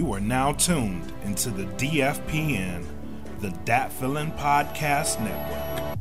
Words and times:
You 0.00 0.14
are 0.14 0.20
now 0.20 0.52
tuned 0.52 1.12
into 1.24 1.50
the 1.50 1.64
DFPN, 1.64 2.86
the 3.40 3.50
Dat 3.66 3.92
Feeling 3.92 4.32
Podcast 4.32 5.20
Network. 5.22 5.98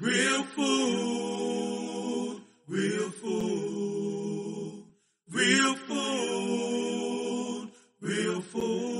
Real 0.00 0.42
food, 0.44 2.40
real 2.68 3.10
food, 3.10 4.84
real 5.28 5.74
food, 5.74 7.70
real 8.00 8.40
food, 8.40 8.95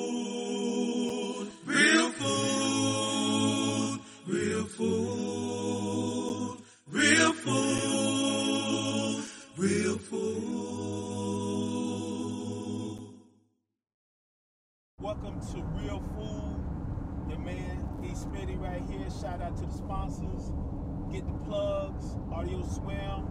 to 15.57 15.63
Real 15.81 16.03
Food. 16.15 17.31
The 17.31 17.39
man 17.39 17.89
E 18.05 18.09
Smitty 18.09 18.61
right 18.61 18.83
here. 18.89 19.09
Shout 19.21 19.41
out 19.41 19.57
to 19.57 19.65
the 19.65 19.73
sponsors. 19.73 20.53
Get 21.11 21.27
the 21.27 21.33
plugs, 21.45 22.17
Audio 22.33 22.63
Swim, 22.63 23.27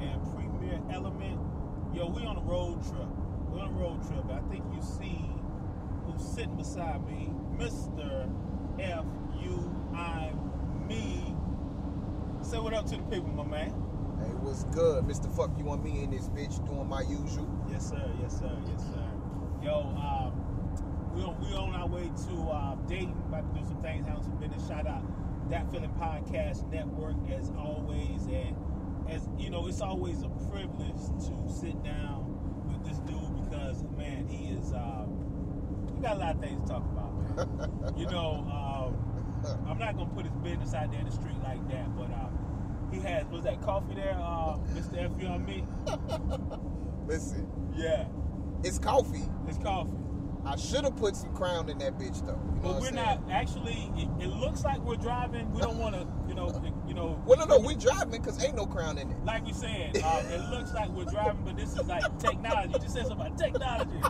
and 0.00 0.20
Premier 0.34 0.80
Element. 0.92 1.38
Yo, 1.94 2.08
we 2.08 2.22
on 2.24 2.36
a 2.36 2.40
road 2.40 2.82
trip. 2.82 3.06
We're 3.48 3.60
on 3.60 3.68
a 3.68 3.78
road 3.78 4.06
trip. 4.06 4.24
I 4.30 4.40
think 4.50 4.64
you 4.74 4.82
see 4.82 5.30
who's 6.06 6.22
sitting 6.22 6.56
beside 6.56 7.06
me, 7.06 7.30
Mr. 7.56 8.28
F 8.80 9.04
U 9.40 9.70
I 9.94 10.32
me. 10.88 11.34
Say 12.42 12.58
what 12.58 12.74
up 12.74 12.86
to 12.86 12.96
the 12.96 13.02
people, 13.04 13.28
my 13.28 13.44
man. 13.44 13.70
Hey, 14.18 14.34
what's 14.40 14.64
good? 14.64 15.04
Mr. 15.04 15.34
Fuck 15.34 15.56
you 15.56 15.70
I'm 15.70 15.82
me 15.82 16.02
in 16.02 16.10
this 16.10 16.28
bitch 16.28 16.64
doing 16.66 16.88
my 16.88 17.02
usual. 17.02 17.48
Yes, 17.70 17.90
sir. 17.90 18.10
Yes, 18.20 18.38
sir. 18.38 18.58
Yes, 18.66 18.82
sir. 18.82 19.10
Yo, 19.62 19.80
um, 19.80 20.29
we 21.14 21.22
on, 21.22 21.40
we 21.40 21.54
on 21.56 21.74
our 21.74 21.86
way 21.88 22.10
to 22.28 22.34
uh, 22.50 22.74
Dayton. 22.86 23.14
About 23.28 23.52
to 23.54 23.60
do 23.60 23.66
some 23.66 23.82
things, 23.82 24.06
handle 24.06 24.22
some 24.22 24.36
business. 24.38 24.66
Shout 24.68 24.86
out 24.86 25.02
that 25.50 25.70
feeling 25.72 25.90
podcast 26.00 26.70
network 26.70 27.16
as 27.30 27.50
always, 27.58 28.26
and 28.26 28.56
as 29.08 29.28
you 29.38 29.50
know, 29.50 29.66
it's 29.66 29.80
always 29.80 30.22
a 30.22 30.28
privilege 30.50 31.00
to 31.26 31.52
sit 31.52 31.82
down 31.82 32.26
with 32.68 32.84
this 32.88 32.98
dude 33.00 33.44
because 33.50 33.82
man, 33.96 34.26
he 34.28 34.50
is. 34.54 34.72
Uh, 34.72 35.04
we 35.06 36.00
got 36.02 36.16
a 36.16 36.20
lot 36.20 36.34
of 36.36 36.40
things 36.40 36.62
to 36.62 36.68
talk 36.74 36.84
about, 36.84 37.36
man. 37.36 37.94
you 37.96 38.06
know, 38.06 38.46
um, 38.48 39.66
I'm 39.68 39.78
not 39.78 39.96
gonna 39.96 40.10
put 40.10 40.26
his 40.26 40.34
business 40.36 40.74
out 40.74 40.90
there 40.90 41.00
in 41.00 41.06
the 41.06 41.12
street 41.12 41.36
like 41.42 41.66
that, 41.70 41.96
but 41.96 42.10
uh, 42.10 42.28
he 42.92 43.00
has. 43.00 43.26
Was 43.26 43.44
that 43.44 43.60
coffee 43.62 43.94
there, 43.94 44.16
uh, 44.16 44.56
Mr. 44.74 45.04
F? 45.04 45.10
You 45.20 45.26
on 45.28 45.44
me? 45.44 45.64
Listen, 47.06 47.48
Yeah, 47.74 48.06
it's 48.62 48.78
coffee. 48.78 49.24
it's 49.48 49.58
coffee. 49.58 49.90
I 50.44 50.56
should 50.56 50.84
have 50.84 50.96
put 50.96 51.16
some 51.16 51.34
crown 51.34 51.68
in 51.68 51.78
that 51.78 51.98
bitch 51.98 52.24
though. 52.26 52.40
You 52.54 52.60
know 52.62 52.72
But 52.72 52.80
we're 52.80 52.90
not 52.92 53.22
actually. 53.30 53.92
It, 53.96 54.08
it 54.24 54.28
looks 54.28 54.64
like 54.64 54.80
we're 54.80 54.96
driving. 54.96 55.52
We 55.52 55.60
don't 55.60 55.78
want 55.78 55.94
to, 55.94 56.06
you 56.28 56.34
know, 56.34 56.62
you 56.88 56.94
know. 56.94 57.22
Well, 57.26 57.38
no, 57.38 57.44
no, 57.44 57.58
we 57.58 57.74
driving 57.76 58.10
because 58.10 58.42
ain't 58.42 58.56
no 58.56 58.66
crown 58.66 58.98
in 58.98 59.10
it. 59.10 59.24
Like 59.24 59.46
you 59.46 59.54
said, 59.54 60.00
uh, 60.02 60.22
it 60.30 60.40
looks 60.50 60.72
like 60.72 60.90
we're 60.90 61.04
driving, 61.04 61.42
but 61.44 61.56
this 61.56 61.70
is 61.76 61.86
like 61.86 62.18
technology. 62.18 62.72
You 62.74 62.80
just 62.80 62.94
said 62.94 63.06
something 63.06 63.26
about 63.26 63.38
technology. 63.38 64.00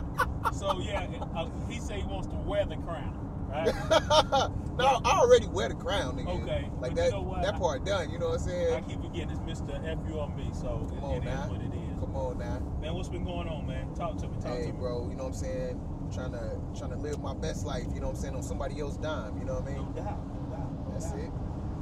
So 0.53 0.79
yeah, 0.79 1.07
uh, 1.35 1.49
he 1.69 1.79
said 1.79 1.99
he 1.99 2.03
wants 2.05 2.27
to 2.27 2.35
wear 2.35 2.65
the 2.65 2.77
crown, 2.77 3.47
right? 3.49 3.65
no, 4.77 5.01
I 5.03 5.19
already 5.19 5.47
wear 5.47 5.69
the 5.69 5.75
crown, 5.75 6.17
nigga. 6.17 6.41
Okay, 6.41 6.69
Like 6.79 6.95
that, 6.95 7.05
you 7.05 7.11
know 7.11 7.39
that 7.41 7.57
part 7.57 7.85
done. 7.85 8.09
You 8.09 8.19
know 8.19 8.29
what 8.29 8.39
I'm 8.41 8.47
saying? 8.47 8.73
I 8.73 8.81
keep 8.81 9.01
forgetting 9.01 9.29
it's 9.31 9.39
Mr. 9.41 9.75
F 9.85 9.97
U 10.07 10.19
on 10.19 10.35
me, 10.35 10.49
so 10.53 10.87
Come 10.89 10.97
it, 10.97 11.03
on 11.03 11.15
it 11.15 11.17
is 11.19 11.25
now. 11.25 11.49
what 11.49 11.61
it 11.61 11.73
is. 11.73 11.99
Come 11.99 12.15
on 12.15 12.37
now. 12.39 12.59
Man, 12.81 12.93
what's 12.95 13.09
been 13.09 13.23
going 13.23 13.47
on, 13.47 13.67
man? 13.67 13.93
Talk 13.95 14.17
to 14.19 14.27
me. 14.27 14.35
Talk 14.41 14.51
Hey, 14.57 14.61
to 14.67 14.73
me. 14.73 14.79
bro, 14.79 15.09
you 15.09 15.15
know 15.15 15.23
what 15.23 15.29
I'm 15.29 15.33
saying? 15.35 15.81
Trying 16.13 16.33
to 16.33 16.59
trying 16.77 16.91
to 16.91 16.97
live 16.97 17.21
my 17.21 17.33
best 17.35 17.65
life. 17.65 17.85
You 17.93 18.01
know 18.01 18.07
what 18.07 18.15
I'm 18.17 18.21
saying? 18.21 18.35
On 18.35 18.43
somebody 18.43 18.79
else's 18.81 18.97
dime. 18.97 19.37
You 19.39 19.45
know 19.45 19.55
what 19.61 19.69
I 19.69 19.75
No 19.75 19.83
mean? 19.83 19.93
doubt, 19.93 20.25
no 20.35 20.41
doubt. 20.57 20.71
no 20.87 20.91
That's 20.91 21.11
doubt. 21.11 21.19
it. 21.19 21.31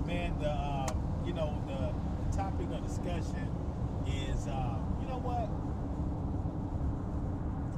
man, 0.05 0.39
the 0.39 0.49
uh, 0.49 0.87
you 1.25 1.33
know 1.33 1.53
the, 1.67 2.29
the 2.29 2.37
topic 2.37 2.67
of 2.71 2.83
discussion 2.85 3.49
is 4.07 4.47
uh, 4.47 4.77
you 5.01 5.07
know 5.07 5.19
what? 5.19 5.49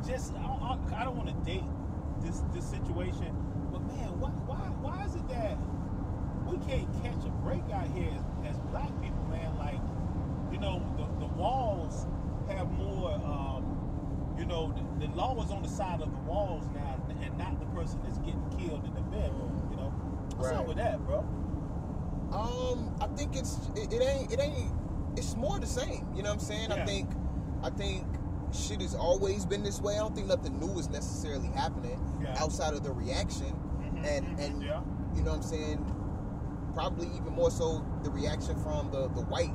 Just 0.08 0.34
I, 0.36 0.40
I, 0.40 1.02
I 1.02 1.04
don't 1.06 1.18
want 1.18 1.30
to 1.30 1.46
date 1.46 1.64
this 2.22 2.42
this 2.54 2.66
situation, 2.66 3.32
but 3.72 3.82
man, 3.88 4.20
why 4.20 4.30
why 4.46 4.58
why 4.82 5.06
is 5.06 5.16
it 5.16 5.28
that 5.30 5.58
we 6.48 6.58
can't 6.68 6.88
catch 7.04 7.24
a 7.26 7.30
break 7.44 7.64
out 7.74 7.88
here 7.96 8.12
as, 8.44 8.56
as 8.56 8.60
black 8.72 8.92
people, 9.02 9.24
man? 9.30 9.56
Like 9.58 9.80
you 10.52 10.60
know 10.60 10.82
the 10.98 11.06
the 11.26 11.34
walls 11.34 12.08
have 12.50 12.70
more. 12.74 13.14
Um, 13.14 13.61
you 14.42 14.48
know, 14.48 14.74
the, 15.00 15.06
the 15.08 15.14
law 15.16 15.40
is 15.44 15.52
on 15.52 15.62
the 15.62 15.70
side 15.70 16.02
of 16.02 16.12
the 16.12 16.18
walls 16.20 16.66
now, 16.74 17.00
and 17.22 17.38
not 17.38 17.60
the 17.60 17.66
person 17.68 18.00
that's 18.04 18.18
getting 18.20 18.44
killed 18.58 18.84
in 18.86 18.94
the 18.96 19.02
bedroom. 19.02 19.68
You 19.70 19.78
know, 19.78 19.90
what's 20.36 20.50
up 20.52 20.58
Right. 20.58 20.68
with 20.68 20.78
that, 20.78 21.00
bro? 21.06 21.20
Um, 22.34 22.96
I 23.00 23.06
think 23.16 23.36
it's 23.36 23.58
it, 23.76 23.94
it 23.94 24.02
ain't 24.02 24.32
it 24.34 24.40
ain't 24.40 24.72
it's 25.16 25.36
more 25.36 25.60
the 25.60 25.68
same. 25.68 26.08
You 26.16 26.24
know 26.24 26.30
what 26.30 26.40
I'm 26.42 26.46
saying? 26.48 26.70
Yeah. 26.72 26.82
I 26.82 26.86
think 26.86 27.10
I 27.62 27.70
think 27.70 28.08
shit 28.52 28.82
has 28.82 28.96
always 28.96 29.46
been 29.46 29.62
this 29.62 29.80
way. 29.80 29.94
I 29.96 30.00
don't 30.00 30.16
think 30.16 30.28
nothing 30.28 30.60
new 30.60 30.80
is 30.80 30.90
necessarily 30.90 31.50
happening 31.50 32.00
Yeah. 32.22 32.36
outside 32.42 32.74
of 32.74 32.84
the 32.84 32.92
reaction. 32.92 33.54
Mhm, 33.84 34.06
And 34.06 34.26
mhm, 34.40 34.46
and 34.46 34.64
yeah. 34.64 34.82
you 35.16 35.22
know 35.22 35.32
what 35.32 35.38
I'm 35.38 35.44
saying? 35.44 35.86
Probably 36.74 37.08
even 37.16 37.34
more 37.34 37.52
so 37.52 37.86
the 38.02 38.10
reaction 38.10 38.56
from 38.64 38.90
the 38.92 39.10
the 39.10 39.22
white 39.22 39.54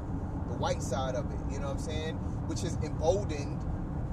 the 0.49 0.55
white 0.59 0.83
side 0.83 1.17
of 1.17 1.25
it. 1.33 1.39
You 1.51 1.59
know 1.59 1.67
what 1.67 1.77
I'm 1.77 1.83
saying? 1.83 2.15
Which 2.47 2.61
has 2.61 2.77
emboldened 2.85 3.59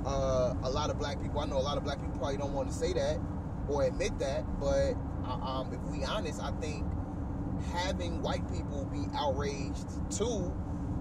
uh, 0.05 0.53
a 0.63 0.69
lot 0.69 0.89
of 0.89 0.97
black 0.99 1.21
people. 1.21 1.39
I 1.39 1.45
know 1.45 1.57
a 1.57 1.61
lot 1.61 1.77
of 1.77 1.83
black 1.83 1.99
people 1.99 2.17
probably 2.17 2.37
don't 2.37 2.53
want 2.53 2.69
to 2.69 2.73
say 2.73 2.93
that 2.93 3.19
or 3.67 3.83
admit 3.83 4.17
that, 4.19 4.43
but 4.59 4.93
uh, 5.25 5.33
um, 5.61 5.73
if 5.73 5.79
we 5.91 6.03
honest, 6.03 6.41
I 6.41 6.51
think 6.59 6.85
having 7.71 8.21
white 8.21 8.43
people 8.51 8.85
be 8.91 9.05
outraged 9.15 9.87
too 10.11 10.53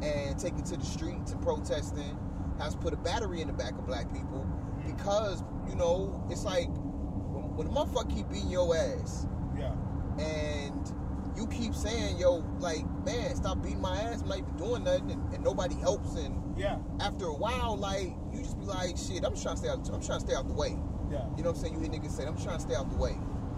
and 0.02 0.38
taken 0.38 0.62
to 0.64 0.76
the 0.76 0.84
streets 0.84 1.32
and 1.32 1.42
protesting 1.42 2.18
has 2.58 2.76
put 2.76 2.92
a 2.92 2.96
battery 2.96 3.40
in 3.40 3.48
the 3.48 3.52
back 3.52 3.72
of 3.72 3.86
black 3.86 4.12
people 4.12 4.46
because 4.86 5.42
you 5.68 5.74
know 5.74 6.24
it's 6.30 6.44
like 6.44 6.68
when, 6.68 7.56
when 7.56 7.66
a 7.66 7.70
motherfucker 7.70 8.14
keep 8.14 8.28
beating 8.28 8.48
your 8.50 8.76
ass 8.76 9.26
Yeah. 9.58 9.72
and 10.18 10.92
you 11.36 11.46
keep 11.46 11.74
saying 11.74 12.18
yo 12.18 12.44
like 12.60 12.84
man 13.04 13.34
stop 13.36 13.62
beating 13.62 13.80
my 13.80 13.96
ass 13.96 14.22
I'm 14.22 14.28
not 14.28 14.38
even 14.38 14.56
doing 14.56 14.84
nothing 14.84 15.10
and, 15.12 15.34
and 15.34 15.42
nobody 15.44 15.74
helps 15.76 16.14
and 16.16 16.38
Yeah. 16.58 16.78
after 17.00 17.26
a 17.26 17.34
while 17.34 17.76
like 17.76 18.12
you 18.32 18.40
just 18.42 18.58
be 18.58 18.66
like 18.66 18.96
shit 18.98 19.24
I'm 19.24 19.32
just 19.32 19.42
trying 19.42 19.56
to 19.56 19.60
stay 19.62 19.68
out 19.70 19.78
I'm 19.92 20.02
trying 20.02 20.20
to 20.20 20.26
stay 20.26 20.34
out 20.34 20.46
the 20.48 20.54
way 20.54 20.76
Yeah. 21.10 21.24
you 21.36 21.42
know 21.42 21.50
what 21.50 21.56
I'm 21.58 21.62
saying? 21.62 21.74
You 21.74 21.80
hear 21.80 21.90
niggas 21.90 22.10
say, 22.10 22.24
I'm 22.26 22.36
trying 22.36 22.56
to 22.56 22.62
stay 22.62 22.74
out 22.74 22.88
the 22.90 22.96
way. 22.96 23.12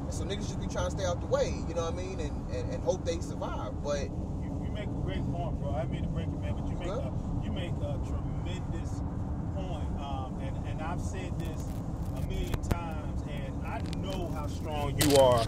And 0.04 0.12
so 0.12 0.24
niggas 0.24 0.46
just 0.48 0.60
be 0.60 0.66
trying 0.66 0.86
to 0.86 0.90
stay 0.90 1.04
out 1.06 1.20
the 1.20 1.26
way, 1.28 1.54
you 1.68 1.74
know 1.74 1.84
what 1.84 1.94
I 1.94 1.96
mean? 1.96 2.20
And, 2.20 2.32
and, 2.54 2.72
and 2.74 2.82
hope 2.84 3.04
they 3.04 3.18
survive. 3.20 3.72
But 3.82 4.10
You, 4.42 4.50
you 4.66 4.70
make 4.72 4.84
a 4.88 5.00
great 5.06 5.24
point, 5.32 5.58
bro. 5.60 5.70
I 5.74 5.84
mean 5.86 6.02
to 6.02 6.08
break 6.08 6.26
it, 6.26 6.40
man, 6.40 6.54
but 6.58 6.66
you 6.68 6.76
make 6.76 6.88
a, 6.90 7.12
you 7.44 7.52
make 7.52 7.72
a 7.80 7.94
tremendous 8.06 9.00
point. 9.54 9.88
Um, 10.02 10.38
and 10.42 10.54
and 10.68 10.82
I've 10.82 11.00
said 11.00 11.32
this 11.38 11.62
a 12.16 12.20
million 12.26 12.60
times, 12.68 13.22
and 13.30 13.54
I 13.66 13.80
know 14.02 14.28
how 14.34 14.46
strong 14.46 14.98
you 15.00 15.16
are. 15.16 15.44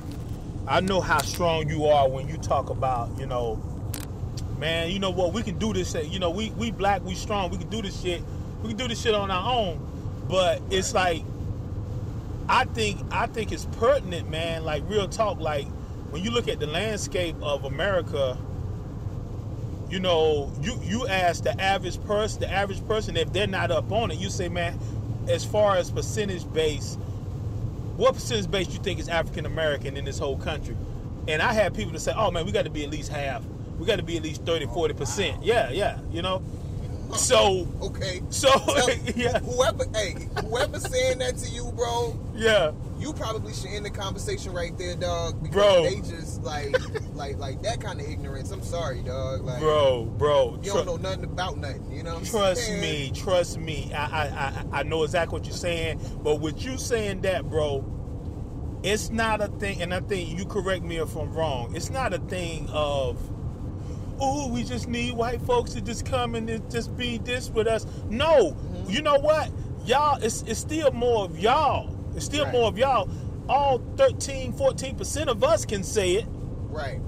I 0.69 0.81
know 0.81 1.01
how 1.01 1.19
strong 1.19 1.69
you 1.69 1.87
are 1.87 2.09
when 2.09 2.29
you 2.29 2.37
talk 2.39 2.71
about, 2.71 3.11
you 3.19 3.27
know, 3.27 3.63
man. 4.59 4.91
You 4.91 4.99
know 4.99 5.11
what? 5.11 5.33
We 5.33 5.43
can 5.43 5.59
do 5.59 5.73
this. 5.73 5.93
shit. 5.93 6.07
You 6.07 6.19
know, 6.19 6.31
we 6.31 6.51
we 6.51 6.71
black, 6.71 7.05
we 7.05 7.15
strong. 7.15 7.51
We 7.51 7.59
can 7.59 7.69
do 7.69 7.83
this 7.83 8.01
shit. 8.01 8.23
We 8.63 8.69
can 8.69 8.77
do 8.77 8.89
this 8.89 9.01
shit 9.01 9.15
on 9.15 9.31
our 9.31 9.53
own. 9.53 9.81
But 10.29 10.61
it's 10.71 10.93
like 10.93 11.23
I 12.49 12.65
think 12.65 13.01
I 13.11 13.27
think 13.27 13.53
it's 13.53 13.65
pertinent, 13.79 14.29
man. 14.29 14.65
Like 14.65 14.83
real 14.89 15.09
talk. 15.09 15.39
Like 15.39 15.67
when 16.11 16.25
you 16.25 16.31
look 16.31 16.49
at 16.49 16.59
the 16.59 16.67
landscape 16.67 17.37
of 17.43 17.65
America, 17.65 18.37
you 19.89 20.01
know, 20.01 20.53
you 20.63 20.79
you 20.83 21.07
ask 21.07 21.45
the 21.45 21.61
average 21.61 22.03
person, 22.05 22.41
the 22.41 22.53
average 22.53 22.85
person, 22.89 23.17
if 23.17 23.33
they're 23.33 23.47
not 23.47 23.71
up 23.71 23.91
on 23.93 24.11
it, 24.11 24.19
you 24.19 24.31
say, 24.31 24.49
man, 24.49 24.79
as 25.29 25.45
far 25.45 25.77
as 25.77 25.91
percentage 25.91 26.51
base, 26.53 26.99
what 27.97 28.15
percentage 28.15 28.51
base 28.51 28.67
do 28.67 28.75
you 28.75 28.79
think 28.81 29.01
is 29.01 29.09
African 29.09 29.47
American 29.47 29.97
in 29.97 30.05
this 30.05 30.19
whole 30.19 30.37
country? 30.37 30.77
And 31.29 31.43
I 31.43 31.53
had 31.53 31.75
people 31.75 31.93
to 31.93 32.01
say, 32.01 32.13
oh 32.17 32.31
man, 32.31 32.47
we 32.47 32.53
got 32.53 32.65
to 32.65 32.71
be 32.71 32.85
at 32.85 32.91
least 32.91 33.11
half. 33.11 33.43
We 33.79 33.87
got 33.87 33.97
to 33.97 34.03
be 34.03 34.17
at 34.17 34.23
least 34.23 34.45
30, 34.45 34.67
40 34.67 34.95
percent. 34.95 35.37
Oh, 35.41 35.45
yeah, 35.45 35.71
yeah, 35.71 35.99
you 36.11 36.23
know. 36.23 36.43
So, 37.15 37.67
okay. 37.83 38.23
so 38.31 38.49
yeah, 39.17 39.39
Whoever 39.41 39.85
hey, 39.95 40.29
whoever 40.43 40.79
saying 40.81 41.19
that 41.19 41.37
to 41.39 41.51
you, 41.51 41.73
bro, 41.77 42.19
yeah. 42.35 42.73
you 42.99 43.13
probably 43.13 43.53
should 43.55 43.71
end 43.71 43.87
the 43.87 43.91
conversation 43.91 44.53
right 44.53 44.77
there, 44.77 44.97
dog. 44.97 45.43
Because 45.43 45.55
Bro. 45.55 45.83
they 45.85 45.97
just 46.01 46.43
like 46.43 46.77
like 47.15 47.39
like 47.39 47.63
that 47.63 47.81
kind 47.81 48.01
of 48.01 48.09
ignorance. 48.09 48.51
I'm 48.51 48.63
sorry, 48.63 49.03
dog. 49.03 49.43
Like 49.43 49.61
Bro, 49.61 50.07
bro, 50.19 50.59
you 50.63 50.73
don't 50.73 50.87
know 50.87 50.97
nothing 50.97 51.25
about 51.25 51.59
nothing. 51.59 51.91
You 51.91 52.03
know 52.03 52.15
what 52.15 52.21
I'm 52.21 52.27
Trust 52.27 52.67
saying? 52.67 52.81
me, 52.81 53.13
trust 53.15 53.59
me. 53.59 53.93
I, 53.95 54.05
I 54.05 54.27
I 54.27 54.65
I 54.81 54.83
know 54.83 55.05
exactly 55.05 55.39
what 55.39 55.47
you're 55.47 55.57
saying, 55.57 56.01
but 56.23 56.41
with 56.41 56.63
you 56.65 56.77
saying 56.79 57.23
that, 57.23 57.49
bro, 57.49 57.85
it's 58.83 59.11
not 59.11 59.41
a 59.41 59.49
thing. 59.49 59.83
And 59.83 59.93
I 59.93 60.01
think 60.01 60.39
you 60.39 60.45
correct 60.47 60.83
me 60.85 60.97
if 60.99 61.17
I'm 61.17 61.33
wrong. 61.33 61.75
It's 61.75 61.91
not 61.91 62.13
a 62.15 62.19
thing 62.19 62.69
of, 62.71 63.19
oh, 64.21 64.49
we 64.49 64.65
just 64.65 64.89
need 64.89 65.13
white 65.15 65.41
folks 65.43 65.73
to 65.75 65.81
just 65.81 66.05
come 66.07 66.35
and 66.35 66.49
just 66.71 66.97
be 66.97 67.19
this 67.19 67.51
with 67.51 67.67
us. 67.67 67.87
No, 68.09 68.57
you 68.89 69.03
know 69.03 69.19
what? 69.19 69.51
y'all, 69.87 70.23
it's 70.23 70.43
it's 70.43 70.61
still 70.61 70.91
more 70.93 71.25
of 71.25 71.39
y'all. 71.39 71.95
It's 72.15 72.25
still 72.25 72.45
Right. 72.45 72.53
more 72.53 72.69
of 72.69 72.77
y'all. 72.79 73.09
All 73.49 73.79
13, 73.97 74.53
14% 74.53 75.29
of 75.29 75.45
us 75.45 75.65
can 75.65 75.83
say 75.83 76.15
it. 76.15 76.27
Right. 76.69 77.01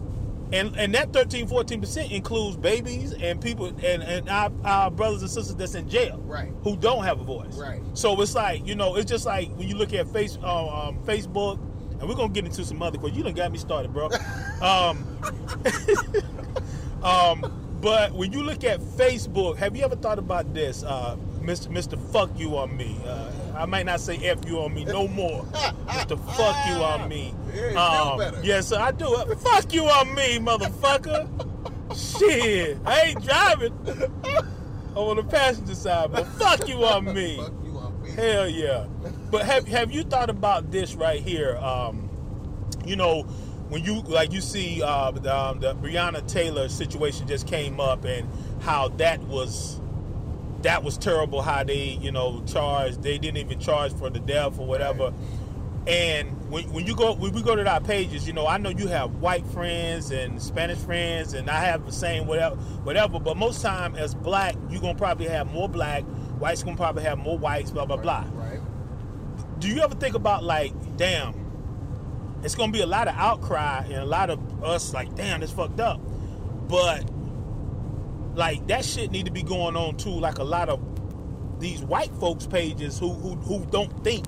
And 0.52 0.75
and 0.76 0.94
that 0.94 1.12
13, 1.12 1.46
14% 1.49 2.10
includes 2.10 2.56
babies 2.56 3.12
and 3.12 3.40
people 3.40 3.66
and, 3.66 4.02
and 4.02 4.28
our, 4.31 4.50
our 4.64 4.90
brothers 4.90 5.20
and 5.22 5.31
sisters 5.31 5.56
that's 5.56 5.75
in 5.75 5.88
jail. 5.88 6.19
Right. 6.25 6.52
Who 6.62 6.76
don't 6.76 7.04
have 7.04 7.20
a 7.20 7.25
voice. 7.25 7.56
Right. 7.56 7.82
So 7.94 8.19
it's 8.22 8.34
like, 8.34 8.66
you 8.66 8.75
know, 8.75 8.94
it's 8.96 9.11
just 9.11 9.26
like 9.26 9.50
when 9.56 9.69
you 9.69 9.75
look 9.75 9.93
at 9.93 10.08
face 10.08 10.38
uh, 10.43 10.88
um, 10.88 10.99
Facebook, 11.04 11.58
and 12.00 12.08
we're 12.08 12.14
gonna 12.14 12.32
get 12.32 12.46
into 12.46 12.64
some 12.64 12.81
other 12.81 12.96
questions. 12.96 13.19
You 13.19 13.25
done 13.25 13.34
got 13.34 13.50
me 13.50 13.58
started, 13.58 13.93
bro. 13.93 14.08
um, 14.62 15.04
um, 17.03 17.79
but 17.81 18.12
when 18.12 18.33
you 18.33 18.43
look 18.43 18.65
at 18.65 18.81
Facebook, 18.81 19.56
have 19.56 19.77
you 19.77 19.85
ever 19.85 19.97
thought 19.97 20.19
about 20.19 20.53
this, 20.55 20.83
uh, 20.83 21.17
Mr. 21.41 21.69
Mr. 21.69 21.99
Fuck 22.12 22.31
you 22.37 22.56
I'm 22.59 22.77
me? 22.77 22.97
Uh, 23.06 23.31
I 23.56 23.67
might 23.67 23.87
not 23.87 24.00
say 24.00 24.17
F 24.17 24.39
you 24.47 24.61
I'm 24.61 24.75
me 24.75 24.85
no 24.85 25.09
more. 25.09 25.43
Mr. 25.45 26.19
Fuck 26.37 26.56
you 26.69 26.83
I'm 26.85 27.09
me. 27.09 27.35
Yeah, 27.55 27.81
Um, 27.81 28.35
yes, 28.45 28.69
sir, 28.69 28.79
I 28.79 28.91
do. 28.93 29.06
Fuck 29.39 29.73
you 29.73 29.87
I'm 29.87 30.15
me, 30.15 30.39
motherfucker. 30.39 31.29
Shit, 31.97 32.79
I 32.85 33.00
ain't 33.03 33.25
driving. 33.25 33.73
I'm 34.91 34.97
on 35.05 35.17
the 35.17 35.23
passenger 35.25 35.75
side, 35.75 36.12
but 36.12 36.27
fuck 36.27 36.69
you 36.69 36.85
I'm 36.85 37.05
me. 37.15 37.37
Fuck 37.41 37.53
you 37.65 37.79
I'm 37.79 38.03
me. 38.03 38.11
Hell 38.11 38.49
yeah. 38.49 38.87
But 39.31 39.47
have 39.47 39.67
have 39.69 39.93
you 39.93 40.03
thought 40.03 40.29
about 40.31 40.71
this 40.73 40.95
right 40.95 41.21
here? 41.23 41.56
Um, 41.59 42.11
you 42.85 42.97
know, 42.97 43.25
when 43.69 43.85
you 43.85 44.00
like 44.03 44.32
you 44.32 44.41
see 44.41 44.82
uh, 44.82 45.11
the, 45.11 45.35
um, 45.35 45.61
the 45.61 45.75
Breonna 45.75 46.26
Taylor 46.26 46.69
situation 46.69 47.26
just 47.26 47.47
came 47.47 47.81
up 47.81 48.05
and 48.05 48.29
how 48.62 48.88
that 48.97 49.20
was 49.23 49.81
that 50.62 50.82
was 50.82 50.97
terrible. 50.99 51.43
How 51.43 51.65
they 51.65 51.99
you 52.00 52.11
know 52.12 52.43
charged 52.47 53.03
they 53.03 53.19
didn't 53.19 53.38
even 53.38 53.59
charge 53.61 53.93
for 53.94 54.11
the 54.11 54.20
death 54.20 54.59
or 54.59 54.67
whatever. 54.67 55.12
And 55.87 56.50
when, 56.50 56.70
when 56.73 56.87
you 56.87 56.94
go 56.94 57.15
when 57.15 57.32
we 57.32 57.43
go 57.43 57.56
to 57.56 57.67
our 57.67 57.81
pages, 57.81 58.26
you 58.26 58.32
know, 58.35 58.47
I 58.47 58.59
know 58.59 58.69
you 58.69 58.88
have 58.88 59.17
white 59.17 59.47
friends 59.47 60.11
and 60.11 60.41
Spanish 60.43 60.79
friends, 60.79 61.32
and 61.32 61.49
I 61.49 61.61
have 61.64 61.87
the 61.87 61.93
same 61.93 62.26
whatever 62.26 62.56
whatever. 62.56 63.19
But 63.19 63.37
most 63.37 63.62
time 63.62 63.94
as 63.97 64.14
black, 64.14 64.55
you're 64.69 64.81
gonna 64.82 64.99
probably 64.99 65.29
have 65.29 65.50
more 65.50 65.69
black. 65.69 66.03
Whites 66.38 66.62
gonna 66.62 66.76
probably 66.76 67.05
have 67.05 67.19
more 67.19 67.38
whites. 67.38 67.71
Blah 67.71 67.87
blah 67.87 67.97
blah 67.97 68.25
Right. 68.35 68.61
do 69.61 69.69
you 69.69 69.81
ever 69.81 69.94
think 69.94 70.14
about 70.14 70.44
like, 70.44 70.73
damn, 70.97 71.35
it's 72.43 72.55
gonna 72.55 72.73
be 72.73 72.81
a 72.82 72.87
lot 72.87 73.08
of 73.08 73.14
outcry 73.17 73.85
and 73.85 73.94
a 73.96 74.05
lot 74.05 74.31
of 74.31 74.62
us 74.64 74.93
like, 74.94 75.14
damn, 75.14 75.40
this 75.40 75.50
fucked 75.50 75.81
up. 75.81 76.00
But 76.69 77.05
like 78.35 78.67
that 78.69 78.85
shit 78.85 79.11
need 79.11 79.26
to 79.26 79.32
be 79.32 79.43
going 79.43 79.76
on 79.76 79.96
too. 79.96 80.11
Like 80.11 80.38
a 80.38 80.44
lot 80.44 80.69
of 80.69 80.81
these 81.61 81.82
white 81.82 82.12
folks 82.17 82.46
pages 82.46 82.99
who 82.99 83.12
who, 83.12 83.35
who 83.37 83.67
don't 83.67 84.05
think 84.05 84.26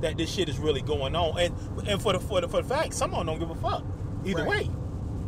that 0.00 0.16
this 0.16 0.32
shit 0.32 0.48
is 0.48 0.58
really 0.58 0.80
going 0.82 1.14
on. 1.14 1.38
And 1.38 1.54
and 1.88 2.00
for 2.02 2.12
the 2.12 2.20
for 2.20 2.40
the 2.40 2.48
for 2.48 2.62
the 2.62 2.68
fact, 2.68 2.94
some 2.94 3.12
of 3.12 3.18
them 3.18 3.26
don't 3.26 3.38
give 3.38 3.50
a 3.50 3.54
fuck 3.60 3.84
either 4.24 4.44
Right. 4.44 4.66
way. 4.66 4.70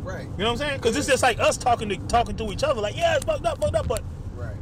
Right. 0.03 0.27
You 0.37 0.37
know 0.37 0.45
what 0.45 0.51
I'm 0.51 0.57
saying? 0.57 0.77
Because 0.77 0.95
it's 0.97 1.07
just 1.07 1.23
like 1.23 1.39
us 1.39 1.57
talking 1.57 1.89
to 1.89 1.97
talking 2.07 2.35
to 2.37 2.51
each 2.51 2.63
other, 2.63 2.79
like, 2.79 2.95
yeah, 2.95 3.15
it's 3.15 3.25
fucked 3.25 3.45
up, 3.45 3.59
fucked 3.61 3.75
up. 3.75 3.87
But 3.87 4.03
Right. 4.35 4.55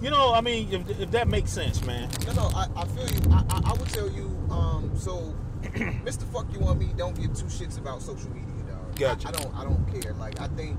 you 0.00 0.08
know, 0.10 0.32
I 0.32 0.40
mean, 0.40 0.72
if, 0.72 1.00
if 1.00 1.10
that 1.12 1.26
makes 1.28 1.50
sense, 1.50 1.84
man. 1.84 2.08
No, 2.26 2.32
no, 2.34 2.42
I, 2.54 2.68
I 2.76 2.84
feel 2.86 3.08
you. 3.08 3.20
I, 3.32 3.44
I, 3.50 3.70
I 3.70 3.72
would 3.72 3.88
tell 3.88 4.08
you, 4.10 4.26
um, 4.50 4.92
so 4.96 5.34
Mr. 6.04 6.22
Fuck 6.32 6.52
You 6.52 6.60
I'm 6.60 6.78
me 6.78 6.90
don't 6.96 7.14
give 7.20 7.34
two 7.34 7.46
shits 7.46 7.78
about 7.78 8.02
social 8.02 8.30
media, 8.30 8.46
dog. 8.68 8.94
Gotcha. 8.96 9.28
I, 9.28 9.30
I 9.30 9.32
don't 9.32 9.54
I 9.56 9.64
don't 9.64 10.02
care. 10.02 10.12
Like 10.14 10.40
I 10.40 10.48
think 10.48 10.78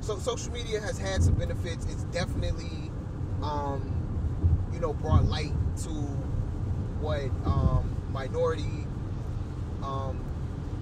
so 0.00 0.18
social 0.18 0.52
media 0.52 0.80
has 0.80 0.98
had 0.98 1.22
some 1.22 1.34
benefits. 1.34 1.86
It's 1.86 2.04
definitely 2.04 2.90
um, 3.42 3.90
you 4.72 4.80
know, 4.80 4.92
brought 4.92 5.24
light 5.26 5.52
to 5.84 5.90
what 7.00 7.22
um 7.44 7.96
minority 8.12 8.86
um 9.82 10.22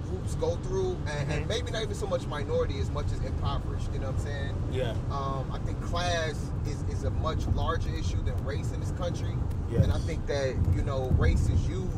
groups 0.09 0.35
go 0.37 0.57
through 0.57 0.97
and, 1.07 1.33
and 1.33 1.45
Mhm. 1.45 1.49
maybe 1.49 1.71
not 1.71 1.83
even 1.83 1.95
so 1.95 2.07
much 2.07 2.27
minority 2.27 2.79
as 2.81 2.91
much 2.91 3.07
as 3.07 3.21
impoverished, 3.21 3.89
you 3.95 3.99
know 3.99 4.11
what 4.11 4.17
I'm 4.21 4.25
saying? 4.27 4.55
Yeah. 4.71 4.91
Um, 5.11 5.51
I 5.51 5.59
think 5.61 5.81
class 5.83 6.35
is, 6.67 6.83
is 6.95 7.05
a 7.05 7.11
much 7.11 7.47
larger 7.49 7.89
issue 7.95 8.23
than 8.23 8.37
race 8.45 8.73
in 8.73 8.81
this 8.81 8.91
country. 8.93 9.35
Yes. 9.71 9.85
And 9.85 9.93
I 9.93 9.99
think 10.01 10.27
that, 10.27 10.55
you 10.77 10.83
know, 10.83 11.09
race 11.17 11.49
is 11.49 11.67
used 11.67 11.92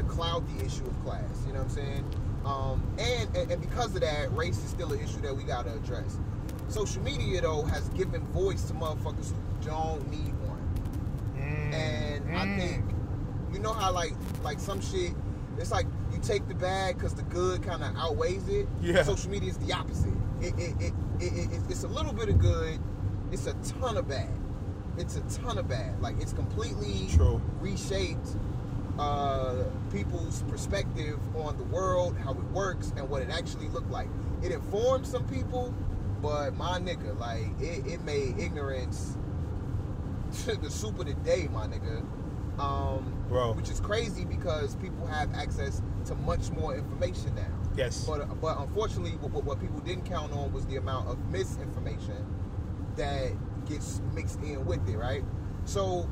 to 0.00 0.08
cloud 0.08 0.46
the 0.56 0.64
issue 0.64 0.84
of 0.86 1.04
class. 1.04 1.22
You 1.46 1.52
know 1.52 1.60
what 1.60 1.68
I'm 1.68 1.74
saying? 1.74 2.04
Um, 2.44 2.82
and, 2.98 3.36
and, 3.36 3.50
and 3.50 3.60
because 3.60 3.94
of 3.94 4.00
that, 4.00 4.32
race 4.34 4.58
is 4.58 4.70
still 4.70 4.92
an 4.92 5.00
issue 5.00 5.20
that 5.22 5.36
we 5.36 5.44
got 5.44 5.66
to 5.66 5.74
address. 5.74 6.18
Social 6.68 7.02
media, 7.02 7.40
though, 7.42 7.62
has 7.62 7.88
given 7.90 8.22
voice 8.28 8.64
to 8.64 8.74
motherfuckers 8.74 9.30
who 9.32 9.66
don't 9.68 10.08
need 10.10 10.32
one. 10.46 11.72
And 11.72 12.36
I 12.36 12.46
Mm. 12.46 12.58
think, 12.58 12.84
you 13.52 13.58
know 13.58 13.72
how, 13.72 13.92
like, 13.92 14.14
like 14.42 14.58
some 14.58 14.80
shit, 14.80 15.12
it's 15.58 15.70
like 15.70 15.86
you 16.12 16.18
take 16.20 16.46
the 16.48 16.54
bad 16.54 16.94
because 16.96 17.14
the 17.14 17.22
good 17.24 17.62
kind 17.62 17.82
of 17.82 17.94
outweighs 17.96 18.48
it. 18.48 18.66
Yeah. 18.80 19.02
Social 19.02 19.30
media 19.30 19.50
is 19.50 19.58
the 19.58 19.72
opposite. 19.72 20.12
It, 20.40 20.54
it, 20.58 20.74
it, 20.80 20.92
it, 21.20 21.52
it, 21.52 21.60
it's 21.68 21.84
a 21.84 21.88
little 21.88 22.12
bit 22.12 22.28
of 22.28 22.38
good. 22.38 22.78
It's 23.32 23.46
a 23.46 23.52
ton 23.80 23.96
of 23.96 24.08
bad. 24.08 24.30
It's 24.96 25.16
a 25.16 25.20
ton 25.42 25.58
of 25.58 25.68
bad. 25.68 26.00
Like 26.00 26.16
it's 26.20 26.32
completely 26.32 27.08
True. 27.14 27.40
reshaped 27.60 28.36
uh, 29.00 29.64
people's 29.90 30.42
perspective 30.42 31.18
on 31.36 31.56
the 31.56 31.64
world, 31.64 32.16
how 32.18 32.32
it 32.32 32.44
works, 32.52 32.92
and 32.96 33.08
what 33.08 33.22
it 33.22 33.30
actually 33.30 33.68
looked 33.68 33.90
like. 33.90 34.08
It 34.42 34.52
informed 34.52 35.06
some 35.06 35.26
people, 35.26 35.74
but 36.20 36.54
my 36.54 36.78
nigga, 36.78 37.18
like 37.18 37.46
it, 37.60 37.86
it 37.86 38.02
made 38.04 38.38
ignorance 38.38 39.16
the 40.46 40.70
soup 40.70 40.98
of 41.00 41.06
the 41.06 41.14
day, 41.14 41.48
my 41.52 41.66
nigga. 41.66 42.04
Um, 42.60 43.14
Bro. 43.28 43.52
Which 43.54 43.70
is 43.70 43.80
crazy 43.80 44.24
because 44.26 44.74
people 44.76 45.06
have 45.06 45.32
access 45.34 45.80
to 46.06 46.14
much 46.16 46.50
more 46.50 46.76
information 46.76 47.34
now. 47.34 47.46
Yes. 47.76 48.04
But 48.06 48.40
but 48.40 48.58
unfortunately, 48.58 49.12
what, 49.12 49.30
what- 49.32 49.44
what 49.44 49.60
people 49.60 49.80
didn't 49.80 50.04
count 50.04 50.32
on 50.32 50.52
was 50.52 50.66
the 50.66 50.76
amount 50.76 51.08
of 51.08 51.18
misinformation 51.30 52.26
that 52.96 53.30
gets 53.66 54.02
mixed 54.14 54.40
in 54.42 54.64
with 54.66 54.86
it, 54.88 54.98
right? 54.98 55.22
So, 55.64 56.08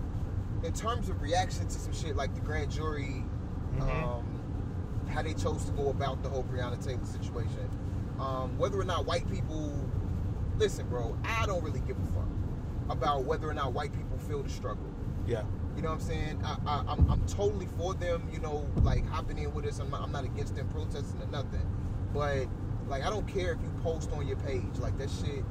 in 0.65 0.73
terms 0.73 1.09
of 1.09 1.21
reaction 1.23 1.67
to 1.67 1.73
some 1.79 1.93
shit 1.93 2.17
like 2.17 2.35
the 2.35 2.41
grand 2.41 2.71
jury, 2.71 3.25
Mhm. 3.77 4.05
um, 4.05 4.25
how 5.09 5.23
they 5.23 5.35
chose 5.35 5.65
to 5.65 5.73
go 5.73 5.91
about 5.91 6.23
the 6.23 6.29
whole 6.29 6.43
Breonna 6.45 6.83
Taylor 6.85 7.05
situation, 7.05 7.69
um, 8.19 8.57
whether 8.59 8.79
or 8.79 8.85
not 8.85 9.07
white 9.07 9.29
people 9.31 9.73
listen, 10.59 10.87
bro, 10.89 11.17
I 11.25 11.47
don't 11.47 11.63
really 11.63 11.81
give 11.81 11.97
a 11.99 12.07
fuck 12.07 12.27
about 12.91 13.25
whether 13.25 13.49
or 13.49 13.55
not 13.55 13.73
white 13.73 13.93
people 13.93 14.19
feel 14.19 14.43
the 14.43 14.49
struggle. 14.49 14.89
Yeah. 15.27 15.45
You 15.77 15.83
know 15.83 15.91
what 15.91 15.95
I'm 15.97 16.01
saying? 16.01 16.41
I, 16.45 16.57
I, 16.67 16.85
I'm, 16.89 17.09
I'm 17.09 17.25
totally 17.27 17.67
for 17.79 17.95
them, 17.95 18.29
you 18.33 18.41
know, 18.41 18.67
like 18.83 19.07
hopping 19.07 19.39
in 19.39 19.55
with 19.55 19.67
us. 19.67 19.79
I'm 19.79 19.91
not, 19.91 20.03
I'm 20.03 20.11
not 20.11 20.25
against 20.25 20.57
them 20.57 20.69
protesting 20.69 21.23
or 21.23 21.27
nothing. 21.27 21.65
But, 22.13 22.49
like, 22.89 23.05
I 23.07 23.11
don't 23.11 23.29
care 23.29 23.53
if 23.53 23.61
you 23.63 23.71
post 23.85 24.11
on 24.13 24.27
your 24.27 24.39
page. 24.39 24.79
Like, 24.81 24.99
that 24.99 25.11
shit. 25.11 25.45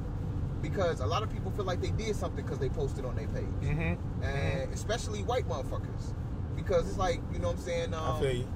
Because 0.62 1.00
a 1.00 1.06
lot 1.06 1.22
of 1.22 1.30
people 1.32 1.50
feel 1.52 1.64
like 1.64 1.80
they 1.80 1.90
did 1.90 2.16
something 2.16 2.44
because 2.44 2.58
they 2.58 2.68
posted 2.68 3.04
on 3.04 3.14
their 3.16 3.28
page. 3.28 3.44
Mm-hmm. 3.62 4.22
And 4.24 4.72
especially 4.72 5.22
white 5.22 5.48
motherfuckers. 5.48 6.14
Because 6.56 6.88
it's 6.88 6.98
like, 6.98 7.20
you 7.32 7.38
know 7.38 7.48
what 7.48 7.56
I'm 7.58 7.62
saying? 7.62 7.94
Um, 7.94 8.16
I 8.16 8.20
feel 8.20 8.32
you. 8.36 8.48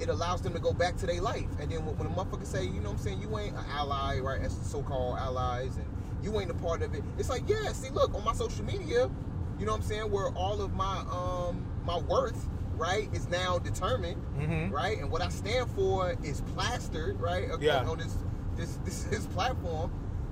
it 0.00 0.08
allows 0.08 0.40
them 0.42 0.52
to 0.54 0.58
go 0.58 0.72
back 0.72 0.96
to 0.98 1.06
their 1.06 1.20
life. 1.20 1.48
And 1.60 1.70
then 1.70 1.84
when, 1.84 1.96
when 1.98 2.06
a 2.06 2.10
motherfucker 2.10 2.46
say, 2.46 2.64
you 2.64 2.80
know 2.80 2.90
what 2.90 2.98
I'm 2.98 2.98
saying, 2.98 3.20
you 3.20 3.38
ain't 3.38 3.54
an 3.56 3.64
ally, 3.70 4.18
right? 4.20 4.40
As 4.40 4.56
so-called 4.56 5.18
allies, 5.18 5.76
and 5.76 5.86
you 6.22 6.38
ain't 6.40 6.50
a 6.50 6.54
part 6.54 6.82
of 6.82 6.94
it. 6.94 7.02
It's 7.18 7.28
like, 7.28 7.42
yeah, 7.48 7.72
see, 7.72 7.90
look, 7.90 8.14
on 8.14 8.24
my 8.24 8.32
social 8.32 8.64
media, 8.64 9.10
you 9.58 9.66
know 9.66 9.72
what 9.72 9.82
I'm 9.82 9.86
saying, 9.86 10.10
where 10.10 10.28
all 10.30 10.60
of 10.62 10.74
my 10.74 10.98
um 11.10 11.64
my 11.84 11.98
worth, 11.98 12.48
right, 12.76 13.08
is 13.14 13.28
now 13.28 13.58
determined, 13.58 14.20
Mhm. 14.38 14.70
right? 14.72 14.98
And 14.98 15.10
what 15.10 15.22
I 15.22 15.28
stand 15.28 15.70
for 15.70 16.14
is 16.22 16.40
plastered, 16.54 17.20
right? 17.20 17.50
on- 17.50 17.60
Yeah. 17.62 17.84
On 17.88 17.96
this 17.98 18.16
this 18.56 18.76
this, 18.84 19.04
this 19.04 19.26
platform. 19.26 19.90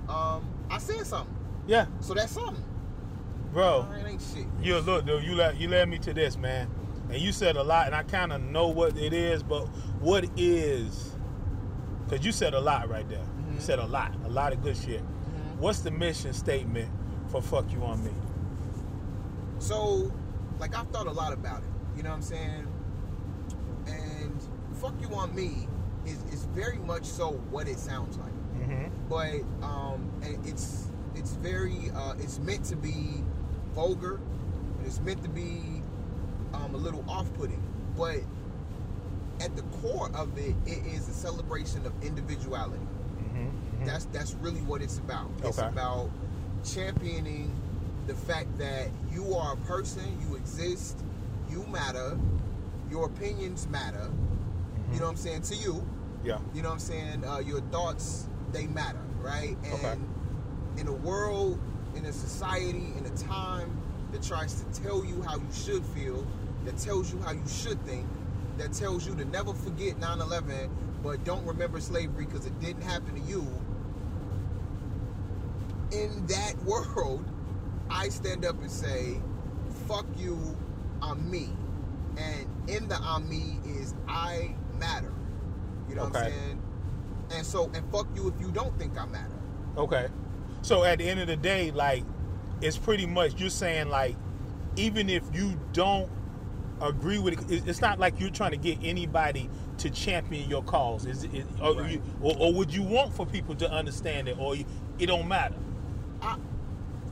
Um, 0.09 0.45
I 0.69 0.77
said 0.79 1.05
something, 1.05 1.35
Yeah, 1.67 1.85
so 1.99 2.13
that's 2.13 2.31
something. 2.31 2.63
bro. 3.53 3.87
It 3.99 4.07
ain't 4.07 4.21
shit. 4.21 4.45
You 4.61 4.79
look, 4.79 5.05
dude. 5.05 5.23
You 5.23 5.35
led 5.35 5.57
you 5.57 5.67
led 5.69 5.87
me 5.89 5.97
to 5.99 6.13
this, 6.13 6.37
man. 6.37 6.69
And 7.09 7.21
you 7.21 7.31
said 7.31 7.55
a 7.55 7.63
lot, 7.63 7.85
and 7.85 7.95
I 7.95 8.03
kind 8.03 8.33
of 8.33 8.41
know 8.41 8.67
what 8.67 8.97
it 8.97 9.13
is, 9.13 9.43
but 9.43 9.65
what 9.99 10.25
is? 10.35 11.15
Because 12.07 12.25
you 12.25 12.31
said 12.31 12.53
a 12.53 12.59
lot 12.59 12.89
right 12.89 13.07
there. 13.07 13.19
You 13.51 13.57
Mhm. 13.57 13.61
said 13.61 13.79
a 13.79 13.85
lot, 13.85 14.13
a 14.25 14.29
lot 14.29 14.53
of 14.53 14.61
good 14.63 14.75
shit. 14.75 15.01
Mhm. 15.01 15.57
What's 15.59 15.79
the 15.81 15.91
mission 15.91 16.33
statement 16.33 16.89
for 17.27 17.41
"fuck 17.41 17.71
you 17.71 17.83
I'm 17.83 18.03
me"? 18.03 18.11
So, 19.59 20.11
like, 20.59 20.77
I've 20.77 20.87
thought 20.89 21.07
a 21.07 21.11
lot 21.11 21.31
about 21.33 21.59
it. 21.63 21.69
You 21.95 22.03
know 22.03 22.09
what 22.09 22.15
I'm 22.17 22.21
saying? 22.21 22.67
And 23.87 24.47
fuck 24.73 24.93
you 25.01 25.15
I'm 25.15 25.33
me 25.35 25.67
is, 26.05 26.23
is 26.33 26.45
very 26.45 26.77
much 26.79 27.05
so 27.05 27.31
what 27.51 27.67
it 27.67 27.79
sounds 27.79 28.17
like. 28.17 28.33
Mm-hmm. 28.67 29.09
But 29.09 29.65
um, 29.65 30.11
it's 30.45 30.87
it's 31.15 31.33
very 31.33 31.91
uh, 31.95 32.13
it's 32.19 32.39
meant 32.39 32.65
to 32.65 32.75
be 32.75 33.23
vulgar. 33.73 34.19
And 34.77 34.85
it's 34.85 34.99
meant 34.99 35.23
to 35.23 35.29
be 35.29 35.81
um, 36.53 36.75
a 36.75 36.77
little 36.77 37.03
off-putting. 37.07 37.61
But 37.97 38.19
at 39.41 39.55
the 39.55 39.63
core 39.79 40.09
of 40.15 40.37
it, 40.37 40.55
it 40.65 40.85
is 40.85 41.07
a 41.09 41.13
celebration 41.13 41.85
of 41.85 41.93
individuality. 42.03 42.85
Mm-hmm. 43.17 43.85
That's 43.85 44.05
that's 44.05 44.33
really 44.35 44.61
what 44.61 44.81
it's 44.81 44.97
about. 44.99 45.29
It's 45.43 45.57
about 45.57 46.09
championing 46.63 47.51
the 48.07 48.15
fact 48.15 48.57
that 48.57 48.89
you 49.11 49.33
are 49.35 49.53
a 49.53 49.57
person, 49.57 50.03
you 50.27 50.35
exist, 50.35 51.03
you 51.49 51.65
matter, 51.71 52.17
your 52.89 53.07
opinions 53.07 53.67
matter. 53.67 54.09
You 54.91 54.99
know 54.99 55.05
what 55.05 55.11
I'm 55.11 55.17
saying 55.17 55.41
to 55.43 55.55
you. 55.55 55.85
Yeah. 56.23 56.39
You 56.53 56.61
know 56.61 56.69
what 56.69 56.75
I'm 56.75 56.79
saying? 56.79 57.25
Uh, 57.25 57.39
your 57.39 57.61
thoughts, 57.71 58.27
they 58.51 58.67
matter, 58.67 59.01
right? 59.21 59.57
And 59.63 59.73
Okay. 59.73 59.97
in 60.77 60.87
a 60.87 60.93
world, 60.93 61.59
in 61.95 62.05
a 62.05 62.11
society, 62.13 62.93
in 62.97 63.05
a 63.05 63.17
time 63.17 63.69
that 64.11 64.21
tries 64.23 64.61
to 64.61 64.81
tell 64.81 65.03
you 65.05 65.21
how 65.21 65.35
you 65.35 65.47
should 65.53 65.83
feel, 65.85 66.25
that 66.65 66.77
tells 66.77 67.11
you 67.13 67.19
how 67.21 67.31
you 67.31 67.47
should 67.47 67.83
think, 67.85 68.05
that 68.57 68.73
tells 68.73 69.05
you 69.07 69.15
to 69.15 69.25
never 69.25 69.53
forget 69.53 69.97
9 69.99 70.21
11, 70.21 70.69
but 71.03 71.23
don't 71.23 71.45
remember 71.45 71.79
slavery 71.79 72.25
because 72.25 72.45
it 72.45 72.59
didn't 72.59 72.83
happen 72.83 73.13
to 73.15 73.21
you. 73.29 73.45
In 75.91 76.25
that 76.27 76.55
world, 76.65 77.23
I 77.89 78.09
stand 78.09 78.45
up 78.45 78.59
and 78.59 78.71
say, 78.71 79.19
fuck 79.87 80.05
you, 80.17 80.39
I'm 81.01 81.29
me. 81.29 81.49
And 82.17 82.47
in 82.69 82.87
the 82.87 82.97
I'm 83.01 83.27
me 83.29 83.59
is 83.65 83.93
I 84.07 84.55
matter. 84.79 85.13
You 85.89 85.95
know 85.95 86.05
what 86.05 86.15
I'm 86.15 86.31
saying? 86.31 86.61
And 87.31 87.45
so, 87.45 87.69
and 87.73 87.83
fuck 87.91 88.07
you 88.15 88.27
if 88.27 88.39
you 88.39 88.51
don't 88.51 88.77
think 88.77 88.99
I 88.99 89.05
matter. 89.05 89.39
Okay. 89.77 90.07
So 90.61 90.83
at 90.83 90.99
the 90.99 91.05
end 91.09 91.19
of 91.19 91.27
the 91.27 91.35
day, 91.35 91.71
like, 91.71 92.03
it's 92.61 92.77
pretty 92.77 93.05
much 93.05 93.39
you're 93.39 93.49
saying 93.49 93.89
like, 93.89 94.15
even 94.77 95.09
if 95.09 95.23
you 95.33 95.59
don't 95.73 96.09
agree 96.81 97.19
with 97.19 97.33
it, 97.33 97.51
it- 97.51 97.67
it's 97.67 97.81
not 97.81 97.99
like 97.99 98.19
you're 98.19 98.29
trying 98.29 98.51
to 98.51 98.57
get 98.57 98.77
anybody 98.83 99.49
to 99.77 99.89
champion 99.89 100.49
your 100.49 100.63
cause. 100.63 101.05
Is 101.05 101.23
it, 101.25 101.45
or, 101.61 101.75
Right. 101.75 101.91
you, 101.93 102.01
or, 102.21 102.35
or 102.37 102.53
would 102.53 102.73
you 102.73 102.83
want 102.83 103.13
for 103.13 103.25
people 103.25 103.55
to 103.55 103.69
understand 103.71 104.27
it, 104.27 104.37
or 104.39 104.55
you, 104.55 104.65
it 104.99 105.07
don't 105.07 105.27
matter? 105.27 105.55
I 106.21 106.37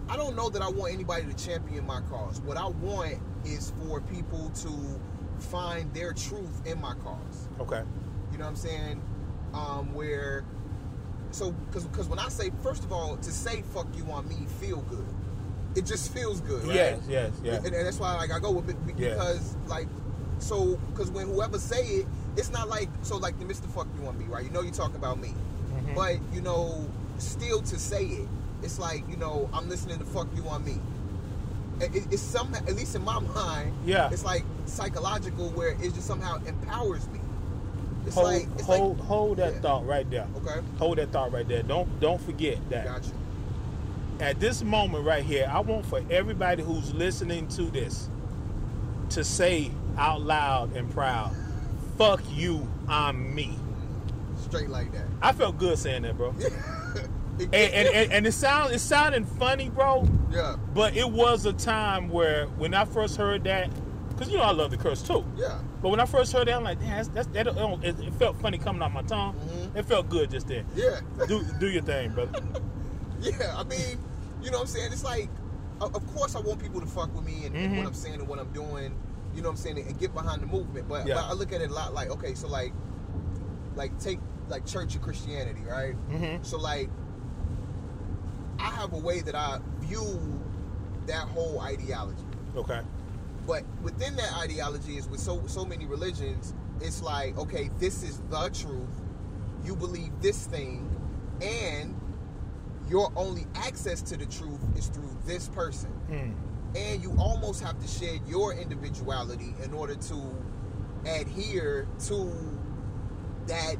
I 0.09 0.17
don't 0.17 0.35
know 0.35 0.49
that 0.49 0.61
I 0.61 0.69
want 0.69 0.93
anybody 0.93 1.25
to 1.25 1.33
champion 1.33 1.85
my 1.87 2.01
cause. 2.01 2.41
What 2.41 2.57
I 2.57 2.67
want 2.67 3.19
is 3.45 3.71
for 3.87 4.01
people 4.01 4.49
to 4.49 5.01
find 5.39 5.93
their 5.93 6.11
truth 6.13 6.61
in 6.65 6.79
my 6.81 6.93
cause. 6.95 7.47
Okay. 7.59 7.83
You 8.31 8.37
know 8.37 8.43
what 8.45 8.49
I'm 8.51 8.55
saying? 8.57 9.01
Um, 9.53 9.93
where 9.93 10.43
so 11.31 11.51
because 11.51 11.85
because 11.85 12.07
when 12.07 12.19
I 12.19 12.29
say 12.29 12.51
first 12.61 12.83
of 12.83 12.91
all 12.91 13.17
to 13.17 13.31
say 13.31 13.61
fuck 13.73 13.87
you 13.95 14.05
I'm 14.11 14.27
me 14.27 14.45
feel 14.59 14.77
good. 14.89 15.05
It 15.75 15.85
just 15.85 16.11
feels 16.13 16.39
good, 16.41 16.63
right? 16.65 16.75
Yes. 16.75 16.99
Yes. 17.07 17.31
Yeah. 17.43 17.55
And, 17.55 17.65
and 17.67 17.85
that's 17.87 17.99
why 17.99 18.13
like 18.15 18.31
I 18.31 18.39
go 18.39 18.51
with 18.51 18.69
it 18.69 18.85
be- 18.85 18.93
Yeah. 19.01 19.09
because 19.15 19.55
like 19.67 19.87
so 20.39 20.75
because 20.91 21.09
when 21.11 21.27
whoever 21.27 21.57
say 21.59 21.83
it, 21.85 22.07
it's 22.37 22.51
not 22.51 22.67
like 22.69 22.89
so 23.03 23.17
like 23.17 23.37
the 23.39 23.45
Mr. 23.45 23.65
Fuck 23.73 23.87
you 23.99 24.07
I'm 24.07 24.17
me, 24.17 24.25
right? 24.25 24.43
You 24.43 24.51
know 24.51 24.61
you're 24.61 24.73
talking 24.73 24.95
about 24.95 25.19
me, 25.19 25.33
Mhm. 25.73 25.95
but 25.95 26.17
you 26.33 26.41
know 26.41 26.87
still 27.17 27.61
to 27.61 27.79
say 27.79 28.05
it, 28.05 28.27
it's 28.63 28.79
like 28.79 29.07
you 29.09 29.17
know 29.17 29.49
I'm 29.53 29.69
listening 29.69 29.99
to 29.99 30.05
fuck 30.05 30.27
you 30.35 30.47
I'm 30.49 30.63
me. 30.65 30.79
It, 31.79 31.95
it- 31.95 32.07
it's 32.11 32.21
some 32.21 32.53
at 32.55 32.75
least 32.75 32.95
in 32.95 33.03
my 33.03 33.19
mind, 33.19 33.73
Yeah. 33.85 34.09
It's 34.11 34.23
like 34.25 34.45
psychological 34.65 35.49
where 35.51 35.69
it 35.69 35.93
just 35.93 36.05
somehow 36.07 36.37
empowers 36.45 37.07
me. 37.09 37.19
It's 38.05 38.15
hold 38.15 38.27
like 38.27 38.61
hold 38.61 38.97
like 38.99 39.07
hold 39.07 39.37
that 39.37 39.53
yeah. 39.55 39.61
thought 39.61 39.85
right 39.87 40.09
there. 40.09 40.27
okay, 40.37 40.61
Hold 40.79 40.97
that 40.99 41.11
thought 41.11 41.31
right 41.31 41.47
there. 41.47 41.63
Don't 41.63 41.99
don't 41.99 42.21
forget 42.21 42.57
that. 42.69 42.85
Gotcha. 42.85 43.11
at 44.19 44.39
this 44.39 44.63
moment 44.63 45.05
right 45.05 45.23
here, 45.23 45.49
I 45.51 45.59
want 45.61 45.85
for 45.85 46.01
everybody 46.09 46.63
who's 46.63 46.93
listening 46.93 47.47
to 47.49 47.63
this 47.63 48.09
to 49.09 49.23
say 49.23 49.71
out 49.97 50.21
loud 50.21 50.75
and 50.75 50.89
proud, 50.91 51.35
fuck 51.97 52.21
you, 52.31 52.67
I'm 52.87 53.33
me. 53.35 53.57
Straight 54.37 54.69
like 54.69 54.91
that. 54.93 55.05
I 55.21 55.33
felt 55.33 55.57
good 55.57 55.77
saying 55.77 56.03
that, 56.03 56.17
bro. 56.17 56.33
And, 57.39 57.53
and, 57.55 57.89
and, 57.89 58.13
and 58.13 58.27
it 58.27 58.33
sound 58.33 58.73
it 58.75 58.79
sounded 58.79 59.27
funny, 59.27 59.69
bro. 59.69 60.07
yeah, 60.31 60.55
But 60.73 60.95
it 60.95 61.09
was 61.09 61.47
a 61.47 61.53
time 61.53 62.09
where 62.09 62.45
when 62.47 62.75
I 62.75 62.85
first 62.85 63.17
heard 63.17 63.43
that, 63.45 63.69
because 64.15 64.31
you 64.31 64.37
know 64.37 64.43
I 64.43 64.51
love 64.51 64.71
the 64.71 64.77
curse 64.77 65.01
too. 65.01 65.23
yeah. 65.35 65.57
But 65.81 65.89
when 65.89 65.99
I 65.99 66.05
first 66.05 66.31
heard 66.31 66.47
that, 66.47 66.55
I'm 66.55 66.63
like, 66.63 66.79
damn, 66.79 66.89
that's, 66.95 67.07
that's, 67.09 67.27
that, 67.29 67.47
it, 67.83 67.99
it 67.99 68.13
felt 68.13 68.39
funny 68.41 68.57
coming 68.57 68.81
out 68.81 68.93
my 68.93 69.01
tongue. 69.01 69.35
Mhm. 69.35 69.75
It 69.75 69.85
felt 69.85 70.07
good 70.09 70.31
just 70.31 70.47
then. 70.47 70.65
Yeah. 70.75 70.99
Do 71.27 71.43
do 71.59 71.67
your 71.69 71.81
thing, 71.83 72.11
brother. 72.13 72.39
Yeah, 73.21 73.55
I 73.57 73.63
mean, 73.63 73.97
you 74.41 74.51
know 74.51 74.57
what 74.57 74.61
I'm 74.63 74.67
saying? 74.67 74.91
It's 74.91 75.03
like, 75.05 75.29
of 75.79 75.95
of 75.95 76.05
course, 76.13 76.35
I 76.35 76.41
want 76.41 76.59
people 76.61 76.81
to 76.81 76.85
fuck 76.87 77.13
with 77.15 77.23
me 77.25 77.45
and, 77.45 77.55
and 77.55 77.73
Mhm. 77.73 77.77
what 77.77 77.87
I'm 77.87 77.93
saying 77.93 78.15
and 78.15 78.27
what 78.27 78.37
I'm 78.37 78.51
doing, 78.51 78.93
you 79.33 79.41
know 79.41 79.47
what 79.47 79.51
I'm 79.51 79.57
saying, 79.63 79.77
and 79.79 79.97
get 79.97 80.13
behind 80.13 80.41
the 80.41 80.45
movement. 80.47 80.89
But, 80.89 81.07
Yeah. 81.07 81.15
but 81.15 81.23
I 81.29 81.33
look 81.33 81.53
at 81.53 81.61
it 81.61 81.71
a 81.71 81.73
lot 81.73 81.93
like, 81.93 82.09
okay, 82.09 82.33
so 82.33 82.49
like, 82.49 82.73
like 83.75 83.97
take 83.97 84.19
like 84.49 84.65
church 84.65 84.93
and 84.95 85.01
Christianity, 85.01 85.61
right? 85.65 85.95
Mhm. 86.11 86.45
So 86.45 86.57
like, 86.57 86.89
I 88.59 88.69
have 88.71 88.91
a 88.91 88.97
way 88.97 89.21
that 89.21 89.35
I 89.35 89.59
view 89.79 90.19
that 91.07 91.27
whole 91.29 91.61
ideology. 91.61 92.23
Okay. 92.57 92.81
But 93.45 93.63
within 93.81 94.15
that 94.15 94.33
ideology 94.37 94.97
is 94.97 95.07
with 95.07 95.19
so 95.19 95.45
so 95.47 95.65
many 95.65 95.85
religions, 95.85 96.53
it's 96.81 97.01
like, 97.01 97.37
okay, 97.37 97.69
this 97.79 98.03
is 98.03 98.21
the 98.29 98.49
truth. 98.49 98.89
You 99.63 99.75
believe 99.75 100.11
this 100.21 100.45
thing, 100.47 100.89
and 101.41 101.95
your 102.89 103.11
only 103.15 103.45
access 103.55 104.01
to 104.03 104.17
the 104.17 104.25
truth 104.25 104.59
is 104.77 104.87
through 104.87 105.17
this 105.25 105.47
person. 105.49 105.91
Mm. 106.09 106.33
And 106.75 107.03
you 107.03 107.15
almost 107.19 107.61
have 107.63 107.79
to 107.79 107.87
shed 107.87 108.21
your 108.27 108.53
individuality 108.53 109.53
in 109.63 109.73
order 109.73 109.95
to 109.95 110.35
adhere 111.05 111.87
to 112.07 112.31
that 113.47 113.75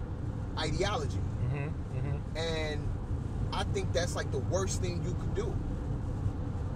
ideology. 0.58 1.17
hmm 1.17 1.67
hmm 1.67 2.38
And 2.38 2.88
I 3.51 3.63
think 3.65 3.93
that's 3.93 4.15
like 4.15 4.32
the 4.32 4.39
worst 4.39 4.82
thing 4.82 5.03
you 5.03 5.13
could 5.15 5.36
do. 5.36 5.55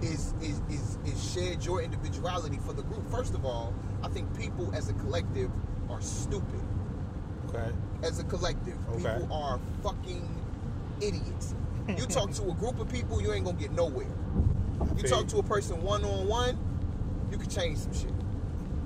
Is, 0.00 0.32
is 0.40 0.60
is 0.70 0.96
is 1.04 1.32
shed 1.32 1.64
your 1.64 1.82
individuality 1.82 2.58
for 2.64 2.72
the 2.72 2.82
group. 2.82 3.10
First 3.10 3.34
of 3.34 3.44
all, 3.44 3.74
I 4.02 4.08
think 4.08 4.36
people 4.38 4.72
as 4.74 4.88
a 4.88 4.92
collective 4.94 5.50
are 5.90 6.00
stupid. 6.00 6.60
Okay. 7.48 7.72
As 8.04 8.20
a 8.20 8.24
collective, 8.24 8.76
Okay. 8.90 9.02
people 9.18 9.32
are 9.32 9.58
fucking 9.82 10.28
idiots. 11.00 11.54
You 11.88 12.06
talk 12.06 12.30
to 12.32 12.50
a 12.50 12.54
group 12.54 12.78
of 12.78 12.88
people, 12.88 13.20
you 13.20 13.32
ain't 13.32 13.44
gonna 13.44 13.56
get 13.58 13.72
nowhere. 13.72 14.06
You 14.96 15.02
talk 15.08 15.26
to 15.28 15.38
a 15.38 15.42
person 15.42 15.82
one 15.82 16.04
on 16.04 16.28
one, 16.28 16.56
you 17.32 17.38
can 17.38 17.48
change 17.50 17.78
some 17.78 17.92
shit. 17.94 18.12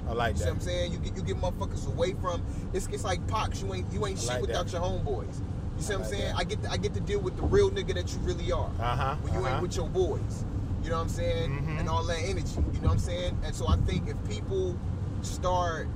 I 0.08 0.12
like 0.12 0.32
You 0.34 0.38
see 0.38 0.44
that. 0.44 0.50
what 0.50 0.54
I'm 0.56 0.60
saying? 0.62 0.92
You 0.92 0.98
get 0.98 1.16
you 1.16 1.22
get 1.22 1.36
motherfuckers 1.40 1.86
away 1.88 2.14
from 2.14 2.42
it's 2.72 2.86
it's 2.86 3.04
like 3.04 3.26
Pox, 3.26 3.60
you 3.60 3.74
ain't 3.74 3.92
you 3.92 4.06
ain't 4.06 4.18
I 4.18 4.20
shit 4.22 4.30
like 4.30 4.40
without 4.42 4.66
that. 4.66 4.72
your 4.72 4.80
homeboys. 4.82 5.40
You 5.76 5.82
see 5.82 5.92
I 5.94 5.96
what 5.98 6.06
I'm 6.06 6.10
like 6.12 6.20
saying? 6.20 6.32
that. 6.32 6.36
I 6.38 6.44
get 6.44 6.62
to, 6.62 6.70
I 6.70 6.76
get 6.78 6.94
to 6.94 7.00
deal 7.00 7.20
with 7.20 7.36
the 7.36 7.42
real 7.42 7.70
nigga 7.70 7.94
that 7.94 8.10
you 8.12 8.18
really 8.20 8.50
are. 8.50 8.70
Uh-huh, 8.80 9.14
When 9.16 9.34
you 9.34 9.40
uh-huh. 9.40 9.54
ain't 9.54 9.62
with 9.62 9.76
your 9.76 9.88
boys. 9.88 10.44
You 10.82 10.90
know 10.90 10.96
what 10.96 11.02
I'm 11.02 11.08
saying? 11.08 11.50
Mhm. 11.50 11.80
And 11.80 11.88
all 11.88 12.04
that 12.04 12.18
energy. 12.18 12.56
You 12.72 12.80
know 12.80 12.88
what 12.88 12.92
I'm 12.94 12.98
saying? 12.98 13.38
And 13.44 13.54
so 13.54 13.68
I 13.68 13.76
think 13.76 14.08
if 14.08 14.16
people 14.28 14.76
start 15.22 15.86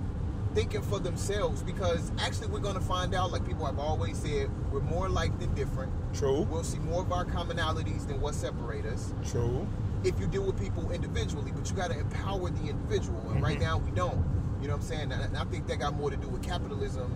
thinking 0.55 0.81
for 0.83 0.99
themselves, 0.99 1.63
because 1.63 2.11
actually 2.19 2.47
we're 2.49 2.61
gonna 2.61 2.81
find 2.81 3.15
out, 3.15 3.31
like 3.33 3.45
people 3.45 3.67
have 3.67 3.79
always 3.79 4.17
said, 4.19 4.49
we're 4.73 4.81
more 4.81 5.07
alike 5.07 5.39
than 5.39 5.53
different. 5.55 5.93
True. 6.15 6.43
We'll 6.51 6.63
see 6.65 6.79
more 6.79 7.03
of 7.03 7.13
our 7.13 7.25
commonalities 7.25 8.07
than 8.07 8.21
what 8.21 8.35
separate 8.35 8.87
us 8.87 9.13
True. 9.31 9.67
if 10.05 10.19
you 10.21 10.27
deal 10.27 10.43
with 10.45 10.59
people 10.59 10.91
individually, 10.93 11.53
but 11.55 11.69
you 11.69 11.77
got 11.77 11.91
to 11.91 11.99
empower 11.99 12.49
the 12.51 12.69
individual. 12.71 13.21
And 13.31 13.43
right 13.43 13.59
Mhm. 13.59 13.63
now 13.63 13.79
we 13.79 13.91
don't. 13.91 14.25
You 14.63 14.69
know 14.69 14.75
what 14.75 14.83
I'm 14.83 14.89
saying? 14.89 15.13
And 15.13 15.21
and 15.23 15.37
I 15.37 15.45
think 15.45 15.67
that 15.67 15.79
got 15.79 15.95
more 15.95 16.11
to 16.11 16.17
do 16.17 16.29
with 16.29 16.43
capitalism 16.43 17.13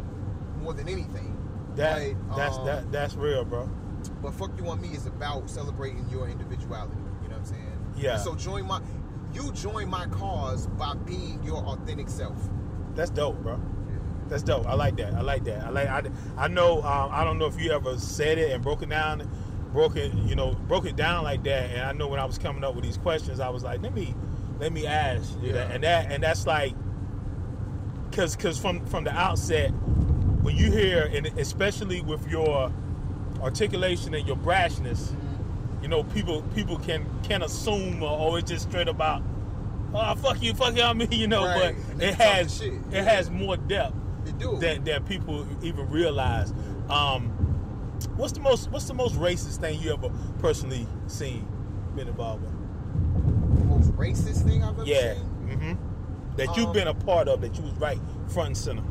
more 0.62 0.74
than 0.74 0.88
anything. 0.88 1.34
That 1.76 2.14
But, 2.28 2.36
that's 2.36 2.56
um, 2.58 2.66
that 2.66 2.92
that's 2.92 3.14
real, 3.14 3.44
bro. 3.44 3.68
But 4.22 4.34
fuck 4.34 4.50
you 4.58 4.68
I'm 4.68 4.82
me 4.82 4.88
is 4.88 5.06
about 5.06 5.48
celebrating 5.48 6.06
your 6.10 6.28
individuality. 6.28 6.96
You 8.00 8.08
know 8.08 8.12
what 8.14 8.20
I'm 8.20 8.36
saying? 8.36 8.36
Yeah. 8.36 8.38
So 8.38 8.50
join 8.50 8.66
my, 8.66 8.80
you 9.34 9.52
join 9.52 9.88
my 9.88 10.06
cause 10.06 10.66
by 10.66 10.94
being 10.94 11.42
your 11.42 11.58
authentic 11.58 12.08
self. 12.08 12.36
That's 12.94 13.10
dope, 13.10 13.40
bro. 13.42 13.60
That's 14.28 14.42
dope. 14.42 14.66
I 14.66 14.74
like 14.74 14.96
that. 14.96 15.14
I 15.14 15.22
like 15.22 15.44
that. 15.44 15.64
I 15.64 15.70
like. 15.70 15.88
I, 15.88 16.02
I 16.36 16.48
know. 16.48 16.82
Um, 16.82 17.10
I 17.12 17.24
don't 17.24 17.38
know 17.38 17.46
if 17.46 17.60
you 17.60 17.72
ever 17.72 17.98
said 17.98 18.38
it 18.38 18.52
and 18.52 18.62
broke 18.62 18.82
it 18.82 18.88
down, 18.88 19.28
broken. 19.72 20.28
You 20.28 20.36
know, 20.36 20.54
broke 20.54 20.86
it 20.86 20.94
down 20.94 21.24
like 21.24 21.42
that. 21.44 21.70
And 21.70 21.82
I 21.82 21.92
know 21.92 22.06
when 22.06 22.20
I 22.20 22.24
was 22.24 22.38
coming 22.38 22.62
up 22.62 22.76
with 22.76 22.84
these 22.84 22.96
questions, 22.96 23.40
I 23.40 23.48
was 23.48 23.64
like, 23.64 23.82
let 23.82 23.92
me, 23.92 24.14
let 24.60 24.72
me 24.72 24.86
ask 24.86 25.32
you 25.42 25.52
that. 25.52 25.68
Yeah. 25.68 25.74
And 25.74 25.82
that, 25.82 26.12
and 26.12 26.22
that's 26.22 26.46
like, 26.46 26.74
cause, 28.12 28.36
cause 28.36 28.56
from 28.56 28.86
from 28.86 29.02
the 29.02 29.12
outset, 29.12 29.70
when 30.42 30.56
you 30.56 30.70
hear, 30.70 31.10
and 31.12 31.26
especially 31.38 32.00
with 32.00 32.24
your 32.28 32.72
articulation 33.42 34.14
and 34.14 34.28
your 34.28 34.36
brashness, 34.36 35.12
you 35.82 35.88
know, 35.88 36.02
people 36.04 36.42
people 36.54 36.78
can 36.78 37.06
can 37.22 37.42
assume, 37.42 38.02
or 38.02 38.10
oh, 38.18 38.36
it's 38.36 38.50
just 38.50 38.68
straight 38.68 38.88
about, 38.88 39.22
oh, 39.94 40.14
fuck 40.16 40.42
you, 40.42 40.54
fuck 40.54 40.76
you, 40.76 40.82
I 40.82 40.92
mean, 40.92 41.08
you 41.12 41.26
know, 41.26 41.44
Right. 41.46 41.74
But 41.96 42.02
it 42.04 42.14
has 42.14 42.56
shit. 42.58 42.72
it 42.74 42.80
Yeah. 42.92 43.02
has 43.02 43.30
more 43.30 43.56
depth 43.56 43.94
that 44.60 44.84
that 44.84 45.06
people 45.06 45.46
even 45.62 45.88
realize. 45.90 46.52
Um, 46.88 47.30
what's 48.16 48.32
the 48.32 48.40
most 48.40 48.70
what's 48.70 48.86
the 48.86 48.94
most 48.94 49.14
racist 49.16 49.58
thing 49.60 49.80
you 49.80 49.92
ever 49.92 50.10
personally 50.38 50.86
seen, 51.06 51.46
been 51.96 52.08
involved 52.08 52.42
with? 52.42 52.52
the 53.58 53.64
most 53.66 53.92
racist 53.92 54.44
thing 54.46 54.62
I've 54.64 54.74
ever 54.78 54.84
Yeah, 54.86 55.14
seen. 55.14 55.24
hmm 55.58 55.72
that 56.36 56.56
you've 56.56 56.68
Um, 56.68 56.72
been 56.72 56.88
a 56.88 56.94
part 56.94 57.28
of, 57.28 57.40
that 57.42 57.56
you 57.56 57.62
was 57.62 57.72
right 57.74 57.98
front 58.28 58.48
and 58.48 58.56
center. 58.56 58.82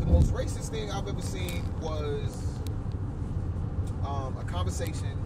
The 0.00 0.06
most 0.06 0.32
racist 0.32 0.68
thing 0.70 0.90
I've 0.90 1.08
ever 1.08 1.22
seen 1.22 1.64
was 1.80 2.45
um, 4.06 4.36
a 4.38 4.44
conversation 4.44 5.18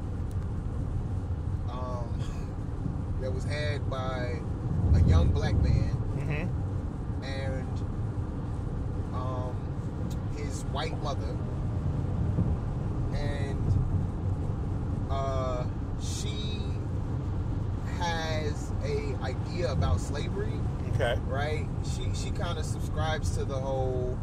um, 1.70 2.08
that 3.20 3.32
was 3.32 3.44
had 3.44 3.88
by 3.90 4.40
a 4.94 5.00
young 5.08 5.28
black 5.28 5.54
man 5.62 5.96
Mm-hmm. 6.20 7.24
and 7.24 7.78
um, 9.14 9.56
his 10.36 10.62
white 10.66 11.00
mother, 11.02 11.36
and 13.14 13.72
uh, 15.10 15.64
she 16.00 16.60
has 17.98 18.70
a 18.84 19.14
idea 19.22 19.72
about 19.72 20.00
slavery, 20.00 20.52
Okay. 20.94 21.18
right? 21.26 21.66
She 21.84 22.10
she 22.14 22.30
kind 22.30 22.58
of 22.58 22.64
subscribes 22.64 23.36
to 23.36 23.44
the 23.44 23.56
whole, 23.58 24.18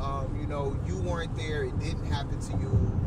um, 0.00 0.36
you 0.40 0.46
know, 0.46 0.76
you 0.86 0.96
weren't 0.98 1.34
there, 1.36 1.62
it 1.64 1.78
didn't 1.78 2.06
happen 2.06 2.38
to 2.40 2.52
you. 2.58 3.00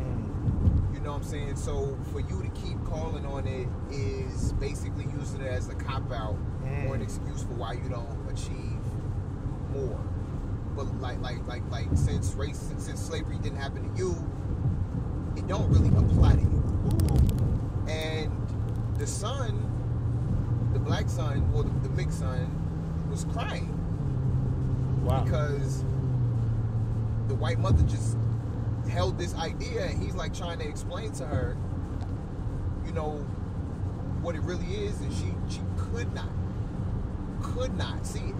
Mm. 1.06 1.08
Know 1.08 1.12
what 1.12 1.22
I'm 1.22 1.24
saying? 1.24 1.56
So 1.56 1.96
for 2.12 2.20
you 2.20 2.42
to 2.42 2.48
keep 2.60 2.82
calling 2.84 3.24
on 3.26 3.46
it 3.46 3.68
is 3.94 4.52
basically 4.54 5.04
using 5.18 5.40
it 5.40 5.46
as 5.46 5.68
a 5.68 5.74
cop 5.74 6.10
out 6.12 6.36
Mm. 6.64 6.88
or 6.90 6.94
an 6.96 7.02
excuse 7.02 7.42
for 7.44 7.54
why 7.54 7.74
you 7.74 7.88
don't 7.88 8.28
achieve 8.28 8.80
more. 9.72 10.00
But 10.74 11.00
like 11.00 11.20
like 11.20 11.46
like 11.46 11.62
like 11.70 11.86
since 11.94 12.34
race 12.34 12.58
since 12.78 13.00
slavery 13.00 13.38
didn't 13.38 13.58
happen 13.58 13.88
to 13.92 13.96
you, 13.98 14.16
it 15.36 15.46
don't 15.46 15.70
really 15.70 15.88
apply 15.96 16.34
to 16.34 16.40
you. 16.40 16.62
And 17.88 18.32
the 18.98 19.06
son, 19.06 19.62
the 20.72 20.80
black 20.80 21.08
son 21.08 21.48
or 21.54 21.62
the, 21.62 21.70
the 21.88 21.90
mixed 21.90 22.18
son, 22.18 22.50
was 23.10 23.24
crying 23.26 23.72
Wow. 25.04 25.22
because 25.22 25.84
the 27.28 27.36
white 27.36 27.60
mother 27.60 27.82
just 27.84 28.16
held 28.88 29.18
this 29.18 29.34
idea 29.34 29.86
and 29.86 30.02
he's 30.02 30.14
like 30.14 30.34
trying 30.34 30.58
to 30.58 30.68
explain 30.68 31.12
to 31.12 31.26
her 31.26 31.56
you 32.84 32.92
know 32.92 33.12
what 34.22 34.34
it 34.34 34.42
really 34.42 34.66
is 34.74 35.00
and 35.00 35.12
she 35.12 35.32
she 35.48 35.60
could 35.76 36.12
not 36.14 36.28
could 37.42 37.76
not 37.76 38.06
see 38.06 38.20
it. 38.20 38.34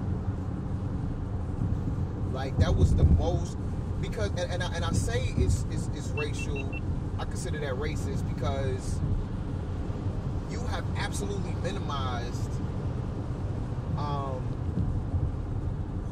Like 2.33 2.57
that 2.59 2.75
was 2.75 2.95
the 2.95 3.05
most 3.05 3.57
because 4.01 4.31
and, 4.31 4.53
and, 4.53 4.63
I, 4.63 4.75
and 4.75 4.85
I 4.85 4.93
say 4.93 5.35
it's, 5.39 5.65
it's 5.71 5.89
it's 5.95 6.09
racial 6.09 6.71
I 7.19 7.25
consider 7.25 7.59
that 7.61 7.75
racist 7.75 8.29
because 8.35 8.99
you 10.51 10.61
have 10.67 10.85
absolutely 10.99 11.55
minimized 11.63 12.51
um, 13.97 14.43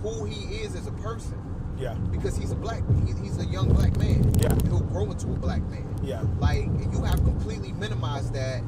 who 0.03 0.25
he 0.25 0.57
is 0.57 0.75
as 0.75 0.87
a 0.87 0.93
person 0.93 1.38
Yeah. 1.78 1.95
because 2.12 2.37
he's 2.37 2.52
a 2.52 2.54
black 2.57 2.83
he's, 3.07 3.19
he's 3.19 3.38
a 3.38 3.45
young 3.47 3.73
black 3.73 3.97
man 3.99 4.33
Yeah. 4.38 4.54
he'll 4.64 4.81
grow 4.81 5.11
into 5.11 5.26
a 5.26 5.37
black 5.37 5.62
man 5.71 5.85
Yeah. 6.02 6.23
like 6.38 6.66
you 6.93 7.02
have 7.02 7.23
completely 7.25 7.73
minimized 7.73 8.33
that 8.35 8.62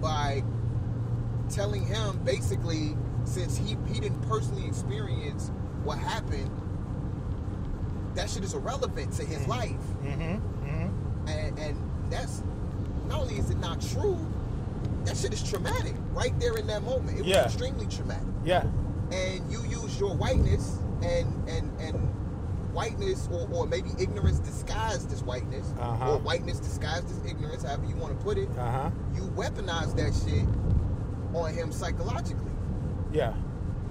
by 0.00 0.42
telling 1.48 1.84
him 1.86 2.18
basically 2.24 2.96
since 3.24 3.56
he 3.56 3.76
he 3.92 4.00
didn't 4.00 4.20
personally 4.28 4.66
experience 4.66 5.50
what 5.84 5.98
happened 5.98 6.50
that 8.14 8.28
shit 8.28 8.42
is 8.44 8.54
irrelevant 8.54 9.12
to 9.14 9.24
his 9.24 9.46
life 9.46 9.70
Mm-hmm. 10.02 10.66
Mm-hmm. 10.66 11.28
and 11.28 11.58
and 11.58 11.90
that's 12.10 12.42
not 13.08 13.20
only 13.22 13.36
is 13.38 13.50
it 13.50 13.58
not 13.58 13.80
true 13.80 14.18
that 15.04 15.16
shit 15.16 15.32
is 15.32 15.42
traumatic 15.48 15.94
right 16.12 16.38
there 16.40 16.56
in 16.56 16.66
that 16.66 16.82
moment 16.82 17.18
it 17.18 17.24
Yeah. 17.24 17.44
was 17.44 17.54
extremely 17.54 17.86
traumatic 17.86 18.26
Yeah. 18.44 18.64
and 19.12 19.50
you 19.50 19.62
use 19.64 19.98
your 20.00 20.14
whiteness 20.14 20.78
and 21.02 21.26
and 21.48 21.70
and 21.80 21.96
whiteness 22.82 23.28
or, 23.32 23.48
or 23.52 23.66
maybe 23.66 23.90
ignorance 23.98 24.38
disguised 24.38 25.12
as 25.12 25.22
whiteness 25.24 25.66
Uh-huh. 25.80 26.12
or 26.12 26.18
whiteness 26.18 26.60
disguised 26.60 27.10
as 27.10 27.18
ignorance 27.30 27.64
however 27.64 27.84
you 27.86 27.96
want 27.96 28.16
to 28.16 28.24
put 28.24 28.38
it 28.38 28.48
Uh 28.56 28.70
huh. 28.70 28.90
you 29.14 29.22
weaponize 29.36 29.94
that 29.96 30.12
shit 30.14 30.46
on 31.34 31.52
him 31.52 31.72
psychologically 31.72 32.52
Yeah. 33.12 33.32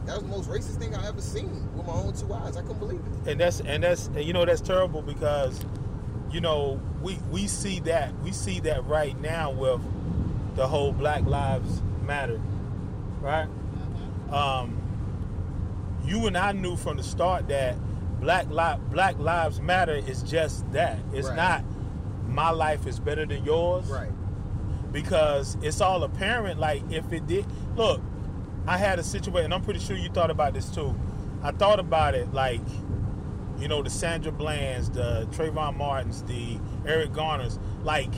that 0.06 0.16
was 0.16 0.24
the 0.24 0.30
most 0.30 0.50
racist 0.50 0.80
thing 0.80 0.96
i 0.96 1.06
ever 1.06 1.22
seen 1.22 1.50
with 1.76 1.86
my 1.86 1.94
own 1.94 2.14
two 2.14 2.32
eyes 2.34 2.56
i 2.56 2.62
couldn't 2.62 2.80
believe 2.80 3.02
it 3.26 3.30
and 3.32 3.40
that's 3.42 3.60
and 3.60 3.84
that's 3.84 4.08
and 4.08 4.24
you 4.24 4.32
know 4.32 4.46
that's 4.46 4.62
terrible 4.62 5.02
because 5.02 5.66
you 6.32 6.40
know 6.40 6.80
we 7.02 7.20
we 7.30 7.48
see 7.48 7.80
that 7.82 8.14
we 8.24 8.32
see 8.32 8.62
that 8.62 8.86
right 8.86 9.20
now 9.20 9.52
with 9.52 9.82
the 10.56 10.66
whole 10.66 10.92
Black 10.92 11.24
Lives 11.26 11.84
Matter, 12.04 12.42
right? 13.22 13.48
Um, 14.32 14.76
you 16.04 16.26
and 16.26 16.36
I 16.36 16.52
knew 16.54 16.76
from 16.76 16.98
the 16.98 17.04
start 17.04 17.48
that 17.50 17.76
Black 18.20 18.50
Li- 18.50 18.80
Black 18.92 19.18
Lives 19.20 19.62
Matter 19.62 19.96
is 19.96 20.24
just 20.24 20.70
that. 20.72 20.98
It's 21.14 21.28
Right. 21.28 21.36
not 21.36 21.64
my 22.28 22.50
life 22.52 22.86
is 22.88 23.00
better 23.00 23.26
than 23.26 23.44
yours, 23.46 23.88
right 23.90 24.12
because 24.92 25.58
it's 25.62 25.82
all 25.82 26.04
apparent. 26.04 26.60
Like 26.60 26.82
if 26.92 27.12
it 27.14 27.28
did, 27.28 27.46
look, 27.76 28.02
I 28.66 28.78
had 28.78 29.00
a 29.00 29.04
situation. 29.04 29.54
I'm 29.54 29.62
pretty 29.62 29.80
sure 29.80 29.96
you 29.96 30.10
thought 30.10 30.32
about 30.32 30.54
this 30.54 30.70
too. 30.70 30.96
I 31.44 31.52
thought 31.52 31.80
about 31.80 32.16
it 32.16 32.34
like, 32.34 32.62
you 33.60 33.68
know, 33.68 33.82
the 33.84 33.90
Sandra 33.90 34.32
Bland's, 34.32 34.90
the 34.90 35.28
Trayvon 35.32 35.78
Martins, 35.78 36.24
the 36.24 36.58
Eric 36.86 37.14
Garners. 37.14 37.60
Like, 37.84 38.14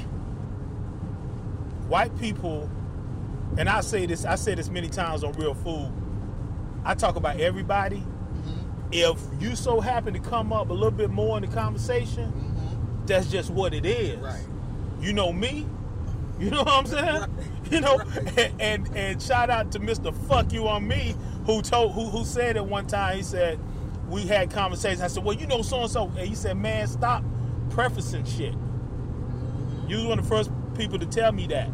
white 1.87 2.17
people, 2.19 2.69
and 3.57 3.67
I 3.67 3.81
say 3.81 4.05
this, 4.05 4.25
I 4.25 4.35
say 4.35 4.55
this 4.55 4.69
many 4.69 4.89
times 4.89 5.23
on 5.23 5.33
Real 5.33 5.53
Food. 5.53 5.91
I 6.85 6.93
talk 6.95 7.15
about 7.15 7.39
everybody. 7.39 8.03
Mm-hmm. 8.91 9.37
If 9.37 9.41
you 9.41 9.55
so 9.55 9.79
happen 9.81 10.13
to 10.13 10.19
come 10.19 10.51
up 10.53 10.69
a 10.69 10.73
little 10.73 10.91
bit 10.91 11.09
more 11.09 11.37
in 11.37 11.47
the 11.49 11.53
conversation, 11.55 12.31
Mm-hmm. 12.31 13.05
that's 13.05 13.27
just 13.31 13.49
what 13.49 13.73
it 13.73 13.85
is. 13.85 14.19
right 14.19 14.43
You 15.01 15.13
know 15.13 15.31
me. 15.33 15.65
You 16.39 16.51
know 16.51 16.63
what 16.63 16.69
I'm 16.73 16.85
saying? 16.85 17.05
Right. 17.21 17.29
You 17.71 17.81
know, 17.81 17.97
Right. 17.97 18.37
and, 18.37 18.61
and 18.61 18.97
and 18.97 19.21
shout 19.21 19.49
out 19.49 19.71
to 19.73 19.79
Mr. 19.79 20.11
Fuck 20.27 20.51
You 20.53 20.67
I'm 20.67 20.87
me, 20.87 21.15
who 21.45 21.61
told 21.61 21.93
who 21.93 22.05
who 22.09 22.23
said 22.25 22.55
it 22.57 22.65
one 22.65 22.87
time. 22.87 23.17
He 23.17 23.23
said 23.23 23.59
we 24.09 24.21
had 24.25 24.49
conversations. 24.49 25.01
I 25.01 25.07
said, 25.07 25.23
well, 25.23 25.35
you 25.35 25.45
know, 25.45 25.61
so 25.61 25.81
and 25.81 25.91
so, 25.91 26.05
and 26.17 26.27
he 26.27 26.33
said, 26.33 26.57
man, 26.57 26.87
stop 26.87 27.23
prefacing 27.69 28.25
shit. 28.25 28.55
You 29.87 29.97
was 29.97 30.05
one 30.05 30.17
of 30.19 30.25
the 30.25 30.29
first 30.35 30.49
people 30.75 30.97
to 30.99 31.05
tell 31.05 31.31
me 31.31 31.45
that. 31.47 31.67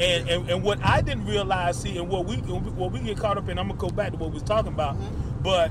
And, 0.00 0.28
and, 0.28 0.50
and 0.50 0.62
what 0.62 0.78
I 0.84 1.00
didn't 1.00 1.24
realize, 1.26 1.80
see, 1.80 1.96
and 1.98 2.08
what 2.08 2.24
we 2.26 2.36
what 2.36 2.92
we 2.92 3.00
get 3.00 3.16
caught 3.18 3.38
up 3.38 3.48
in, 3.48 3.58
I'm 3.58 3.68
gonna 3.68 3.78
go 3.80 3.88
back 3.88 4.10
to 4.12 4.16
what 4.18 4.30
we 4.30 4.34
was 4.34 4.42
talking 4.42 4.72
about, 4.72 4.96
but 5.42 5.70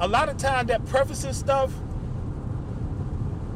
a 0.00 0.08
lot 0.08 0.28
of 0.28 0.36
time 0.36 0.66
that 0.66 0.84
prefacing 0.86 1.32
stuff 1.32 1.72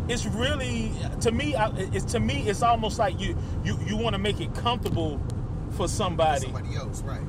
it's 0.08 0.26
really 0.26 0.92
to 1.20 1.30
me 1.30 1.54
it's 1.56 2.04
to 2.12 2.20
me 2.20 2.48
it's 2.48 2.62
almost 2.62 2.98
like 2.98 3.18
you 3.20 3.36
you 3.64 3.78
you 3.86 3.96
want 3.96 4.14
to 4.14 4.18
make 4.18 4.40
it 4.40 4.52
comfortable 4.54 5.20
for 5.72 5.86
somebody. 5.88 6.42
Somebody 6.46 6.74
else 6.74 7.02
right. 7.02 7.20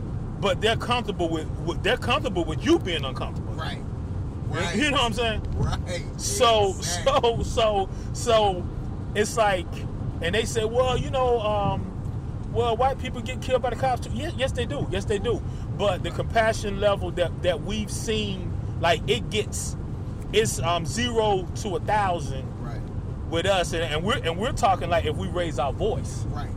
But 0.41 0.61
they're 0.61 0.77
comfortable 0.77 1.29
with, 1.29 1.47
with 1.59 1.83
they're 1.83 1.97
comfortable 1.97 2.43
with 2.43 2.65
you 2.65 2.79
being 2.79 3.05
uncomfortable. 3.05 3.53
Right. 3.53 3.81
Right. 4.47 4.75
you 4.75 4.91
know 4.91 4.97
what 4.97 5.05
i'm 5.05 5.13
saying? 5.13 5.41
Right. 5.55 6.03
So 6.17 6.69
Exactly. 6.69 7.43
so 7.43 7.43
so 7.43 7.89
so 8.13 8.67
it's 9.15 9.37
like 9.37 9.67
and 10.21 10.33
they 10.33 10.45
say 10.45 10.65
well 10.65 10.97
you 10.97 11.09
know 11.09 11.39
um 11.41 11.87
well 12.51 12.75
white 12.75 12.99
people 12.99 13.21
get 13.21 13.41
killed 13.41 13.61
by 13.61 13.69
the 13.69 13.75
cops 13.75 14.07
too. 14.07 14.11
Yes, 14.13 14.33
yes 14.37 14.51
they 14.51 14.65
do. 14.65 14.87
Yes 14.89 15.05
they 15.05 15.19
do. 15.19 15.41
But 15.77 16.03
the 16.03 16.11
compassion 16.11 16.79
level 16.79 17.11
that 17.11 17.43
that 17.43 17.61
we've 17.61 17.91
seen 17.91 18.50
like 18.81 19.01
it 19.09 19.29
gets 19.29 19.77
it's 20.33 20.59
um 20.59 20.85
zero 20.85 21.47
to 21.55 21.75
a 21.75 21.79
thousand 21.81 22.45
right. 22.63 22.81
with 23.29 23.45
us 23.45 23.71
and, 23.73 23.83
and 23.83 24.03
we're 24.03 24.17
and 24.17 24.37
we're 24.37 24.51
talking 24.51 24.89
like 24.89 25.05
if 25.05 25.15
we 25.15 25.27
raise 25.29 25.59
our 25.59 25.71
voice. 25.73 26.25
Right. 26.29 26.49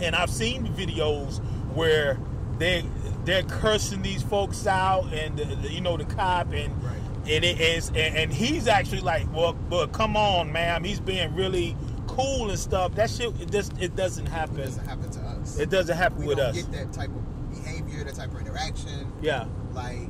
And 0.00 0.14
I've 0.14 0.30
seen 0.30 0.66
videos 0.68 1.40
where 1.74 2.18
they 2.58 2.84
they're 3.24 3.42
cursing 3.44 4.02
these 4.02 4.22
folks 4.22 4.66
out 4.66 5.12
and 5.12 5.36
the, 5.38 5.44
the- 5.44 5.72
you 5.72 5.80
know 5.80 5.96
the 5.96 6.04
cop 6.04 6.52
and 6.52 6.72
Right. 6.84 6.96
and 7.26 7.44
it 7.44 7.60
is 7.60 7.88
and, 7.88 7.98
and 8.16 8.32
he's 8.32 8.68
actually 8.68 9.00
like 9.00 9.26
well 9.32 9.54
but 9.54 9.92
come 9.92 10.16
on 10.16 10.52
ma'am. 10.52 10.84
He's 10.84 11.00
being 11.00 11.34
really 11.34 11.76
cool 12.06 12.50
and 12.50 12.58
stuff. 12.58 12.94
That 12.96 13.08
shit 13.10 13.32
it 13.40 13.50
just 13.50 13.72
it 13.80 13.96
doesn't 13.96 14.26
happen. 14.26 14.58
it 14.60 14.64
doesn't 14.66 14.86
happen 14.86 15.10
to 15.10 15.20
us. 15.20 15.58
It 15.58 15.70
doesn't 15.70 15.96
happen 15.96 16.18
we 16.18 16.26
with 16.26 16.38
don't 16.38 16.48
us. 16.48 16.62
get 16.62 16.72
that 16.72 16.92
type 16.92 17.08
of 17.10 17.50
behavior 17.50 18.04
that 18.04 18.14
type 18.14 18.32
of 18.34 18.40
interaction. 18.40 19.10
Yeah. 19.22 19.46
Like 19.72 20.08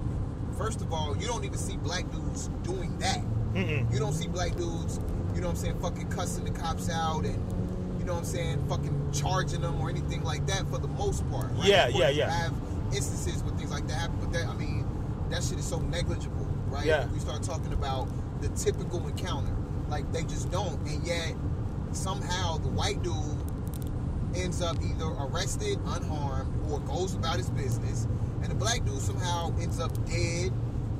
first 0.57 0.81
of 0.81 0.93
all 0.93 1.17
you 1.19 1.27
don't 1.27 1.45
even 1.45 1.59
see 1.59 1.77
black 1.79 2.11
dudes 2.13 2.49
doing 2.63 2.97
that 2.99 3.19
Mm-mm. 3.55 3.91
you 3.93 3.99
don't 3.99 4.13
see 4.13 4.29
black 4.29 4.55
dudes 4.57 5.01
you 5.35 5.41
know 5.41 5.49
what 5.49 5.55
i'm 5.55 5.57
saying 5.57 5.81
fucking 5.81 6.09
cussing 6.11 6.45
the 6.45 6.51
cops 6.51 6.91
out 6.91 7.25
and 7.25 7.35
you 7.99 8.05
know 8.05 8.15
what 8.15 8.21
i'm 8.21 8.25
saying 8.25 8.65
fucking 8.69 9.13
charging 9.13 9.61
them 9.61 9.81
or 9.81 9.91
anything 9.91 10.23
like 10.23 10.47
that 10.47 10.67
for 10.69 10.79
the 10.79 10.89
most 10.89 11.29
part 11.31 11.47
right? 11.53 11.67
Yeah, 11.67 11.89
yeah, 11.89 12.09
you 12.09 12.19
yeah. 12.19 12.31
have 12.31 12.53
instances 12.93 13.43
where 13.43 13.55
things 13.57 13.71
like 13.71 13.87
that 13.89 13.95
happen 13.95 14.17
but 14.21 14.33
that 14.33 14.47
i 14.47 14.55
mean 14.55 14.87
that 15.31 15.43
shit 15.43 15.59
is 15.59 15.65
so 15.67 15.79
negligible 15.81 16.47
right 16.69 16.85
Yeah. 16.87 17.05
If 17.05 17.13
we 17.13 17.19
start 17.19 17.43
talking 17.43 17.73
about 17.73 18.09
the 18.41 18.49
typical 18.51 19.07
encounter 19.07 19.55
like 19.89 20.11
they 20.13 20.23
just 20.23 20.51
don't 20.51 20.79
and 20.87 21.05
yet 21.07 21.35
somehow 21.93 22.59
the 22.59 22.69
white 22.69 23.03
dude 23.03 23.15
ends 24.35 24.61
up 24.61 24.77
either 24.83 25.07
arrested, 25.07 25.79
unharmed, 25.87 26.53
or 26.71 26.81
goes 26.81 27.15
about 27.15 27.37
his 27.37 27.51
business, 27.51 28.09
and 28.45 28.53
the 28.53 28.55
black 28.55 28.85
dude 28.85 29.01
somehow 29.01 29.53
ends 29.61 29.81
up 29.81 29.93
dead, 30.07 30.53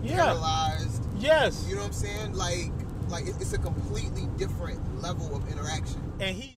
Yeah. 0.03 0.17
paralyzed. 0.17 1.05
yes 1.19 1.65
You 1.69 1.75
know 1.77 1.83
what 1.83 1.87
I'm 1.89 1.93
saying? 1.93 2.33
Like, 2.35 2.73
like 3.09 3.27
it's 3.29 3.53
a 3.53 3.59
completely 3.59 4.27
different 4.37 4.81
level 5.01 5.37
of 5.37 5.47
interaction. 5.53 6.01
and 6.21 6.37
he 6.37 6.57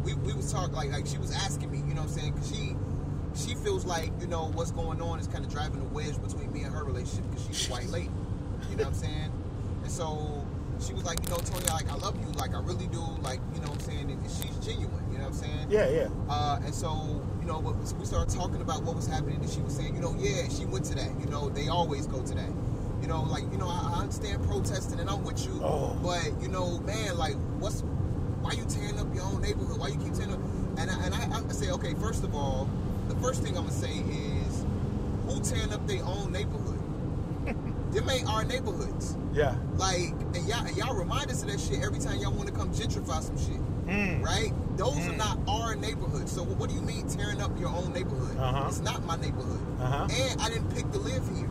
we, 0.04 0.14
we 0.16 0.34
was 0.34 0.52
talking 0.52 0.74
like 0.74 0.92
like 0.92 1.06
she 1.06 1.18
was 1.18 1.32
asking 1.34 1.70
me 1.72 1.78
you 1.80 1.94
know 1.94 2.02
what 2.02 2.10
i'm 2.10 2.10
saying 2.10 2.32
because 2.34 2.50
she 2.50 2.76
she 3.36 3.56
feels 3.56 3.86
like 3.86 4.12
you 4.22 4.28
know 4.28 4.52
what's 4.54 4.72
going 4.72 5.02
on 5.02 5.20
is 5.20 5.28
kind 5.28 5.44
of 5.46 5.52
driving 5.52 5.82
a 5.82 5.86
wedge 5.86 6.22
between 6.22 6.52
me 6.54 6.62
and 6.64 6.74
her 6.74 6.84
relationship 6.84 7.24
because 7.30 7.46
she's 7.48 7.68
a 7.68 7.72
white 7.72 7.88
lady 7.88 8.10
you 8.70 8.76
know 8.78 8.84
what 8.84 8.88
i'm 8.88 8.94
saying 8.94 9.32
and 9.84 9.92
so 9.92 10.46
she 10.80 10.94
was 10.94 11.04
like 11.04 11.18
you 11.24 11.30
know 11.30 11.38
tony 11.38 11.66
like 11.68 11.90
i 11.92 11.96
love 11.96 12.16
you 12.20 12.32
like 12.34 12.54
i 12.54 12.60
really 12.62 12.88
do 12.88 13.02
like 13.22 13.40
you 13.54 13.60
know 13.62 13.70
what 13.70 13.74
i'm 13.74 13.80
saying 13.80 14.10
and 14.12 14.22
she's 14.30 14.56
genuine 14.66 15.04
you 15.12 15.18
know 15.18 15.26
what 15.26 15.34
i'm 15.34 15.34
saying 15.34 15.68
Yeah, 15.70 15.90
yeah. 15.90 16.08
uh, 16.30 16.60
and 16.64 16.74
so, 16.74 16.90
you 17.42 17.48
know, 17.48 17.60
but 17.62 17.74
we 17.98 18.06
started 18.06 18.34
talking 18.34 18.62
about 18.62 18.84
what 18.84 18.96
was 18.96 19.08
happening, 19.08 19.38
and 19.42 19.50
she 19.50 19.60
was 19.62 19.76
saying, 19.76 19.96
you 19.96 20.02
know, 20.02 20.16
yeah, 20.20 20.48
she 20.50 20.66
went 20.66 20.86
to 20.86 20.96
that. 20.96 21.10
You 21.20 21.26
know, 21.28 21.50
they 21.50 21.68
always 21.68 22.06
go 22.08 22.22
to 22.22 22.34
that. 22.36 22.50
You 23.02 23.08
know, 23.08 23.24
like, 23.24 23.44
you 23.52 23.58
know, 23.58 23.68
I, 23.68 23.94
I 23.96 24.00
understand 24.02 24.44
protesting, 24.48 25.00
and 25.00 25.10
I'm 25.10 25.24
with 25.24 25.44
you, 25.46 25.60
Oh. 25.64 25.98
but 26.04 26.30
you 26.42 26.48
know, 26.50 26.80
man, 26.80 27.18
like, 27.18 27.36
what's, 27.60 27.82
why 28.42 28.52
you 28.52 28.64
tearing 28.66 29.00
up 29.00 29.14
your 29.16 29.24
own 29.26 29.42
neighborhood? 29.42 29.80
Why 29.80 29.88
you 29.90 29.98
keep 30.00 30.14
tearing 30.14 30.34
up? 30.34 30.40
And 30.78 30.90
I, 30.92 31.06
and 31.06 31.14
I, 31.16 31.42
I 31.50 31.52
say, 31.52 31.70
okay, 31.72 31.94
first 31.96 32.24
of 32.24 32.34
all, 32.36 32.70
the 33.08 33.16
first 33.16 33.42
thing 33.44 33.58
I'm 33.58 33.64
gonna 33.66 33.72
say 33.72 33.92
is, 33.92 34.66
who 35.28 35.40
tearing 35.42 35.74
up 35.74 35.86
their 35.88 36.04
own 36.04 36.32
neighborhood? 36.32 36.80
Them 37.94 38.10
ain't 38.10 38.28
our 38.28 38.44
neighborhoods. 38.44 39.16
Yeah. 39.34 39.56
Like, 39.78 40.12
and 40.34 40.48
y'all, 40.48 40.66
and 40.66 40.76
y'all 40.76 40.96
remind 40.96 41.30
us 41.30 41.44
of 41.44 41.50
that 41.52 41.60
shit 41.60 41.84
every 41.84 42.00
time 42.00 42.20
y'all 42.20 42.32
want 42.34 42.48
to 42.50 42.54
come 42.56 42.70
gentrify 42.72 43.22
some 43.22 43.38
shit 43.38 43.60
Mm. 43.84 44.24
right? 44.24 44.54
Those 44.78 44.96
are 44.96 45.12
Mm. 45.12 45.18
not 45.18 45.38
our 45.48 45.76
neighborhoods. 45.76 46.32
So 46.32 46.44
what 46.44 46.70
do 46.70 46.76
you 46.76 46.82
mean 46.82 47.06
tearing 47.10 47.42
up 47.42 47.52
your 47.60 47.68
own 47.70 47.92
neighborhood? 47.92 48.38
Uh-huh. 48.38 48.66
It's 48.70 48.80
not 48.80 49.06
my 49.06 49.18
neighborhood. 49.18 49.60
Uh-huh. 49.82 50.08
And 50.10 50.42
I 50.42 50.48
didn't 50.50 50.74
pick 50.74 50.90
to 50.94 51.00
live 51.00 51.22
here. 51.36 51.50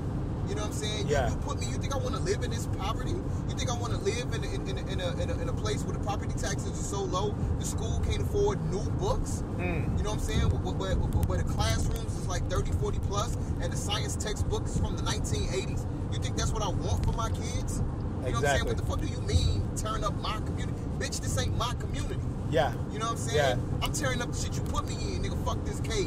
You 0.48 0.55
know 0.55 0.62
what 0.62 0.70
I'm 0.70 0.72
saying? 0.72 1.07
You- 1.09 1.12
Yeah. 1.14 1.31
You, 1.31 1.37
put 1.37 1.59
me. 1.61 1.66
You 1.66 1.78
think 1.78 1.94
I 1.94 1.98
want 1.98 2.14
to 2.14 2.20
live 2.22 2.42
in 2.42 2.50
this 2.50 2.66
poverty? 2.78 3.11
You 3.12 3.55
think 3.57 3.70
I 3.70 3.74
want 3.76 3.92
to 3.92 3.98
live 4.00 4.33
in 4.35 4.42
a, 4.44 4.55
in, 4.55 4.68
in, 4.68 4.78
a, 4.78 4.92
in, 4.92 5.00
a, 5.00 5.22
in, 5.22 5.31
a, 5.31 5.42
in 5.42 5.48
a 5.48 5.52
place 5.52 5.83
where 5.85 5.96
the 5.96 6.02
property 6.05 6.33
taxes 6.33 6.70
are 6.72 6.85
so 6.96 7.02
low, 7.02 7.35
the 7.59 7.64
school 7.64 8.00
can't 8.05 8.22
afford 8.22 8.61
new 8.70 8.83
books? 8.98 9.42
Mm. 9.57 9.96
You 9.98 10.05
know 10.05 10.11
what 10.11 10.18
I'm 10.18 10.24
saying? 10.24 10.40
Where, 10.50 10.74
where, 10.74 10.94
where, 10.96 11.38
the 11.38 11.44
classrooms 11.44 12.16
is 12.18 12.26
like 12.26 12.48
30, 12.50 12.72
40 12.72 12.98
plus, 13.00 13.37
and 13.61 13.72
the 13.72 13.76
science 13.76 14.16
textbooks 14.16 14.78
from 14.78 14.96
the 14.96 15.02
1980s. 15.02 15.87
You 16.12 16.18
think 16.18 16.37
that's 16.37 16.52
what 16.52 16.62
I 16.62 16.68
want 16.68 17.05
for 17.05 17.12
my 17.12 17.31
kids? 17.31 17.81
You 18.26 18.33
know 18.33 18.40
what 18.40 18.44
I'm 18.50 18.57
saying? 18.57 18.64
What 18.66 18.76
the 18.76 18.87
fuck 18.87 19.00
do 19.00 19.07
you 19.07 19.20
mean 19.22 19.68
tearing 19.76 20.05
up 20.05 20.14
my 20.20 20.37
community? 20.46 20.78
Bitch, 20.98 21.20
this 21.20 21.37
ain't 21.38 21.57
my 21.57 21.74
community. 21.81 22.20
Yeah. 22.50 22.72
You 22.92 22.98
know 22.98 23.07
what 23.07 23.12
I'm 23.12 23.16
saying? 23.18 23.37
Yeah. 23.37 23.57
I'm 23.83 23.92
tearing 23.92 24.20
up 24.22 24.31
the 24.31 24.38
shit 24.38 24.55
you 24.55 24.62
put 24.62 24.87
me 24.87 24.94
in, 24.94 25.22
nigga. 25.22 25.42
Fuck 25.44 25.64
this 25.64 25.81
cage. 25.81 26.07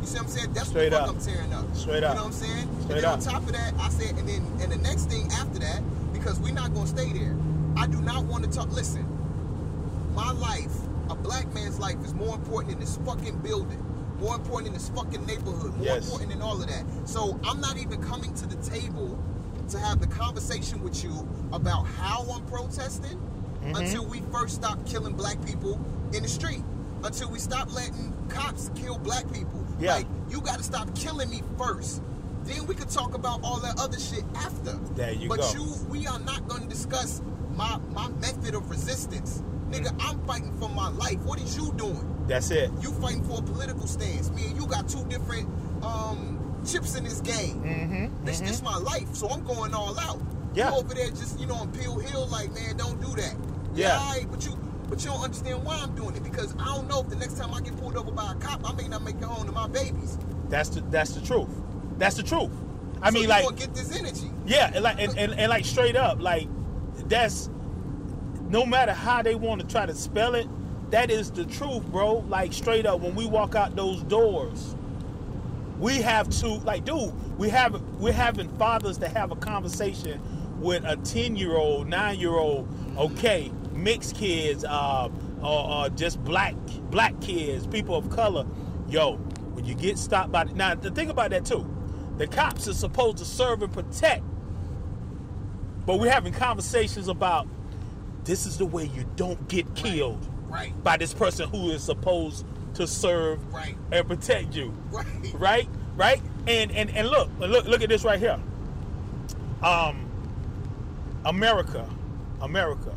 You 0.00 0.06
see 0.06 0.14
what 0.18 0.22
I'm 0.24 0.28
saying? 0.28 0.52
That's 0.52 0.68
Straight 0.68 0.92
what 0.92 1.06
the 1.06 1.06
fuck 1.06 1.08
up. 1.08 1.14
I'm 1.14 1.20
tearing 1.34 1.52
up. 1.52 1.76
Straight 1.76 2.04
up. 2.04 2.14
You 2.14 2.20
know 2.20 2.24
what 2.24 2.26
I'm 2.26 2.32
saying? 2.32 2.68
Straight 2.80 2.80
and 2.80 2.90
then 2.90 3.04
up. 3.04 3.12
on 3.12 3.20
top 3.20 3.42
of 3.42 3.52
that, 3.52 3.74
I 3.78 3.88
said, 3.90 4.16
and 4.18 4.28
then 4.28 4.46
and 4.62 4.72
the 4.72 4.76
next 4.78 5.04
thing 5.10 5.28
after 5.32 5.58
that, 5.60 5.80
because 6.12 6.38
we're 6.40 6.54
not 6.54 6.72
gonna 6.74 6.86
stay 6.86 7.12
there. 7.12 7.36
I 7.76 7.86
do 7.86 8.00
not 8.00 8.24
want 8.24 8.44
to 8.44 8.50
talk. 8.50 8.70
Listen, 8.72 9.06
my 10.14 10.32
life, 10.32 10.72
a 11.08 11.14
black 11.14 11.52
man's 11.54 11.78
life, 11.78 11.96
is 12.04 12.14
more 12.14 12.34
important 12.34 12.72
than 12.72 12.80
this 12.80 12.96
fucking 13.04 13.38
building. 13.38 13.84
More 14.20 14.34
important 14.36 14.72
than 14.72 14.74
this 14.74 14.88
fucking 14.90 15.24
neighborhood. 15.26 15.74
More 15.76 15.86
Yes. 15.86 16.04
important 16.04 16.30
than 16.30 16.42
all 16.42 16.60
of 16.60 16.68
that. 16.68 16.84
So 17.08 17.38
I'm 17.44 17.60
not 17.60 17.78
even 17.78 18.02
coming 18.02 18.34
to 18.34 18.46
the 18.46 18.56
table 18.68 19.18
to 19.68 19.78
have 19.78 20.00
the 20.00 20.06
conversation 20.08 20.82
with 20.82 21.02
you 21.04 21.26
about 21.52 21.84
how 21.86 22.26
I'm 22.32 22.44
protesting 22.46 23.18
Mm-hmm. 23.62 23.76
until 23.76 24.06
we 24.06 24.20
first 24.32 24.54
stop 24.54 24.78
killing 24.86 25.12
black 25.12 25.36
people 25.44 25.78
in 26.14 26.22
the 26.22 26.28
street. 26.30 26.62
Until 27.04 27.28
we 27.30 27.38
stop 27.38 27.70
letting 27.74 28.10
cops 28.30 28.70
kill 28.74 28.96
black 28.96 29.30
people. 29.34 29.62
Yeah. 29.80 29.94
Like, 29.96 30.06
you 30.28 30.40
gotta 30.40 30.62
stop 30.62 30.94
killing 30.94 31.30
me 31.30 31.42
first. 31.58 32.02
Then 32.44 32.66
we 32.66 32.74
could 32.74 32.88
talk 32.90 33.14
about 33.14 33.40
all 33.42 33.60
that 33.60 33.78
other 33.80 33.98
shit 33.98 34.24
after. 34.34 34.72
There 34.94 35.12
you 35.12 35.28
but 35.28 35.40
go. 35.40 35.46
But 35.46 35.54
you 35.54 35.74
we 35.88 36.06
are 36.06 36.18
not 36.20 36.46
gonna 36.48 36.66
discuss 36.66 37.22
my 37.56 37.78
my 37.92 38.08
method 38.20 38.54
of 38.54 38.68
resistance. 38.70 39.42
Nigga, 39.70 39.90
Mm. 39.96 40.08
I'm 40.10 40.26
fighting 40.26 40.52
for 40.58 40.68
my 40.68 40.88
life. 40.88 41.18
What 41.20 41.40
is 41.40 41.56
you 41.56 41.72
doing? 41.76 42.04
That's 42.26 42.50
it. 42.50 42.70
You 42.80 42.90
fighting 42.92 43.22
for 43.24 43.38
a 43.38 43.42
political 43.42 43.86
stance. 43.86 44.30
Me 44.30 44.46
and 44.46 44.56
you 44.56 44.66
got 44.66 44.88
two 44.88 45.04
different 45.04 45.48
um, 45.84 46.38
chips 46.66 46.96
in 46.96 47.04
this 47.04 47.20
game. 47.20 47.62
Mm-hmm. 47.62 48.24
This 48.24 48.40
this 48.40 48.62
my 48.62 48.76
life, 48.76 49.14
so 49.14 49.28
I'm 49.28 49.44
going 49.44 49.72
all 49.74 49.98
out. 49.98 50.20
Yeah. 50.54 50.70
You 50.70 50.76
over 50.78 50.94
there 50.94 51.08
just, 51.10 51.38
you 51.38 51.46
know, 51.46 51.54
on 51.54 51.70
Peel 51.72 51.98
Hill, 52.00 52.26
like, 52.26 52.52
man, 52.52 52.76
don't 52.76 53.00
do 53.00 53.14
that. 53.20 53.36
Yeah. 53.74 53.96
all 53.98 54.12
right, 54.14 54.26
but 54.30 54.44
you 54.44 54.58
but 54.90 55.00
you 55.04 55.10
don't 55.10 55.22
understand 55.22 55.64
why 55.64 55.78
I'm 55.82 55.94
doing 55.94 56.16
it 56.16 56.24
because 56.24 56.54
I 56.58 56.66
don't 56.66 56.88
know 56.88 57.00
if 57.00 57.08
the 57.08 57.16
next 57.16 57.38
time 57.38 57.54
I 57.54 57.60
get 57.62 57.76
pulled 57.78 57.96
over 57.96 58.10
by 58.10 58.32
a 58.32 58.34
cop, 58.36 58.68
I 58.68 58.74
may 58.74 58.88
not 58.88 59.02
make 59.04 59.16
it 59.16 59.24
home 59.24 59.46
to 59.46 59.52
my 59.52 59.68
babies. 59.68 60.18
That's 60.50 60.70
the 60.70 60.82
that's 60.82 61.12
the 61.12 61.20
truth. 61.26 61.48
That's 61.98 62.16
the 62.16 62.24
truth. 62.24 62.50
I 63.02 63.10
So 63.10 63.14
mean, 63.14 63.22
you 63.24 63.28
like, 63.28 63.56
get 63.56 63.74
this 63.74 63.96
energy. 63.98 64.30
yeah, 64.46 64.72
and 64.74 64.84
like, 64.84 65.00
and, 65.00 65.16
and, 65.18 65.32
and 65.34 65.48
like 65.50 65.64
straight 65.64 65.96
up, 65.96 66.20
like, 66.20 66.48
that's 67.08 67.48
no 68.48 68.66
matter 68.66 68.92
how 68.92 69.22
they 69.22 69.34
want 69.36 69.60
to 69.60 69.66
try 69.66 69.86
to 69.86 69.94
spell 69.94 70.34
it, 70.34 70.48
that 70.90 71.10
is 71.10 71.30
the 71.30 71.44
truth, 71.46 71.84
bro. 71.86 72.18
Like 72.28 72.52
straight 72.52 72.86
up, 72.86 73.00
when 73.00 73.14
we 73.14 73.26
walk 73.26 73.54
out 73.54 73.76
those 73.76 74.02
doors, 74.04 74.76
we 75.78 75.96
have 76.02 76.28
to 76.40 76.48
like, 76.48 76.84
dude, 76.84 77.12
we 77.38 77.48
have 77.50 77.80
we're 77.98 78.12
having 78.12 78.48
fathers 78.58 78.98
to 78.98 79.08
have 79.08 79.30
a 79.30 79.36
conversation 79.36 80.20
with 80.60 80.84
a 80.84 80.96
ten 80.96 81.36
year 81.36 81.56
old, 81.56 81.88
nine 81.88 82.18
year 82.18 82.34
old, 82.34 82.68
okay, 82.98 83.52
mixed 83.82 84.16
kids, 84.16 84.64
uh, 84.64 85.08
or, 85.42 85.70
or 85.72 85.88
just 85.90 86.22
black 86.24 86.54
black 86.90 87.20
kids, 87.20 87.66
people 87.66 87.96
of 87.96 88.10
color. 88.10 88.46
Yo, 88.88 89.16
When 89.54 89.64
you 89.64 89.74
get 89.74 89.98
stopped 89.98 90.32
by 90.32 90.44
the, 90.44 90.54
now, 90.54 90.74
the 90.74 90.90
thing 90.90 91.10
about 91.10 91.30
that 91.30 91.44
too, 91.44 91.66
the 92.18 92.26
cops 92.26 92.68
are 92.68 92.74
supposed 92.74 93.18
to 93.18 93.24
serve 93.24 93.62
and 93.62 93.72
protect, 93.72 94.22
but 95.86 95.98
we're 95.98 96.10
having 96.10 96.32
conversations 96.32 97.08
about 97.08 97.46
this 98.24 98.46
is 98.46 98.58
the 98.58 98.66
way 98.66 98.84
you 98.84 99.04
don't 99.16 99.48
get 99.48 99.74
killed 99.74 100.26
Right. 100.48 100.72
by 100.82 100.96
this 100.96 101.14
person 101.14 101.48
who 101.48 101.70
is 101.70 101.82
supposed 101.82 102.44
to 102.74 102.86
serve 102.86 103.52
Right. 103.52 103.76
and 103.92 104.06
protect 104.06 104.54
you 104.54 104.74
Right. 104.90 105.06
right 105.34 105.68
right 105.96 106.20
and 106.46 106.70
and 106.72 106.90
and 106.90 107.08
look 107.08 107.30
look 107.38 107.66
look 107.66 107.82
at 107.82 107.88
this 107.88 108.04
right 108.04 108.18
here 108.18 108.38
um 109.62 110.08
america 111.24 111.88
america 112.42 112.94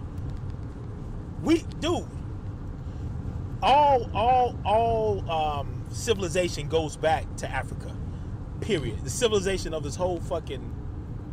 we 1.44 1.64
dude 1.80 2.08
all 3.62 4.10
all 4.16 4.58
all 4.66 5.32
um 5.32 5.86
civilization 5.92 6.68
goes 6.68 6.98
back 6.98 7.24
to 7.38 7.50
africa 7.50 7.96
period 8.62 9.00
the 9.04 9.10
civilization 9.10 9.74
of 9.74 9.84
this 9.84 9.96
whole 9.96 10.20
fucking 10.20 10.74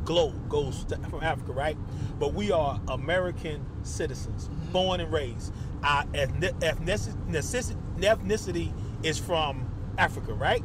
globe 0.04 0.48
goes 0.48 0.84
to, 0.84 0.96
from 1.08 1.22
africa 1.22 1.52
right 1.52 1.76
but 2.18 2.34
we 2.34 2.52
are 2.52 2.80
american 2.88 3.64
citizens 3.84 4.48
born 4.72 5.00
and 5.00 5.12
raised 5.12 5.52
our 5.82 6.04
ethnic, 6.14 6.54
ethnicity, 6.60 7.76
ethnicity 8.00 8.72
is 9.04 9.18
from 9.18 9.66
africa 9.98 10.34
right 10.34 10.64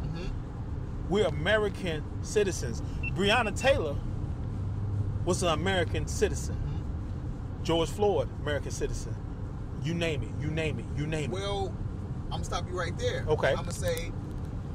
we're 1.09 1.27
American 1.27 2.03
citizens. 2.23 2.81
Breonna 3.13 3.55
Taylor 3.57 3.95
was 5.23 5.43
an 5.43 5.49
American 5.49 6.07
citizen. 6.07 6.57
George 7.63 7.89
Floyd, 7.89 8.29
American 8.41 8.71
citizen. 8.71 9.14
You 9.85 9.93
name 9.93 10.23
it, 10.23 10.29
you 10.43 10.49
name 10.49 10.79
it, 10.79 10.85
you 10.99 11.05
name 11.05 11.25
it. 11.25 11.29
Well, 11.35 11.71
I'm 12.25 12.29
gonna 12.31 12.43
stop 12.43 12.67
you 12.69 12.77
right 12.77 12.97
there. 12.97 13.23
Okay. 13.27 13.49
I'm 13.49 13.57
gonna 13.57 13.71
say, 13.71 14.11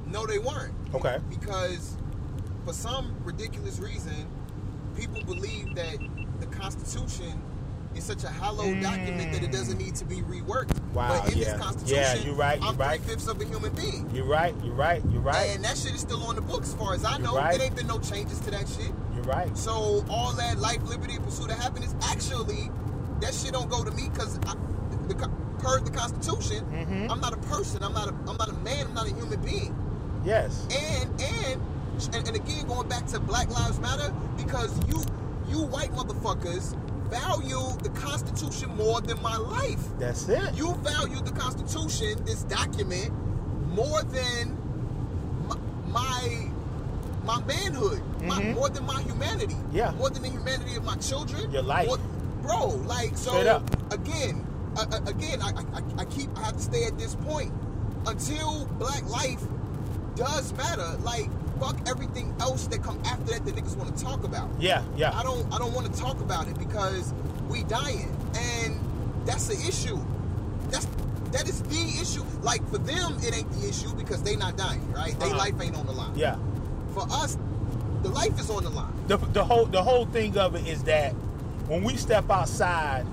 no, 0.07 0.25
they 0.25 0.39
weren't. 0.39 0.73
Okay. 0.95 1.19
Because 1.29 1.97
for 2.65 2.73
some 2.73 3.15
ridiculous 3.25 3.81
reason, 3.81 4.15
people 4.97 5.23
believe 5.25 5.75
that 5.75 5.99
the 6.39 6.47
Constitution 6.47 7.43
is 7.97 8.05
such 8.05 8.23
a 8.23 8.29
hallowed 8.29 8.81
document 8.81 9.33
that 9.33 9.43
it 9.43 9.51
doesn't 9.51 9.79
need 9.79 9.97
to 9.97 10.05
be 10.05 10.17
reworked. 10.23 10.69
Mm. 10.69 10.93
Wow, 10.93 11.09
But 11.25 11.33
in 11.33 11.39
yeah. 11.39 11.45
this 11.57 11.61
Constitution, 11.61 11.97
Yeah, 11.97 12.15
you're 12.25 12.35
right, 12.37 12.59
I'm 12.63 12.77
you're 12.77 12.87
right. 12.87 13.01
fifths 13.01 13.27
of 13.27 13.41
a 13.41 13.45
human 13.45 13.75
being. 13.75 14.09
You're 14.15 14.27
right, 14.27 14.55
you're 14.63 14.75
right, 14.75 15.03
you're 15.11 15.21
right, 15.23 15.51
And 15.51 15.65
that 15.65 15.77
shit 15.77 15.93
is 15.95 16.01
still 16.01 16.23
on 16.23 16.37
the 16.37 16.41
books, 16.41 16.69
as 16.69 16.75
far 16.75 16.95
as 16.95 17.05
I 17.05 17.13
You're 17.17 17.21
know. 17.27 17.37
right. 17.37 17.55
It 17.57 17.61
ain't 17.63 17.75
been 17.75 17.89
no 17.89 17.99
changes 17.99 18.39
to 18.41 18.51
that 18.53 18.69
shit. 18.69 18.93
you're 19.13 19.25
right. 19.25 19.57
So 19.59 20.05
all 20.09 20.33
that 20.35 20.59
life, 20.59 20.83
liberty, 20.89 21.19
pursuit 21.19 21.51
of 21.51 21.59
happiness, 21.59 21.97
actually, 22.03 22.71
that 23.21 23.35
shit 23.35 23.53
don't 23.53 23.69
go 23.69 23.83
to 23.83 23.91
me 23.91 24.09
because 24.09 24.39
the, 25.15 25.31
per 25.59 25.81
the 25.81 25.91
Constitution, 25.91 26.65
Mhm. 26.73 27.11
I'm 27.11 27.21
not 27.21 27.33
a 27.33 27.37
person. 27.39 27.83
I'm 27.83 27.93
not 27.93 28.09
a 28.09 28.15
I'm 28.29 28.37
not 28.37 28.49
a 28.49 28.55
man. 28.65 28.87
I'm 28.89 28.95
not 28.95 29.07
a 29.07 29.15
human 29.15 29.41
being. 29.43 29.75
Yes. 30.25 30.67
And 30.71 31.11
and 31.21 31.61
and, 32.15 32.27
and 32.29 32.37
again, 32.37 32.67
going 32.67 32.89
back 32.89 33.07
to 33.09 33.21
Black 33.21 33.51
Lives 33.51 33.79
Matter, 33.81 34.13
because 34.37 34.71
you 34.89 35.03
you 35.49 35.59
white 35.67 35.93
motherfuckers 35.93 36.75
value 37.11 37.61
the 37.83 37.89
Constitution 37.91 38.75
more 38.77 39.01
than 39.01 39.21
my 39.23 39.37
life. 39.37 39.83
That's 39.99 40.29
it. 40.29 40.55
You 40.55 40.75
value 40.77 41.21
the 41.21 41.33
Constitution, 41.33 42.25
this 42.25 42.43
document, 42.45 43.11
more 43.75 44.03
than 44.05 44.57
my 45.49 45.57
my, 45.89 46.49
my 47.25 47.43
manhood, 47.45 48.01
my, 48.23 48.41
Mhm. 48.41 48.55
more 48.55 48.69
than 48.69 48.87
my 48.87 49.03
humanity, 49.03 49.57
Yeah. 49.73 49.91
more 49.93 50.09
than 50.09 50.23
the 50.23 50.29
humanity 50.29 50.77
of 50.77 50.85
my 50.85 50.95
children, 50.97 51.51
Your 51.51 51.63
life. 51.63 51.89
more- 51.89 51.99
bro. 52.43 52.69
Like 52.87 53.17
so, 53.19 53.63
again, 53.91 54.47
uh, 54.77 55.01
again, 55.07 55.41
I, 55.43 55.51
I 55.75 55.83
I 56.03 56.05
keep 56.07 56.31
I 56.39 56.45
have 56.47 56.57
to 56.57 56.63
stay 56.63 56.85
at 56.85 56.99
this 56.99 57.15
point 57.17 57.53
until 58.07 58.67
Black 58.79 59.09
life 59.09 59.41
does 60.17 60.53
matter. 60.55 60.97
Like 61.03 61.29
fuck 61.59 61.77
everything 61.89 62.35
else 62.41 62.67
that 62.69 62.83
come 62.83 62.99
after 63.05 63.33
that 63.33 63.45
that 63.45 63.55
niggas 63.55 63.77
want 63.77 63.95
to 63.97 64.03
talk 64.05 64.25
about. 64.25 64.49
Yeah, 64.59 64.83
yeah. 64.97 65.17
I 65.19 65.23
don't 65.23 65.53
I 65.53 65.59
don't 65.59 65.73
want 65.75 65.93
to 65.93 66.01
talk 66.01 66.21
about 66.21 66.49
it 66.49 66.59
because 66.59 67.13
we 67.49 67.65
dying 67.65 68.15
and 68.37 68.79
that's 69.27 69.47
the 69.49 69.55
issue. 69.69 69.99
That's 70.71 70.87
that 71.33 71.49
is 71.49 71.63
the 71.63 72.01
issue. 72.01 72.25
Like 72.43 72.67
for 72.71 72.79
them, 72.79 73.17
it 73.23 73.35
ain't 73.37 73.51
the 73.53 73.69
issue 73.69 73.93
because 73.95 74.23
they 74.23 74.37
not 74.37 74.57
dying, 74.57 74.91
right? 74.93 75.19
Their 75.21 75.29
Uh-huh. 75.29 75.39
life 75.39 75.55
ain't 75.61 75.77
on 75.77 75.87
the 75.87 75.93
line. 75.93 76.13
Yeah. 76.17 76.37
For 76.95 77.07
us, 77.11 77.37
the 78.03 78.09
life 78.09 78.39
is 78.41 78.51
on 78.51 78.65
the 78.65 78.71
line. 78.71 78.93
the, 79.07 79.17
the 79.19 79.45
whole 79.45 79.67
the 79.67 79.83
whole 79.83 80.07
thing 80.07 80.37
of 80.39 80.55
it 80.55 80.67
is 80.67 80.83
that 80.85 81.13
when 81.69 81.85
we 81.85 81.97
step 81.97 82.29
outside, 82.31 83.05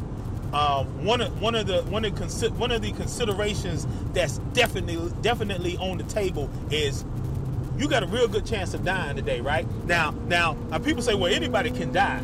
um, 0.53 1.03
one 1.05 1.21
of 1.21 1.41
one 1.41 1.55
of 1.55 1.67
the 1.67 1.81
one 1.83 2.05
of 2.05 2.13
consi- 2.15 2.51
one 2.51 2.71
of 2.71 2.81
the 2.81 2.91
considerations 2.93 3.85
that's 4.13 4.37
definitely 4.53 5.11
definitely 5.21 5.77
on 5.77 5.97
the 5.97 6.03
table 6.05 6.49
is 6.71 7.03
you 7.77 7.87
got 7.87 8.01
a 8.03 8.07
real 8.07 8.27
good 8.27 8.45
chance 8.45 8.73
of 8.73 8.83
dying 8.83 9.15
today, 9.15 9.39
right? 9.41 9.67
Now, 9.85 10.11
now, 10.27 10.57
uh, 10.71 10.79
people 10.79 11.03
say, 11.03 11.13
well, 11.13 11.31
anybody 11.31 11.69
can 11.69 11.91
die. 11.91 12.21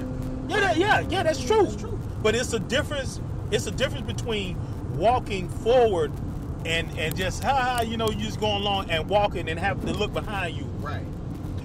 Yeah, 0.48 0.60
that, 0.62 0.78
yeah, 0.78 1.00
yeah, 1.02 1.24
that's 1.24 1.44
true. 1.44 1.64
That's 1.64 1.76
true. 1.76 2.00
But 2.24 2.34
it's 2.36 2.54
a 2.54 2.60
difference. 2.60 3.20
It's 3.52 3.68
a 3.68 3.72
difference 3.72 4.06
between 4.12 4.58
walking 4.98 5.48
forward 5.50 6.12
and 6.66 6.88
and 6.98 7.16
just 7.16 7.44
ha 7.44 7.54
ha, 7.56 7.82
you 7.82 7.98
know, 7.98 8.10
you 8.10 8.26
just 8.26 8.40
going 8.40 8.62
along 8.62 8.90
and 8.90 9.08
walking 9.10 9.50
and 9.50 9.60
having 9.60 9.86
to 9.88 9.94
look 9.94 10.14
behind 10.14 10.56
you, 10.56 10.64
Right. 10.80 11.04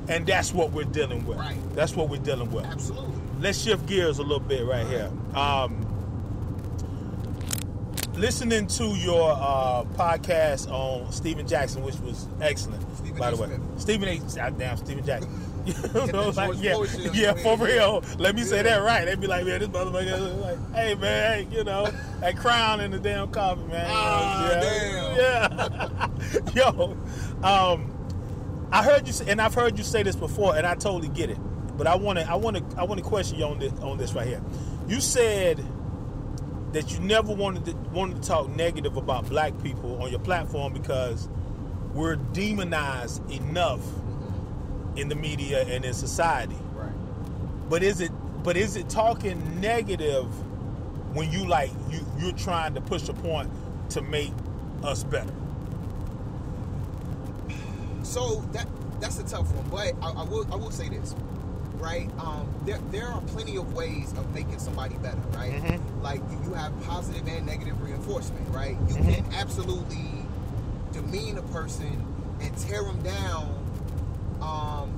and 0.09 0.27
that's 0.27 0.53
what 0.53 0.73
we're 0.73 0.85
dealing 0.85 1.25
with. 1.25 1.38
Right. 1.38 1.57
That's 1.75 1.94
what 1.94 2.09
we're 2.09 2.21
dealing 2.21 2.51
with 2.51 2.64
Absolutely. 2.66 3.14
let's 3.40 3.59
shift 3.62 3.87
gears 3.87 4.18
a 4.18 4.23
little 4.23 4.40
bit 4.40 4.66
right 4.66 4.87
here. 4.87 5.11
Um, 5.35 5.87
listening 8.18 8.66
to 8.66 8.85
your 8.96 9.33
uh, 9.33 9.85
podcast 9.94 10.70
on 10.70 11.11
Stephen 11.12 11.46
Jackson, 11.46 11.83
which 11.83 11.96
was 12.00 12.26
excellent, 12.40 12.83
Stephen 12.96 13.16
by 13.16 13.31
the 13.31 13.37
way. 13.37 13.46
Smith. 13.46 13.81
Stephen 13.81 14.09
A. 14.09 14.20
ah, 14.40 14.50
Damn, 14.50 14.76
Stephen 14.76 15.04
Jackson. 15.04 15.31
You 15.94 16.12
know, 16.12 16.31
like, 16.31 16.54
yeah, 16.62 16.83
yeah, 17.12 17.35
for 17.35 17.57
real. 17.59 18.02
Let 18.16 18.35
me 18.35 18.42
say 18.42 18.62
that 18.62 18.78
right. 18.83 19.04
They'd 19.04 19.20
be 19.20 19.26
like, 19.26 19.44
man, 19.44 19.61
this 19.61 19.68
motherfucker 19.68 20.40
like, 20.40 20.74
hey 20.74 20.94
man, 20.94 21.44
hey, 21.44 21.57
you 21.57 21.62
know, 21.62 21.92
that 22.20 22.38
crown 22.38 22.81
in 22.81 22.90
the 22.90 22.98
damn 22.98 23.31
coffee, 23.31 23.62
man. 23.64 23.87
Ah, 23.87 24.50
yeah. 24.50 26.09
Yeah. 26.54 26.54
Yo, 26.54 26.96
um, 27.42 28.68
I 28.72 28.83
heard 28.83 29.07
you 29.07 29.12
say, 29.12 29.31
and 29.31 29.42
I've 29.42 29.52
heard 29.54 29.76
you 29.76 29.85
say 29.85 30.02
this 30.02 30.16
before, 30.16 30.57
and 30.57 30.66
I 30.66 30.74
totally 30.74 31.09
get 31.09 31.28
it. 31.28 31.38
But 31.76 31.87
I 31.87 31.96
want 31.96 32.18
to, 32.18 32.28
I 32.28 32.35
want 32.35 32.57
to, 32.57 32.81
I 32.81 32.85
want 32.85 32.98
to 32.98 33.04
question 33.04 33.38
you 33.38 33.44
on 33.44 33.59
this, 33.59 33.72
on 33.81 33.98
this 33.98 34.14
right 34.14 34.26
here. 34.26 34.42
You 34.88 35.00
said 35.02 35.62
that 36.72 36.92
you 36.92 37.00
never 37.00 37.33
wanted 37.33 37.64
to 37.66 37.74
wanted 37.92 38.22
to 38.22 38.28
talk 38.28 38.48
negative 38.50 38.96
about 38.96 39.28
black 39.28 39.61
people 39.62 40.02
on 40.02 40.11
your 40.11 40.20
platform 40.20 40.72
because 40.72 41.28
we're 41.94 42.16
demonized 42.16 43.28
enough 43.31 43.81
in 44.96 45.09
the 45.09 45.14
media 45.14 45.64
and 45.66 45.85
in 45.85 45.94
society. 45.94 46.57
Right. 46.74 46.92
But 47.68 47.83
is 47.83 48.00
it, 48.00 48.12
but 48.42 48.57
is 48.57 48.76
it 48.76 48.88
talking 48.88 49.61
negative 49.61 50.26
when 51.14 51.33
you 51.33 51.46
like 51.46 51.70
you 51.90 52.00
you're 52.18 52.33
trying 52.33 52.74
to 52.74 52.81
push 52.81 53.09
a 53.09 53.14
point 53.14 53.50
to 53.90 54.02
make 54.02 54.33
us 54.83 55.04
better? 55.04 55.33
So 58.02 58.42
that 58.52 58.66
that's 59.00 59.18
a 59.18 59.24
tough 59.24 59.52
one, 59.54 59.68
but 59.70 59.94
I, 60.04 60.20
I 60.20 60.24
will 60.24 60.46
I 60.52 60.57
will 60.57 60.70
say 60.70 60.88
this, 60.88 61.14
right? 61.79 62.11
Um, 62.19 62.47
there 62.64 62.79
there 62.91 63.07
are 63.07 63.21
plenty 63.23 63.57
of 63.57 63.73
ways 63.75 64.12
of 64.12 64.33
making 64.35 64.59
somebody 64.59 64.97
better, 64.97 65.19
right? 65.35 65.53
Mhm. 65.62 66.03
Like 66.03 66.21
you, 66.31 66.38
you 66.45 66.55
have 66.55 66.73
positive 66.85 67.27
and 67.27 67.47
negative 67.47 67.81
reinforcement, 67.83 68.47
right? 68.51 68.77
You 68.88 68.95
Mhm. 68.97 69.14
can 69.14 69.35
absolutely 69.35 70.25
demean 70.93 71.38
a 71.38 71.43
person 71.43 72.05
and 72.41 72.57
tear 72.59 72.83
them 72.83 73.01
down, 73.03 73.55
um, 74.41 74.91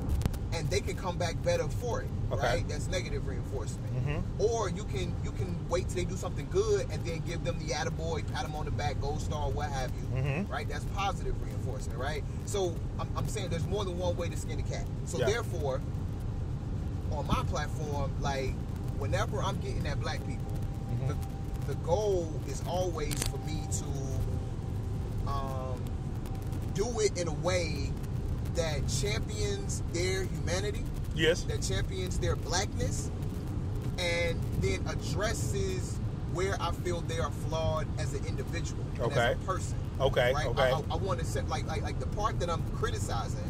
and 0.52 0.68
they 0.70 0.80
can 0.80 0.96
come 0.96 1.16
back 1.16 1.40
better 1.42 1.68
for 1.68 2.00
it, 2.02 2.08
Okay. 2.32 2.42
right? 2.46 2.68
That's 2.68 2.88
negative 2.88 3.26
reinforcement. 3.26 3.86
Mm-hmm. 3.94 4.42
Or 4.42 4.68
you 4.70 4.84
can 4.84 5.14
you 5.24 5.30
can 5.32 5.54
wait 5.68 5.88
till 5.88 5.96
they 5.96 6.04
do 6.04 6.16
something 6.16 6.46
good 6.50 6.86
and 6.90 7.04
then 7.04 7.22
give 7.26 7.44
them 7.44 7.58
the 7.58 7.72
attaboy, 7.74 8.24
pat 8.32 8.42
them 8.44 8.54
on 8.56 8.64
the 8.64 8.70
back, 8.70 9.00
gold 9.00 9.20
star, 9.20 9.48
what 9.50 9.70
have 9.70 9.90
you 9.94 10.20
Mhm. 10.22 10.50
right? 10.50 10.68
That's 10.68 10.84
positive 10.96 11.34
reinforcement, 11.42 11.98
right? 11.98 12.24
So 12.46 12.74
I'm, 12.98 13.08
I'm 13.16 13.28
saying 13.28 13.50
there's 13.50 13.66
more 13.66 13.84
than 13.84 13.98
one 13.98 14.16
way 14.16 14.28
to 14.28 14.36
skin 14.36 14.58
a 14.58 14.62
cat. 14.62 14.86
So 15.04 15.18
Yeah. 15.18 15.26
therefore, 15.26 15.80
on 17.12 17.26
my 17.26 17.42
platform, 17.44 18.10
like 18.20 18.52
whenever 18.98 19.42
I'm 19.42 19.58
getting 19.60 19.86
at 19.86 20.00
black 20.00 20.20
people, 20.26 20.52
Mhm. 20.92 21.08
the, 21.08 21.16
the 21.68 21.74
goal 21.76 22.32
is 22.48 22.62
always 22.66 23.14
for 23.24 23.38
me 23.38 23.62
to 23.78 25.30
um, 25.30 25.80
do 26.74 26.86
it 27.00 27.16
in 27.18 27.28
a 27.28 27.32
way 27.34 27.90
that 28.54 28.80
champions 28.88 29.82
their 29.92 30.24
humanity, 30.24 30.84
Yes. 31.14 31.42
that 31.44 31.62
champions 31.62 32.18
their 32.18 32.36
blackness, 32.36 33.10
and 33.98 34.40
then 34.60 34.80
addresses 34.88 35.98
where 36.32 36.56
I 36.60 36.72
feel 36.72 37.00
they 37.02 37.18
are 37.20 37.30
flawed 37.48 37.86
as 37.98 38.14
an 38.14 38.24
individual, 38.24 38.82
and 38.94 39.02
Okay. 39.04 39.20
as 39.20 39.36
a 39.36 39.38
person. 39.44 39.76
Okay. 40.00 40.32
Right? 40.32 40.46
Okay. 40.46 40.62
I, 40.62 40.70
I, 40.78 40.82
I 40.92 40.96
want 40.96 41.20
to 41.20 41.26
set 41.26 41.48
like 41.48 41.66
like 41.66 41.82
like 41.82 42.00
the 42.00 42.06
part 42.06 42.40
that 42.40 42.48
I'm 42.50 42.62
criticizing. 42.76 43.49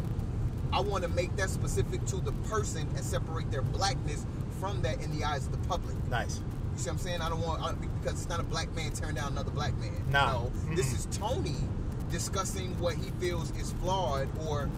I 0.72 0.80
want 0.80 1.02
to 1.04 1.09
make 1.11 1.35
that 1.37 1.50
specific 1.50 2.04
to 2.06 2.16
the 2.16 2.33
person 2.48 2.83
and 2.96 3.04
separate 3.04 3.50
their 3.50 3.62
blackness 3.62 4.24
from 4.61 4.83
that 4.83 5.00
in 5.02 5.16
the 5.16 5.24
eyes 5.24 5.46
of 5.46 5.52
the 5.52 5.68
public. 5.68 5.96
nice. 6.09 6.40
You 6.72 6.78
see 6.78 6.85
what 6.90 6.92
I'm 6.92 6.98
saying? 6.98 7.20
I 7.20 7.28
don't 7.28 7.40
want 7.42 7.62
I, 7.62 7.72
because 7.72 8.12
it's 8.20 8.28
not 8.28 8.40
a 8.40 8.44
black 8.44 8.72
man 8.74 8.92
tearing 8.92 9.16
down 9.16 9.33
another 9.33 9.50
black 9.50 9.76
man. 9.78 9.92
Nah. 10.11 10.33
No, 10.33 10.52
this 10.76 10.92
Mm-mm. 10.92 10.98
is 11.11 11.18
Tony 11.18 11.56
discussing 12.11 12.78
what 12.80 12.94
he 12.94 13.11
feels 13.20 13.50
is 13.59 13.72
flawed 13.83 14.28
or 14.46 14.68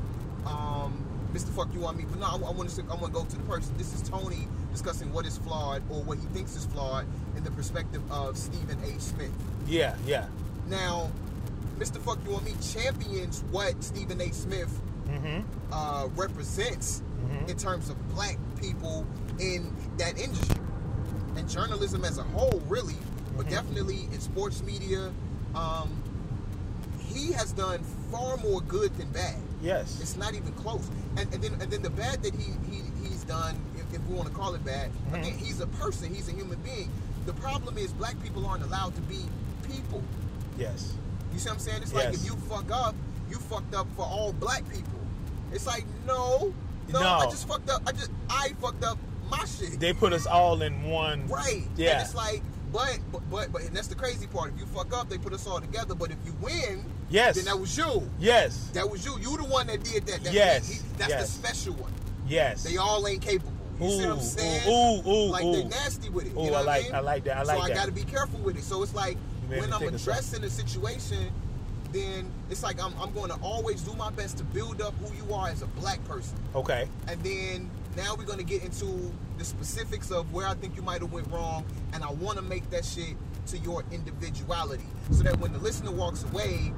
um, 0.46 1.04
Mr. 1.32 1.48
Fuck 1.50 1.72
you 1.74 1.86
I'm 1.86 1.96
me. 1.96 2.04
But 2.08 2.18
no, 2.20 2.26
I, 2.26 2.34
I 2.34 2.50
want 2.52 2.70
to 2.70 2.82
I 2.82 2.94
want 2.94 3.06
to 3.06 3.10
go 3.12 3.24
to 3.24 3.36
the 3.36 3.42
person. 3.44 3.74
This 3.76 3.94
is 3.94 4.02
Tony 4.08 4.48
discussing 4.72 5.12
what 5.12 5.26
is 5.26 5.36
flawed 5.38 5.82
or 5.90 6.02
what 6.02 6.18
he 6.18 6.24
thinks 6.26 6.56
is 6.56 6.64
flawed 6.66 7.06
in 7.36 7.44
the 7.44 7.50
perspective 7.50 8.02
of 8.10 8.36
Stephen 8.38 8.78
A. 8.84 8.98
Smith. 9.00 9.30
Yeah, 9.66 9.94
yeah. 10.06 10.26
Now, 10.68 11.10
Mr. 11.78 11.98
Fuck 11.98 12.18
You 12.26 12.36
I'm 12.36 12.44
Me 12.44 12.54
champions 12.72 13.44
what 13.50 13.82
Stephen 13.84 14.20
A. 14.20 14.30
Smith 14.32 14.80
Mm-hmm. 15.08 15.40
uh, 15.72 16.06
represents 16.16 17.02
Mhm. 17.26 17.48
in 17.50 17.56
terms 17.56 17.88
of 17.90 17.96
black 18.14 18.38
people 18.60 19.06
in 19.38 19.74
that 19.98 20.18
industry 20.18 20.60
and 21.36 21.48
journalism 21.48 22.04
as 22.04 22.18
a 22.18 22.22
whole, 22.22 22.60
really, 22.68 22.96
but 23.36 23.46
Mhm. 23.46 23.50
definitely 23.50 24.08
in 24.12 24.20
sports 24.20 24.62
media. 24.62 25.10
Um, 25.54 25.90
he 26.98 27.32
has 27.32 27.52
done 27.52 27.80
far 28.10 28.36
more 28.38 28.60
good 28.62 28.96
than 28.96 29.08
bad. 29.10 29.36
Yes. 29.60 29.98
It's 30.00 30.16
not 30.16 30.34
even 30.34 30.52
close. 30.54 30.88
And, 31.16 31.32
and 31.32 31.42
then 31.42 31.52
and 31.60 31.70
then 31.70 31.82
the 31.82 31.90
bad 31.90 32.22
that 32.22 32.34
he, 32.34 32.52
he 32.70 32.82
he's 33.06 33.24
done, 33.24 33.54
if, 33.76 33.94
if 33.94 34.06
we 34.06 34.14
want 34.14 34.28
to 34.28 34.34
call 34.34 34.54
it 34.54 34.64
bad, 34.64 34.90
Mhm. 35.10 35.20
again, 35.20 35.38
he's 35.38 35.60
a 35.60 35.66
person, 35.66 36.12
he's 36.14 36.28
a 36.28 36.32
human 36.32 36.58
being. 36.60 36.88
The 37.26 37.34
problem 37.34 37.76
is 37.78 37.92
black 37.92 38.20
people 38.22 38.46
aren't 38.46 38.64
allowed 38.64 38.94
to 38.96 39.00
be 39.02 39.20
people. 39.68 40.02
yes. 40.58 40.92
You 41.32 41.38
see 41.38 41.48
what 41.48 41.54
I'm 41.54 41.60
saying? 41.60 41.82
It's 41.82 41.92
like 41.94 42.04
Yes. 42.12 42.16
if 42.16 42.26
you 42.26 42.36
fuck 42.48 42.70
up, 42.70 42.94
you 43.32 43.38
fucked 43.38 43.74
up 43.74 43.86
for 43.96 44.02
all 44.02 44.32
black 44.34 44.62
people. 44.70 44.98
It's 45.52 45.66
like 45.66 45.84
no, 46.06 46.52
no, 46.92 47.00
No. 47.00 47.08
I 47.08 47.24
just 47.26 47.48
fucked 47.48 47.70
up. 47.70 47.82
I 47.86 47.92
just 47.92 48.10
I 48.28 48.50
fucked 48.60 48.84
up 48.84 48.98
my 49.30 49.44
shit. 49.46 49.80
They 49.80 49.92
put 49.92 50.12
us 50.12 50.26
all 50.26 50.60
in 50.62 50.82
one. 50.84 51.26
right. 51.28 51.64
Yeah. 51.76 51.92
And 51.92 52.02
it's 52.02 52.14
like, 52.14 52.42
but 52.72 52.98
but 53.10 53.22
but 53.30 53.52
but 53.52 53.62
and 53.62 53.74
that's 53.76 53.88
the 53.88 53.94
crazy 53.94 54.26
part. 54.26 54.52
If 54.54 54.60
you 54.60 54.66
fuck 54.66 54.92
up, 54.96 55.08
they 55.08 55.18
put 55.18 55.32
us 55.32 55.46
all 55.46 55.60
together. 55.60 55.94
But 55.94 56.10
if 56.10 56.18
you 56.26 56.34
win, 56.40 56.84
Yes. 57.08 57.36
then 57.36 57.44
that 57.46 57.58
was 57.58 57.76
you. 57.76 58.08
Yes. 58.18 58.68
That 58.74 58.88
was 58.90 59.04
you. 59.04 59.18
You 59.20 59.36
the 59.38 59.44
one 59.44 59.66
that 59.68 59.82
did 59.82 60.06
that. 60.06 60.24
that 60.24 60.32
Yes. 60.32 60.68
he- 60.68 60.80
that's 60.98 61.10
Yes. 61.10 61.26
the 61.26 61.32
special 61.48 61.74
one. 61.74 61.92
Yes. 62.28 62.62
They 62.62 62.76
all 62.76 63.06
ain't 63.08 63.22
capable. 63.22 63.52
You 63.80 63.90
see 63.90 63.96
what 64.06 64.10
I'm 64.12 64.18
Ooh, 64.18 64.22
saying? 64.22 64.68
ooh, 64.68 65.10
ooh, 65.10 65.30
like 65.30 65.44
ooh. 65.44 65.52
they 65.54 65.64
nasty 65.64 66.08
with 66.08 66.26
it. 66.26 66.36
Ooh, 66.36 66.44
you 66.44 66.50
know 66.50 66.56
I 66.56 66.60
what 66.60 66.66
like- 66.66 66.84
mean? 66.84 66.94
I 66.94 67.00
like 67.00 67.24
that, 67.24 67.36
I 67.38 67.42
so 67.44 67.58
like 67.58 67.72
I 67.72 67.74
got 67.74 67.86
to 67.86 67.92
be 67.92 68.04
careful 68.04 68.38
with 68.40 68.56
it. 68.56 68.62
So 68.64 68.82
it's 68.82 68.94
like 68.94 69.16
when 69.48 69.72
I'm 69.72 69.82
addressing 69.82 70.44
a 70.44 70.50
situation, 70.50 71.30
then 71.92 72.30
it's 72.50 72.62
like 72.62 72.82
I'm, 72.82 72.92
I'm 73.00 73.12
going 73.12 73.30
to 73.30 73.36
always 73.42 73.82
do 73.82 73.94
my 73.94 74.10
best 74.10 74.38
to 74.38 74.44
build 74.44 74.80
up 74.80 74.94
who 75.04 75.14
you 75.14 75.32
are 75.34 75.48
as 75.48 75.62
a 75.62 75.66
black 75.66 76.02
person. 76.04 76.36
Okay. 76.54 76.88
And 77.08 77.22
then 77.22 77.70
now 77.96 78.14
we're 78.16 78.24
going 78.24 78.38
to 78.38 78.44
get 78.44 78.62
into 78.64 79.12
the 79.38 79.44
specifics 79.44 80.10
of 80.10 80.32
where 80.32 80.46
I 80.46 80.54
think 80.54 80.76
you 80.76 80.82
might 80.82 81.00
have 81.00 81.12
went 81.12 81.28
wrong, 81.30 81.64
and 81.92 82.02
I 82.04 82.10
want 82.12 82.36
to 82.38 82.42
make 82.42 82.68
that 82.70 82.84
shit 82.84 83.16
to 83.48 83.58
your 83.58 83.82
individuality, 83.90 84.84
so 85.10 85.22
that 85.24 85.38
when 85.40 85.52
the 85.52 85.58
listener 85.58 85.90
walks 85.90 86.22
away, 86.24 86.72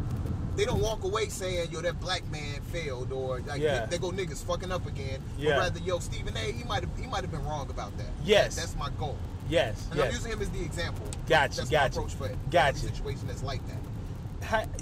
they 0.57 0.65
don't 0.65 0.81
walk 0.81 1.03
away 1.05 1.29
saying, 1.29 1.71
"Yo, 1.73 1.81
that 1.81 2.01
black 2.01 2.23
man 2.31 2.61
failed," 2.73 3.11
or 3.13 3.41
like 3.41 3.61
Yeah. 3.61 3.87
they, 3.87 3.97
they 3.97 3.99
go 3.99 4.11
niggas 4.13 4.43
fucking 4.45 4.71
up 4.71 4.87
again. 4.87 5.21
Yeah. 5.37 5.57
But 5.57 5.59
rather, 5.59 5.81
yo, 5.81 5.99
Stephen 5.99 6.37
A. 6.37 6.53
He 6.53 6.63
might 6.65 6.83
have 6.85 6.91
he 6.99 7.07
might 7.09 7.23
have 7.23 7.31
been 7.33 7.45
wrong 7.45 7.69
about 7.71 7.97
that. 7.99 8.07
Yes. 8.25 8.55
That- 8.55 8.63
that's 8.63 8.77
my 8.77 8.89
goal. 8.99 9.17
Yes. 9.51 9.87
And 9.91 10.01
I'm 10.01 10.11
using 10.11 10.33
him 10.33 10.41
as 10.41 10.49
the 10.51 10.63
example. 10.65 11.05
Gotcha, 11.29 11.57
That's 11.59 11.71
gotcha, 11.71 11.99
my 12.01 12.05
approach 12.07 12.15
for 12.15 12.29
gotcha. 12.51 12.69
every 12.79 12.81
situation 12.81 13.27
that's 13.27 13.43
like 13.43 13.61
that. 13.67 13.77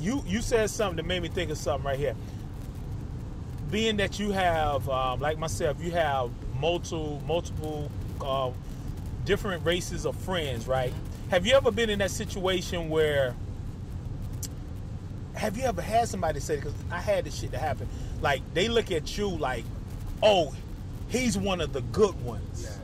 You 0.01 0.23
you 0.27 0.43
said 0.43 0.71
something 0.71 0.97
that 0.97 1.07
made 1.07 1.23
me 1.23 1.29
think 1.29 1.51
of 1.51 1.59
something 1.59 1.87
right 1.87 1.99
here. 1.99 2.15
Being 3.71 3.97
that 3.99 4.19
you 4.19 4.31
have, 4.33 4.89
um, 4.89 5.21
like 5.21 5.39
myself, 5.39 5.79
you 5.81 5.91
have 5.93 6.31
multiple 6.61 7.23
multiple 7.27 7.91
uh, 8.21 8.51
different 9.25 9.65
races 9.65 10.05
of 10.05 10.17
friends, 10.17 10.67
right? 10.67 10.93
Have 11.31 11.47
you 11.47 11.55
ever 11.55 11.71
been 11.71 11.91
in 11.91 11.99
that 12.01 12.11
situation 12.11 12.91
where? 12.91 13.35
Have 15.35 15.57
you 15.57 15.65
ever 15.65 15.81
had 15.81 16.09
somebody 16.09 16.41
say? 16.41 16.57
Because 16.57 16.75
I 16.91 17.01
had 17.01 17.25
this 17.25 17.39
shit 17.41 17.53
to 17.53 17.59
happen. 17.59 17.89
Like 18.21 18.43
they 18.55 18.69
look 18.69 18.91
at 18.93 19.17
you 19.17 19.29
like, 19.29 19.65
oh, 20.23 20.55
he's 21.09 21.39
one 21.39 21.61
of 21.61 21.73
the 21.73 21.81
good 21.81 22.21
ones. 22.23 22.63
Yes. 22.63 22.79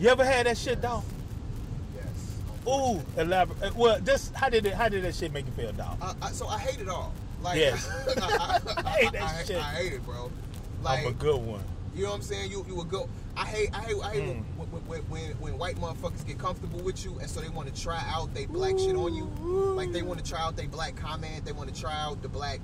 You 0.00 0.08
ever 0.08 0.24
had 0.24 0.46
that 0.46 0.58
shit, 0.58 0.80
dog? 0.80 1.04
Ooh, 2.68 3.00
elaborate. 3.16 3.74
Well, 3.74 3.98
this 4.00 4.30
how 4.34 4.48
did 4.48 4.66
it? 4.66 4.74
How 4.74 4.88
did 4.88 5.04
that 5.04 5.14
shit 5.14 5.32
make 5.32 5.46
you 5.46 5.52
feel, 5.52 5.72
dog? 5.72 5.96
Uh, 6.02 6.14
I, 6.22 6.30
so 6.32 6.46
I 6.46 6.58
hate 6.58 6.80
it 6.80 6.88
all. 6.88 7.12
Like, 7.42 7.58
Yes. 7.58 7.88
I, 8.20 8.60
I, 8.76 8.82
I 8.84 8.90
hate 8.90 9.12
that 9.12 9.22
I- 9.22 9.44
shit. 9.44 9.56
I 9.56 9.74
hate 9.74 9.92
it, 9.94 10.04
bro. 10.04 10.30
Like, 10.82 11.00
I'm 11.00 11.06
a 11.08 11.12
good 11.12 11.40
one. 11.40 11.60
You 11.94 12.04
know 12.04 12.10
what 12.10 12.16
I'm 12.16 12.22
saying? 12.22 12.50
You 12.50 12.64
you 12.68 12.76
would 12.76 12.88
go. 12.90 13.08
I 13.36 13.44
hate 13.46 13.70
I 13.74 13.80
hate 13.82 13.96
I 14.02 14.12
hate 14.14 14.22
Mm. 14.24 14.42
when, 14.56 14.68
when, 14.86 15.00
when 15.02 15.30
when 15.40 15.58
white 15.58 15.76
motherfuckers 15.76 16.26
get 16.26 16.38
comfortable 16.38 16.80
with 16.80 17.04
you, 17.04 17.16
and 17.20 17.28
so 17.30 17.40
they 17.40 17.48
want 17.48 17.72
to 17.74 17.82
try 17.82 18.02
out 18.08 18.32
they 18.34 18.46
black 18.46 18.78
shit 18.78 18.94
on 18.96 19.14
you. 19.14 19.24
Like 19.74 19.92
they 19.92 20.02
want 20.02 20.22
to 20.24 20.28
try 20.28 20.40
out 20.40 20.56
their 20.56 20.68
black 20.68 20.94
comment. 20.96 21.44
They 21.44 21.52
want 21.52 21.72
to 21.74 21.80
try 21.80 21.94
out 21.94 22.20
the 22.22 22.28
black 22.28 22.60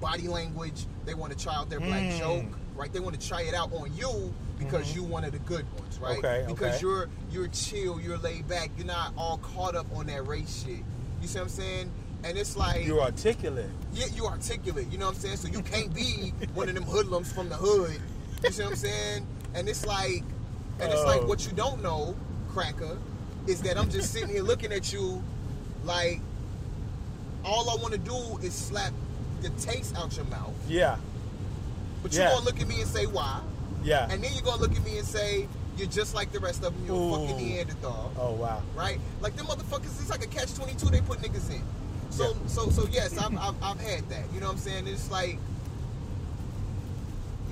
body 0.00 0.28
language. 0.28 0.86
They 1.04 1.14
want 1.14 1.36
to 1.36 1.38
try 1.42 1.54
out 1.54 1.68
their 1.70 1.80
black 1.80 2.02
Mm. 2.02 2.18
joke. 2.18 2.44
Right? 2.76 2.92
They 2.92 3.00
want 3.00 3.18
to 3.20 3.26
try 3.28 3.42
it 3.42 3.54
out 3.54 3.72
on 3.72 3.90
you 3.96 4.32
because 4.58 4.94
you 4.94 5.02
one 5.04 5.24
of 5.24 5.32
the 5.32 5.38
good 5.40 5.64
ones. 5.78 5.98
Right? 5.98 6.16
Mm-hmm. 6.18 6.26
Okay, 6.26 6.44
Because 6.48 6.74
okay. 6.76 6.80
you're 6.82 7.08
you're 7.30 7.48
chill. 7.48 8.00
You're 8.00 8.18
laid 8.18 8.48
back. 8.48 8.70
You're 8.76 8.86
not 8.86 9.12
all 9.16 9.38
caught 9.38 9.74
up 9.74 9.86
on 9.94 10.06
that 10.06 10.26
race 10.26 10.64
shit. 10.64 10.84
You 11.22 11.28
see 11.28 11.38
what 11.38 11.44
I'm 11.44 11.48
saying? 11.50 11.90
And 12.24 12.36
it's 12.36 12.56
like 12.56 12.84
You're 12.86 13.00
articulate. 13.00 13.70
yeah, 13.92 14.06
you 14.14 14.26
articulate. 14.26 14.90
You 14.90 14.98
know 14.98 15.06
what 15.06 15.14
I'm 15.14 15.20
saying? 15.20 15.36
So 15.36 15.48
you 15.48 15.62
can't 15.62 15.94
be 15.94 16.32
one 16.54 16.68
of 16.68 16.74
them 16.74 16.84
hoodlums 16.84 17.32
from 17.32 17.48
the 17.48 17.54
hood. 17.56 18.00
You 18.42 18.50
see 18.50 18.62
what 18.62 18.70
I'm 18.72 18.76
saying? 18.76 19.26
And 19.54 19.68
it's 19.68 19.86
like, 19.86 20.22
and 20.80 20.92
it's 20.92 21.04
like 21.04 21.22
Oh. 21.22 21.26
what 21.26 21.46
you 21.46 21.52
don't 21.52 21.82
know, 21.82 22.14
cracker, 22.50 22.98
is 23.46 23.62
that 23.62 23.78
I'm 23.78 23.88
just 23.90 24.12
sitting 24.12 24.28
here 24.28 24.42
looking 24.42 24.72
at 24.72 24.92
you, 24.92 25.22
like 25.84 26.20
all 27.44 27.70
I 27.70 27.76
want 27.80 27.92
to 27.92 27.98
do 27.98 28.38
is 28.42 28.52
slap 28.54 28.92
the 29.40 29.50
taste 29.50 29.96
out 29.96 30.14
your 30.16 30.26
mouth. 30.26 30.52
Yeah, 30.68 30.96
But 32.02 32.12
Yeah. 32.12 32.22
you're 32.24 32.32
gonna 32.34 32.44
look 32.44 32.60
at 32.60 32.68
me 32.68 32.80
and 32.80 32.88
say 32.90 33.06
why, 33.06 33.40
yeah. 33.82 34.08
and 34.10 34.22
then 34.22 34.32
you're 34.34 34.42
gonna 34.42 34.60
look 34.60 34.74
at 34.74 34.84
me 34.84 34.98
and 34.98 35.06
say 35.06 35.48
you're 35.76 35.88
just 35.88 36.14
like 36.14 36.32
the 36.32 36.40
rest 36.40 36.64
of 36.64 36.74
them. 36.74 36.86
You're 36.86 36.96
a 36.96 37.20
fucking 37.20 37.36
Neanderthal 37.36 38.12
oh 38.18 38.32
wow. 38.32 38.62
right? 38.76 38.98
Like 39.20 39.36
them 39.36 39.46
motherfuckers, 39.46 40.00
it's 40.00 40.10
like 40.10 40.24
a 40.24 40.28
catch 40.28 40.54
twenty 40.54 40.74
two. 40.74 40.86
They 40.86 41.00
put 41.00 41.20
niggas 41.20 41.50
in. 41.50 41.62
So 42.10 42.28
Yeah. 42.30 42.46
so 42.48 42.70
so 42.70 42.86
yes, 42.90 43.16
I've, 43.18 43.36
I've 43.36 43.54
I've 43.62 43.80
had 43.80 44.08
that. 44.10 44.24
You 44.34 44.40
know 44.40 44.46
what 44.46 44.52
I'm 44.54 44.58
saying? 44.58 44.86
It's 44.88 45.10
like, 45.10 45.38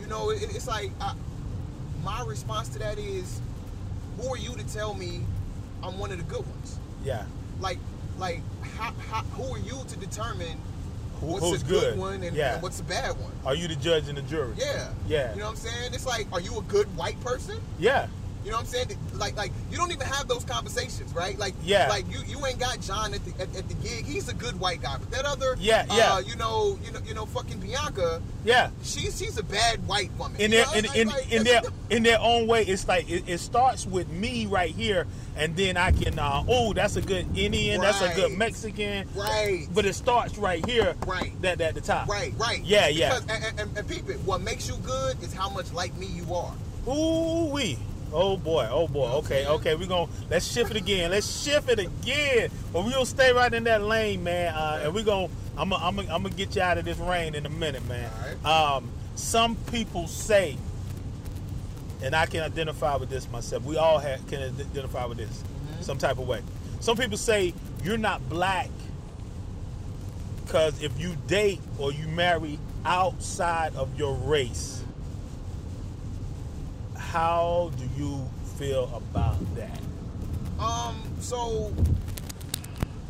you 0.00 0.06
know, 0.06 0.30
it, 0.30 0.42
it's 0.42 0.66
like 0.66 0.90
I, 1.00 1.14
my 2.02 2.24
response 2.26 2.68
to 2.70 2.78
that 2.80 2.98
is, 2.98 3.40
who 4.18 4.28
are 4.32 4.36
you 4.38 4.54
to 4.54 4.64
tell 4.72 4.94
me 4.94 5.22
I'm 5.82 5.98
one 5.98 6.10
of 6.10 6.18
the 6.18 6.24
good 6.24 6.46
ones? 6.46 6.78
Yeah. 7.04 7.24
Like 7.60 7.78
like 8.18 8.40
how, 8.76 8.92
how 9.10 9.22
who 9.22 9.54
are 9.54 9.58
you 9.58 9.78
to 9.88 9.96
determine 9.98 10.58
what's 11.20 11.44
who's 11.44 11.62
a 11.62 11.64
good, 11.64 11.80
good? 11.80 11.98
one 11.98 12.22
and, 12.22 12.36
yeah. 12.36 12.54
and 12.54 12.62
what's 12.62 12.80
a 12.80 12.84
bad 12.84 13.18
one? 13.20 13.32
Are 13.44 13.54
you 13.54 13.68
the 13.68 13.76
judge 13.76 14.08
and 14.08 14.18
the 14.18 14.22
jury? 14.22 14.54
Yeah. 14.56 14.90
Yeah. 15.06 15.32
You 15.32 15.40
know 15.40 15.46
what 15.46 15.50
I'm 15.52 15.56
saying? 15.56 15.94
It's 15.94 16.06
like, 16.06 16.26
are 16.32 16.40
you 16.40 16.58
a 16.58 16.62
good 16.62 16.94
white 16.96 17.20
person? 17.20 17.58
Yeah. 17.78 18.08
You 18.46 18.52
know 18.52 18.58
what 18.58 18.66
I'm 18.66 18.86
saying? 18.86 18.98
Like, 19.14 19.36
like 19.36 19.50
you 19.72 19.76
don't 19.76 19.90
even 19.90 20.06
have 20.06 20.28
those 20.28 20.44
conversations, 20.44 21.12
right? 21.12 21.36
Like, 21.36 21.52
Yeah. 21.64 21.88
like 21.88 22.04
you, 22.08 22.20
you 22.28 22.46
ain't 22.46 22.60
got 22.60 22.80
John 22.80 23.12
at 23.12 23.24
the 23.24 23.32
at, 23.42 23.56
at 23.56 23.68
the 23.68 23.74
gig. 23.74 24.04
He's 24.04 24.28
a 24.28 24.34
good 24.34 24.60
white 24.60 24.80
guy, 24.80 24.96
but 24.98 25.10
that 25.10 25.24
other, 25.24 25.56
Yeah, 25.58 25.84
uh, 25.90 25.96
yeah. 25.96 26.18
you 26.20 26.36
know, 26.36 26.78
you 26.84 26.92
know, 26.92 27.00
you 27.04 27.12
know, 27.12 27.26
fucking 27.26 27.58
Bianca, 27.58 28.22
Yeah. 28.44 28.70
she's 28.84 29.18
she's 29.18 29.36
a 29.36 29.42
bad 29.42 29.84
white 29.88 30.12
woman. 30.16 30.40
In 30.40 30.52
their 30.52 30.64
in, 30.76 30.84
it's 30.84 30.94
in, 30.94 31.08
like- 31.08 31.32
in 31.32 31.38
like- 31.38 31.46
their 31.62 31.62
in 31.90 32.02
their 32.04 32.20
own 32.20 32.46
way, 32.46 32.62
it's 32.62 32.86
like 32.86 33.10
it, 33.10 33.24
it 33.26 33.38
starts 33.38 33.84
with 33.84 34.08
me 34.10 34.46
right 34.46 34.72
here, 34.72 35.08
and 35.36 35.56
then 35.56 35.76
I 35.76 35.90
can 35.90 36.16
uh, 36.16 36.44
oh 36.46 36.72
that's 36.72 36.94
a 36.94 37.02
good 37.02 37.36
Indian, 37.36 37.80
that's 37.80 38.00
a 38.00 38.14
good 38.14 38.38
Mexican, 38.38 39.08
right, 39.16 39.66
but 39.74 39.84
it 39.86 39.94
starts 39.94 40.38
right 40.38 40.64
here, 40.64 40.94
Right. 41.04 41.32
That 41.42 41.60
at 41.60 41.74
the 41.74 41.80
top, 41.80 42.08
right, 42.08 42.32
right. 42.38 42.62
Yeah, 42.64 42.86
yeah. 42.86 43.18
And, 43.28 43.58
and, 43.58 43.76
and 43.76 43.88
peep 43.88 44.08
it. 44.08 44.20
What 44.20 44.40
makes 44.40 44.68
you 44.68 44.76
good 44.84 45.20
is 45.20 45.32
how 45.34 45.50
much 45.50 45.72
like 45.72 45.96
me 45.96 46.06
you 46.06 46.32
are. 46.32 46.54
Ooh 46.88 47.46
wee. 47.46 47.76
Oh 48.12 48.36
boy, 48.36 48.68
oh 48.70 48.88
boy. 48.88 49.08
Okay, 49.08 49.46
okay. 49.46 49.74
We're 49.74 49.88
gonna 49.88 50.10
let's 50.30 50.50
shift 50.50 50.70
it 50.70 50.76
again. 50.76 51.10
Let's 51.10 51.42
shift 51.42 51.68
it 51.68 51.78
again. 51.78 52.50
But 52.72 52.84
we're 52.84 52.92
gonna 52.92 53.06
stay 53.06 53.32
right 53.32 53.52
in 53.52 53.64
that 53.64 53.82
lane, 53.82 54.22
man. 54.22 54.54
Uh, 54.54 54.80
and 54.84 54.94
we're 54.94 55.04
gonna 55.04 55.28
I'm 55.56 55.70
gonna 55.70 55.84
I'm 55.84 55.96
gonna 55.96 56.14
I'm 56.14 56.22
gonna 56.22 56.34
get 56.34 56.54
you 56.56 56.62
out 56.62 56.78
of 56.78 56.84
this 56.84 56.98
rain 56.98 57.34
in 57.34 57.46
a 57.46 57.50
minute, 57.50 57.86
man. 57.86 58.10
Um, 58.44 58.90
some 59.14 59.56
people 59.70 60.06
say, 60.06 60.56
and 62.02 62.14
I 62.14 62.26
can 62.26 62.42
identify 62.42 62.96
with 62.96 63.10
this 63.10 63.30
myself. 63.30 63.64
We 63.64 63.76
all 63.76 63.98
have, 63.98 64.26
can 64.28 64.42
identify 64.42 65.06
with 65.06 65.18
this 65.18 65.42
some 65.80 65.98
type 65.98 66.18
of 66.18 66.28
way. 66.28 66.42
Some 66.80 66.96
people 66.96 67.16
say 67.16 67.54
you're 67.82 67.98
not 67.98 68.28
black 68.28 68.70
because 70.44 70.80
if 70.82 70.98
you 71.00 71.16
date 71.26 71.60
or 71.78 71.92
you 71.92 72.06
marry 72.08 72.58
outside 72.84 73.74
of 73.74 73.98
your 73.98 74.14
race, 74.14 74.82
how 77.16 77.70
do 77.78 77.84
you 77.96 78.28
feel 78.58 78.90
about 78.94 79.38
that? 79.56 79.80
Um, 80.62 81.00
so 81.18 81.72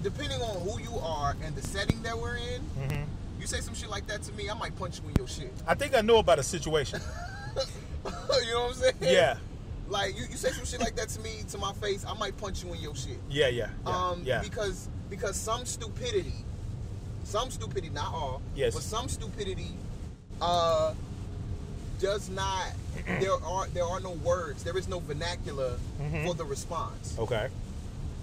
depending 0.00 0.40
on 0.42 0.60
who 0.60 0.80
you 0.80 0.96
are 1.00 1.34
and 1.42 1.56
the 1.56 1.62
setting 1.62 2.00
that 2.02 2.16
we're 2.16 2.36
in, 2.36 2.60
Mm-hmm. 2.78 3.02
you 3.40 3.46
say 3.48 3.60
some 3.60 3.74
shit 3.74 3.90
like 3.90 4.06
that 4.06 4.22
to 4.22 4.32
me, 4.34 4.48
I 4.48 4.54
might 4.54 4.76
punch 4.76 5.00
you 5.02 5.08
in 5.08 5.16
your 5.16 5.26
shit. 5.26 5.52
I 5.66 5.74
think 5.74 5.96
I 5.96 6.02
know 6.02 6.18
about 6.18 6.38
a 6.38 6.44
situation. 6.44 7.00
you 7.56 8.52
know 8.52 8.60
what 8.66 8.68
I'm 8.68 8.74
saying? 8.74 8.94
Yeah, 9.00 9.38
Like 9.88 10.16
you, 10.16 10.24
you 10.30 10.36
say 10.36 10.50
some 10.50 10.64
shit 10.64 10.78
like 10.78 10.94
that 10.94 11.08
to 11.08 11.20
me 11.20 11.42
to 11.50 11.58
my 11.58 11.72
face, 11.72 12.04
I 12.06 12.14
might 12.14 12.36
punch 12.36 12.62
you 12.62 12.72
in 12.74 12.80
your 12.80 12.94
shit. 12.94 13.18
yeah, 13.28 13.48
yeah, 13.48 13.70
yeah. 13.84 13.90
um, 14.08 14.22
yeah. 14.24 14.40
because 14.40 14.88
because 15.10 15.34
some 15.34 15.64
stupidity, 15.64 16.44
some 17.24 17.50
stupidity, 17.50 17.90
not 17.90 18.12
all, 18.14 18.40
Yes. 18.54 18.72
but 18.74 18.84
some 18.84 19.08
stupidity 19.08 19.72
uh, 20.40 20.94
does 22.00 22.28
not. 22.28 22.66
there 23.20 23.32
are 23.32 23.66
there 23.68 23.84
are 23.84 24.00
no 24.00 24.10
words. 24.12 24.64
There 24.64 24.76
is 24.76 24.88
no 24.88 25.00
vernacular 25.00 25.76
Mhm. 26.00 26.26
for 26.26 26.34
the 26.34 26.44
response 26.44 27.14
Okay. 27.18 27.48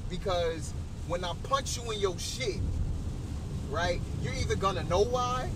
because 0.09 0.73
when 1.07 1.23
I 1.23 1.33
punch 1.43 1.77
you 1.77 1.91
in 1.91 1.99
your 1.99 2.17
shit, 2.19 2.59
right? 3.69 3.99
You're 4.21 4.33
either 4.35 4.55
gonna 4.55 4.83
know 4.83 5.01
why, 5.01 5.49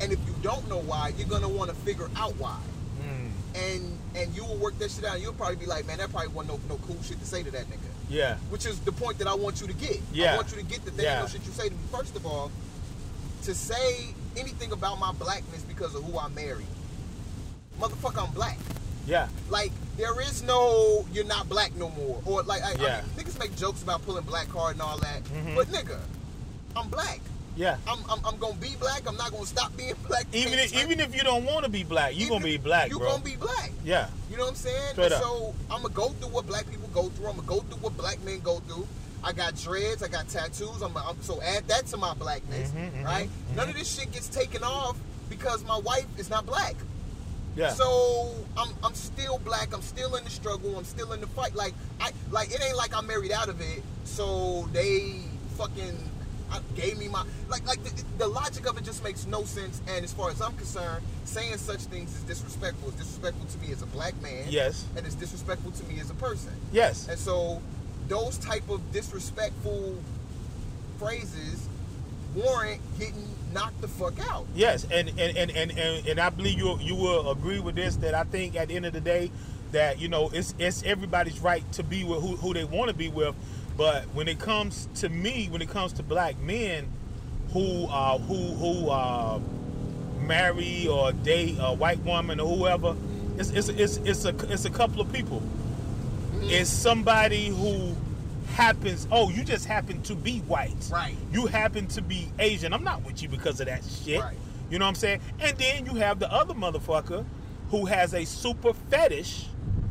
and 0.00 0.12
if 0.12 0.18
you 0.26 0.34
don't 0.42 0.68
know 0.68 0.78
why, 0.80 1.12
you're 1.16 1.28
gonna 1.28 1.48
want 1.48 1.70
to 1.70 1.76
figure 1.76 2.08
out 2.16 2.36
why. 2.36 2.58
Mm. 3.02 3.30
And 3.54 3.98
and 4.14 4.34
you 4.36 4.44
will 4.44 4.56
work 4.56 4.78
that 4.78 4.90
shit 4.90 5.04
out. 5.04 5.20
You'll 5.20 5.32
probably 5.34 5.56
be 5.56 5.66
like, 5.66 5.86
man, 5.86 5.98
that 5.98 6.10
probably 6.10 6.28
wasn't 6.28 6.68
no, 6.68 6.76
no 6.76 6.80
cool 6.86 6.96
shit 7.02 7.18
to 7.20 7.26
say 7.26 7.42
to 7.42 7.50
that 7.52 7.66
nigga. 7.68 7.90
Yeah. 8.08 8.36
Which 8.50 8.64
is 8.66 8.78
the 8.80 8.92
point 8.92 9.18
that 9.18 9.26
I 9.26 9.34
want 9.34 9.60
you 9.60 9.66
to 9.66 9.72
get. 9.74 10.00
Yeah. 10.12 10.34
I 10.34 10.36
want 10.36 10.50
you 10.52 10.58
to 10.58 10.64
get 10.64 10.84
that 10.84 10.96
there 10.96 11.06
Yeah. 11.06 11.20
no 11.22 11.26
shit 11.28 11.44
you 11.44 11.52
say 11.52 11.68
to 11.68 11.74
me. 11.74 11.80
First 11.90 12.16
of 12.16 12.24
all, 12.24 12.50
to 13.42 13.54
say 13.54 14.14
anything 14.36 14.72
about 14.72 14.98
my 14.98 15.12
blackness 15.12 15.62
because 15.62 15.94
of 15.94 16.04
who 16.04 16.18
I 16.18 16.28
married, 16.28 16.66
motherfucker, 17.80 18.26
I'm 18.26 18.32
black. 18.34 18.58
Yeah. 19.06 19.28
Like 19.50 19.72
there 19.96 20.20
is 20.20 20.42
no 20.42 21.06
you're 21.12 21.24
not 21.24 21.48
black 21.48 21.74
no 21.76 21.90
more, 21.90 22.20
or 22.24 22.42
like 22.42 22.62
I, 22.62 22.72
Yeah. 22.72 23.02
I 23.02 23.02
mean, 23.16 23.24
niggas 23.26 23.38
make 23.38 23.56
jokes 23.56 23.82
about 23.82 24.04
pulling 24.04 24.24
black 24.24 24.48
card 24.48 24.72
and 24.72 24.82
all 24.82 24.98
that, 24.98 25.22
Mhm. 25.24 25.54
but 25.54 25.68
nigga, 25.68 25.98
I'm 26.74 26.88
black. 26.88 27.20
Yeah. 27.56 27.78
I'm, 27.88 27.98
I'm, 28.10 28.20
I'm 28.26 28.36
gonna 28.36 28.54
be 28.56 28.76
black. 28.78 29.08
I'm 29.08 29.16
not 29.16 29.30
gonna 29.32 29.46
stop 29.46 29.74
being 29.78 29.94
black. 30.08 30.26
Even 30.32 30.58
if, 30.58 30.74
even 30.74 31.00
if 31.00 31.16
you 31.16 31.22
don't 31.22 31.44
want 31.46 31.64
to 31.64 31.70
be 31.70 31.84
black, 31.84 32.14
you 32.14 32.28
gonna 32.28 32.44
be 32.44 32.58
black, 32.58 32.90
bro. 32.90 32.98
You 32.98 32.98
bro. 32.98 33.10
gonna 33.12 33.24
be 33.24 33.36
black. 33.36 33.72
yeah. 33.84 34.08
You 34.30 34.36
know 34.36 34.42
what 34.44 34.50
I'm 34.50 34.56
saying? 34.56 34.92
Straight 34.92 35.12
up. 35.12 35.22
so 35.22 35.54
I'm 35.70 35.80
gonna 35.82 35.94
go 35.94 36.08
through 36.10 36.28
what 36.30 36.46
black 36.46 36.68
people 36.70 36.88
go 36.92 37.08
through. 37.08 37.28
I'm 37.28 37.36
gonna 37.36 37.46
go 37.48 37.60
through 37.60 37.78
what 37.78 37.96
black 37.96 38.22
men 38.24 38.40
go 38.40 38.58
through. 38.60 38.86
I 39.24 39.32
got 39.32 39.56
dreads. 39.56 40.02
I 40.02 40.08
got 40.08 40.28
tattoos. 40.28 40.82
I'm, 40.82 40.94
I'm 40.98 41.20
so 41.22 41.40
add 41.40 41.66
that 41.68 41.86
to 41.86 41.96
my 41.96 42.12
blackness, 42.14 42.70
Mhm, 42.72 42.90
mhm, 42.92 43.04
right? 43.04 43.28
mhm. 43.52 43.56
None 43.56 43.68
of 43.70 43.74
this 43.74 43.94
shit 43.96 44.12
gets 44.12 44.28
taken 44.28 44.62
off 44.62 44.96
because 45.30 45.64
my 45.64 45.78
wife 45.78 46.06
is 46.18 46.28
not 46.28 46.44
black. 46.44 46.74
Yeah. 47.56 47.70
So 47.70 48.34
I'm 48.56 48.68
I'm 48.84 48.94
still 48.94 49.38
black. 49.38 49.74
I'm 49.74 49.82
still 49.82 50.14
in 50.16 50.24
the 50.24 50.30
struggle. 50.30 50.76
I'm 50.76 50.84
still 50.84 51.12
in 51.12 51.20
the 51.20 51.26
fight. 51.28 51.54
Like 51.54 51.74
I 52.00 52.10
like 52.30 52.50
it 52.52 52.62
ain't 52.62 52.76
like 52.76 52.94
I'm 52.96 53.06
married 53.06 53.32
out 53.32 53.48
of 53.48 53.60
it. 53.60 53.82
So 54.04 54.68
they 54.72 55.20
fucking 55.56 55.96
I 56.50 56.60
gave 56.76 56.98
me 56.98 57.08
my 57.08 57.24
like 57.48 57.66
like 57.66 57.82
the, 57.82 58.04
the 58.18 58.28
logic 58.28 58.68
of 58.68 58.76
it 58.76 58.84
just 58.84 59.02
makes 59.02 59.26
no 59.26 59.44
sense. 59.44 59.80
And 59.88 60.04
as 60.04 60.12
far 60.12 60.30
as 60.30 60.40
I'm 60.40 60.54
concerned, 60.56 61.02
saying 61.24 61.56
such 61.56 61.80
things 61.80 62.14
is 62.14 62.22
disrespectful. 62.22 62.88
It's 62.90 62.98
disrespectful 62.98 63.46
to 63.46 63.58
me 63.66 63.72
as 63.72 63.82
a 63.82 63.86
black 63.86 64.20
man. 64.22 64.44
Yes. 64.48 64.84
And 64.96 65.06
it's 65.06 65.16
disrespectful 65.16 65.72
to 65.72 65.84
me 65.84 65.98
as 66.00 66.10
a 66.10 66.14
person. 66.14 66.52
yes. 66.72 67.08
And 67.08 67.18
so 67.18 67.62
those 68.08 68.38
type 68.38 68.68
of 68.68 68.92
disrespectful 68.92 69.96
phrases 70.98 71.68
warrant 72.34 72.80
getting 72.98 73.28
knocked 73.56 73.80
the 73.80 73.88
fuck 73.88 74.14
out. 74.30 74.46
Yes, 74.54 74.84
and 74.84 75.08
and, 75.08 75.36
and, 75.36 75.50
and, 75.50 75.70
and 75.72 76.06
and 76.06 76.20
I 76.20 76.28
believe 76.30 76.58
you 76.58 76.78
you 76.80 76.94
will 76.94 77.30
agree 77.30 77.58
with 77.58 77.74
this 77.74 77.96
that 77.96 78.14
I 78.14 78.24
think 78.24 78.54
at 78.54 78.68
the 78.68 78.76
end 78.76 78.84
of 78.86 78.92
the 78.92 79.00
day 79.00 79.30
that 79.72 79.98
you 79.98 80.08
know 80.08 80.30
it's 80.32 80.54
it's 80.58 80.82
everybody's 80.82 81.40
right 81.40 81.64
to 81.72 81.82
be 81.82 82.04
with 82.04 82.20
who, 82.20 82.36
who 82.36 82.52
they 82.52 82.64
want 82.64 82.88
to 82.90 82.94
be 82.94 83.08
with, 83.08 83.34
but 83.76 84.04
when 84.14 84.28
it 84.28 84.38
comes 84.38 84.88
to 84.96 85.08
me, 85.08 85.48
when 85.50 85.62
it 85.62 85.70
comes 85.70 85.94
to 85.94 86.02
black 86.02 86.38
men 86.38 86.86
who 87.52 87.86
uh 87.86 88.18
who 88.18 88.54
who 88.54 88.90
uh 88.90 89.40
marry 90.20 90.86
or 90.86 91.12
date 91.12 91.56
a 91.58 91.72
white 91.72 92.00
woman 92.00 92.38
or 92.40 92.56
whoever, 92.56 92.94
it's 93.38 93.50
it's 93.50 93.68
it's 93.70 93.96
it's 93.98 94.24
a 94.26 94.52
it's 94.52 94.66
a 94.66 94.70
couple 94.70 95.00
of 95.00 95.10
people. 95.12 95.42
It's 96.42 96.70
somebody 96.70 97.48
who 97.48 97.96
happens. 98.56 99.06
Oh, 99.12 99.28
you 99.30 99.44
just 99.44 99.66
happen 99.66 100.02
to 100.02 100.14
be 100.14 100.38
white. 100.40 100.88
Right. 100.90 101.14
You 101.32 101.46
happen 101.46 101.86
to 101.88 102.02
be 102.02 102.28
Asian. 102.38 102.72
I'm 102.72 102.82
not 102.84 103.04
with 103.04 103.22
you 103.22 103.28
because 103.28 103.60
of 103.60 103.66
that 103.66 103.82
shit. 103.84 104.20
Right. 104.20 104.36
You 104.70 104.78
know 104.78 104.84
what 104.86 104.90
I'm 104.90 104.94
saying? 104.96 105.20
And 105.40 105.56
then 105.58 105.86
you 105.86 105.94
have 105.94 106.18
the 106.18 106.32
other 106.32 106.54
motherfucker 106.54 107.24
who 107.70 107.84
has 107.86 108.14
a 108.14 108.24
super 108.24 108.72
fetish. 108.72 109.46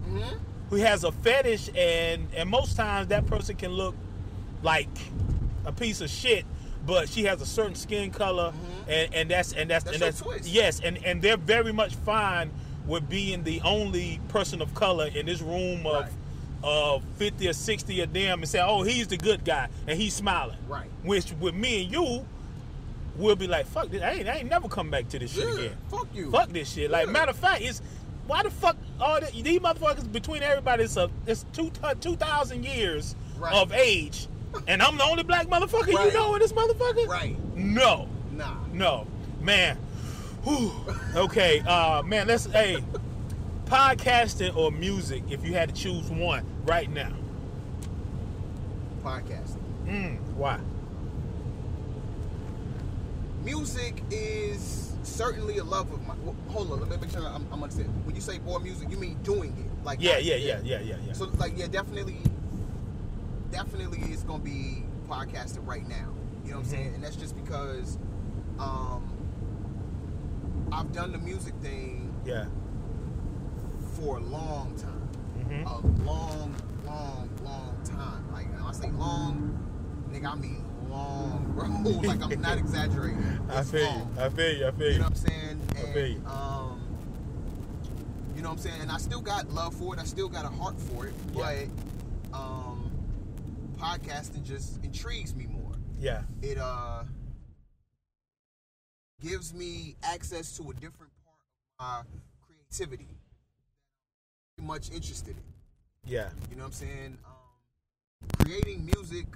Mhm. 0.09 0.39
Who 0.71 0.77
has 0.77 1.03
a 1.03 1.11
fetish, 1.11 1.69
and 1.77 2.27
and 2.35 2.49
most 2.49 2.75
times 2.75 3.07
that 3.09 3.27
person 3.27 3.55
can 3.55 3.71
look 3.71 3.95
like 4.63 4.89
a 5.65 5.71
piece 5.71 6.01
of 6.01 6.09
shit, 6.09 6.43
but 6.87 7.07
she 7.07 7.23
has 7.25 7.39
a 7.41 7.45
certain 7.45 7.75
skin 7.75 8.09
color, 8.09 8.51
and 8.87 9.13
and 9.13 9.29
that's 9.29 9.53
and 9.53 9.69
that's, 9.69 9.83
Mm-hmm. 9.85 9.91
That's 9.91 9.93
and 9.93 10.01
that's 10.01 10.21
twist. 10.21 10.49
yes, 10.49 10.79
and 10.83 10.97
and 11.05 11.21
they're 11.21 11.37
very 11.37 11.71
much 11.71 11.93
fine 11.95 12.49
with 12.87 13.07
being 13.09 13.43
the 13.43 13.61
only 13.61 14.19
person 14.27 14.61
of 14.61 14.73
color 14.73 15.05
in 15.13 15.25
this 15.27 15.41
room 15.41 15.85
of 15.85 16.03
Right. 16.03 16.11
Of 16.65 17.03
50 17.17 17.47
or 17.47 17.53
60 17.53 18.01
of 18.01 18.11
them 18.11 18.39
and 18.39 18.49
say, 18.49 18.59
oh, 18.59 18.81
he's 18.81 19.07
the 19.07 19.17
good 19.17 19.45
guy, 19.45 19.69
and 19.87 19.99
he's 19.99 20.13
smiling. 20.15 20.57
Right. 20.67 20.89
Which 21.03 21.31
with 21.39 21.53
me 21.53 21.83
and 21.83 21.91
you, 21.91 22.25
we'll 23.17 23.35
be 23.35 23.47
like, 23.47 23.67
fuck 23.67 23.89
this, 23.89 24.01
I 24.01 24.11
ain't, 24.11 24.27
I 24.27 24.37
ain't 24.37 24.49
never 24.49 24.67
come 24.67 24.89
back 24.89 25.07
to 25.09 25.19
this 25.19 25.31
shit 25.33 25.47
Yeah, 25.47 25.53
again. 25.53 25.77
fuck 25.91 26.07
you. 26.13 26.31
Fuck 26.31 26.49
this 26.49 26.71
shit. 26.73 26.89
Like 26.89 27.05
Yeah. 27.05 27.11
matter 27.11 27.31
of 27.31 27.37
fact, 27.37 27.61
it's 27.61 27.81
why 28.27 28.41
the 28.41 28.49
fuck 28.49 28.75
all 28.99 29.21
the, 29.21 29.27
these 29.43 29.59
motherfuckers 29.59 30.11
between 30.11 30.41
everybody 30.41 30.83
it's 30.83 30.97
a 30.97 31.09
it's 31.27 31.45
two 31.53 31.71
two 32.01 32.15
thousand 32.15 32.65
years 32.65 33.15
Right. 33.37 33.53
of 33.53 33.71
age, 33.71 34.27
and 34.67 34.81
I'm 34.81 34.97
the 34.97 35.03
only 35.03 35.21
black 35.23 35.45
motherfucker 35.47 35.87
you 35.89 36.13
know 36.13 36.33
in 36.33 36.39
this 36.41 36.53
motherfucker. 36.53 37.05
Right. 37.07 37.37
No, 37.55 38.07
Nah. 38.31 38.55
no, 38.73 39.05
man. 39.41 39.77
Whew. 40.43 40.71
Okay, 41.15 41.59
uh, 41.67 42.01
man. 42.03 42.27
Let's 42.27 42.45
hey, 42.45 42.83
podcasting 43.65 44.55
or 44.55 44.71
music. 44.71 45.23
If 45.29 45.45
you 45.45 45.53
had 45.53 45.69
to 45.69 45.75
choose 45.75 46.09
one 46.09 46.45
right 46.65 46.89
now, 46.89 47.11
Podcasting. 49.03 49.61
mm, 49.85 50.19
why? 50.35 50.59
music 53.43 54.01
is 54.09 54.93
certainly 55.03 55.59
a 55.59 55.63
love 55.63 55.91
of 55.93 56.05
mine. 56.07 56.17
Well, 56.25 56.35
hold 56.49 56.71
on, 56.71 56.79
let 56.79 56.89
me 56.89 56.97
make 56.97 57.11
sure 57.11 57.21
I'm, 57.27 57.45
I'm 57.51 57.61
understanding. 57.61 57.93
When 58.03 58.15
you 58.15 58.21
say 58.21 58.39
more 58.39 58.59
music, 58.59 58.89
you 58.89 58.97
mean 58.97 59.19
doing 59.21 59.51
it, 59.59 59.85
like 59.85 59.99
Yeah, 60.01 60.17
yeah, 60.17 60.35
yeah, 60.35 60.59
yeah, 60.63 60.79
yeah, 60.79 60.95
yeah. 61.05 61.13
So 61.13 61.25
like, 61.37 61.55
yeah, 61.55 61.67
definitely, 61.67 62.17
definitely, 63.51 63.99
it's 64.11 64.23
gonna 64.23 64.39
be 64.43 64.83
podcasting 65.07 65.65
right 65.67 65.87
now. 65.87 66.11
You 66.43 66.51
know 66.53 66.57
what 66.57 66.65
I'm 66.65 66.71
Mhm. 66.71 66.71
saying? 66.71 66.93
And 66.95 67.03
that's 67.03 67.15
just 67.15 67.35
because, 67.35 67.99
um, 68.57 69.03
I've 70.71 70.91
done 70.91 71.11
the 71.11 71.19
music 71.19 71.53
thing 71.61 72.11
yeah. 72.25 72.45
For 73.95 74.17
a 74.17 74.21
long 74.21 74.75
time, 74.77 74.91
hmm 75.47 75.65
a 75.67 75.79
long, 76.05 76.55
long, 76.85 77.29
long 77.43 77.77
time. 77.85 78.31
Like 78.33 78.51
when 78.51 78.61
I 78.61 78.71
say 78.71 78.91
long, 78.91 79.57
nigga, 80.11 80.31
I 80.31 80.35
mean 80.35 80.63
long, 80.89 81.51
bro. 81.55 81.99
like 82.07 82.21
I'm 82.23 82.41
not 82.41 82.57
exaggerating. 82.63 83.39
I 83.49 83.63
feel 83.63 83.83
long. 83.85 84.11
you. 84.17 84.21
I 84.21 84.29
feel 84.29 84.51
you. 84.57 84.67
I 84.67 84.71
feel 84.71 84.87
You 84.87 84.93
you. 84.93 84.99
know 84.99 85.03
what 85.05 85.09
I'm 85.11 85.15
saying? 85.15 85.61
I 85.71 85.93
feel 85.93 86.07
you. 86.07 86.21
Um, 86.25 86.81
you 88.35 88.41
know 88.41 88.49
what 88.49 88.55
I'm 88.57 88.61
saying? 88.63 88.81
And 88.81 88.91
I 88.91 88.97
still 88.97 89.21
got 89.21 89.49
love 89.51 89.73
for 89.75 89.93
it. 89.95 89.99
I 89.99 90.03
still 90.03 90.27
got 90.29 90.45
a 90.45 90.49
heart 90.49 90.79
for 90.79 91.07
it. 91.07 91.13
Yeah. 91.33 91.65
But 92.31 92.37
um, 92.37 92.91
podcasting 93.77 94.43
just 94.43 94.83
intrigues 94.83 95.33
me 95.35 95.45
more. 95.47 95.71
Yeah. 95.99 96.23
It 96.41 96.57
uh 96.57 97.03
gives 99.21 99.53
me 99.53 99.95
access 100.03 100.55
to 100.57 100.63
a 100.69 100.73
different 100.73 101.11
part 101.23 101.39
of 101.79 101.79
my 101.79 102.01
creativity. 102.45 103.07
I'm 104.65 104.69
much 104.69 104.89
interested 104.89 105.35
in. 105.37 105.43
Yeah. 106.11 106.29
You 106.49 106.57
know 106.57 106.63
what 106.63 106.69
I'm 106.69 106.73
saying? 106.73 107.19
Um, 107.23 107.33
creating 108.43 108.83
music. 108.85 109.27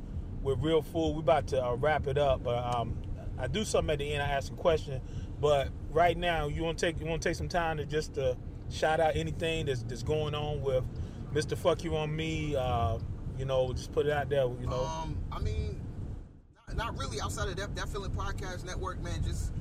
with 0.42 0.58
Real 0.60 0.82
Food. 0.82 1.14
We 1.14 1.20
about 1.20 1.46
to 1.48 1.64
uh, 1.64 1.74
wrap 1.76 2.06
it 2.08 2.18
up, 2.18 2.44
but 2.44 2.62
um, 2.76 2.98
I 3.38 3.46
do 3.48 3.64
something 3.64 3.94
at 3.94 3.98
the 4.00 4.12
end. 4.12 4.22
I 4.22 4.26
ask 4.28 4.52
a 4.52 4.56
question, 4.56 5.00
but 5.44 5.68
right 5.90 6.16
now 6.16 6.48
you 6.48 6.62
want 6.62 6.78
to 6.78 6.86
take 6.86 6.98
you 6.98 7.04
want 7.04 7.20
to 7.20 7.28
take 7.28 7.36
some 7.36 7.50
time 7.50 7.76
to 7.76 7.84
just 7.84 8.14
to 8.14 8.34
shout 8.70 8.98
out 8.98 9.14
anything 9.14 9.66
that's 9.66 9.82
that's 9.82 10.02
going 10.02 10.34
on 10.34 10.62
with 10.62 10.82
Mr. 11.34 11.54
Fuck 11.54 11.84
You 11.84 11.94
I'm 11.96 12.16
Me. 12.16 12.56
Uh, 12.56 12.96
you 13.36 13.44
know, 13.44 13.70
just 13.74 13.92
put 13.92 14.06
it 14.06 14.12
out 14.12 14.30
there. 14.30 14.44
You 14.44 14.66
know, 14.66 14.84
Um, 14.86 15.18
I 15.30 15.40
mean, 15.40 15.82
not, 16.68 16.76
not 16.76 16.98
really 16.98 17.20
outside 17.20 17.48
of 17.48 17.56
that, 17.56 17.76
that 17.76 17.90
feeling 17.90 18.10
podcast 18.12 18.64
network, 18.64 19.02
man. 19.02 19.22
Just 19.22 19.52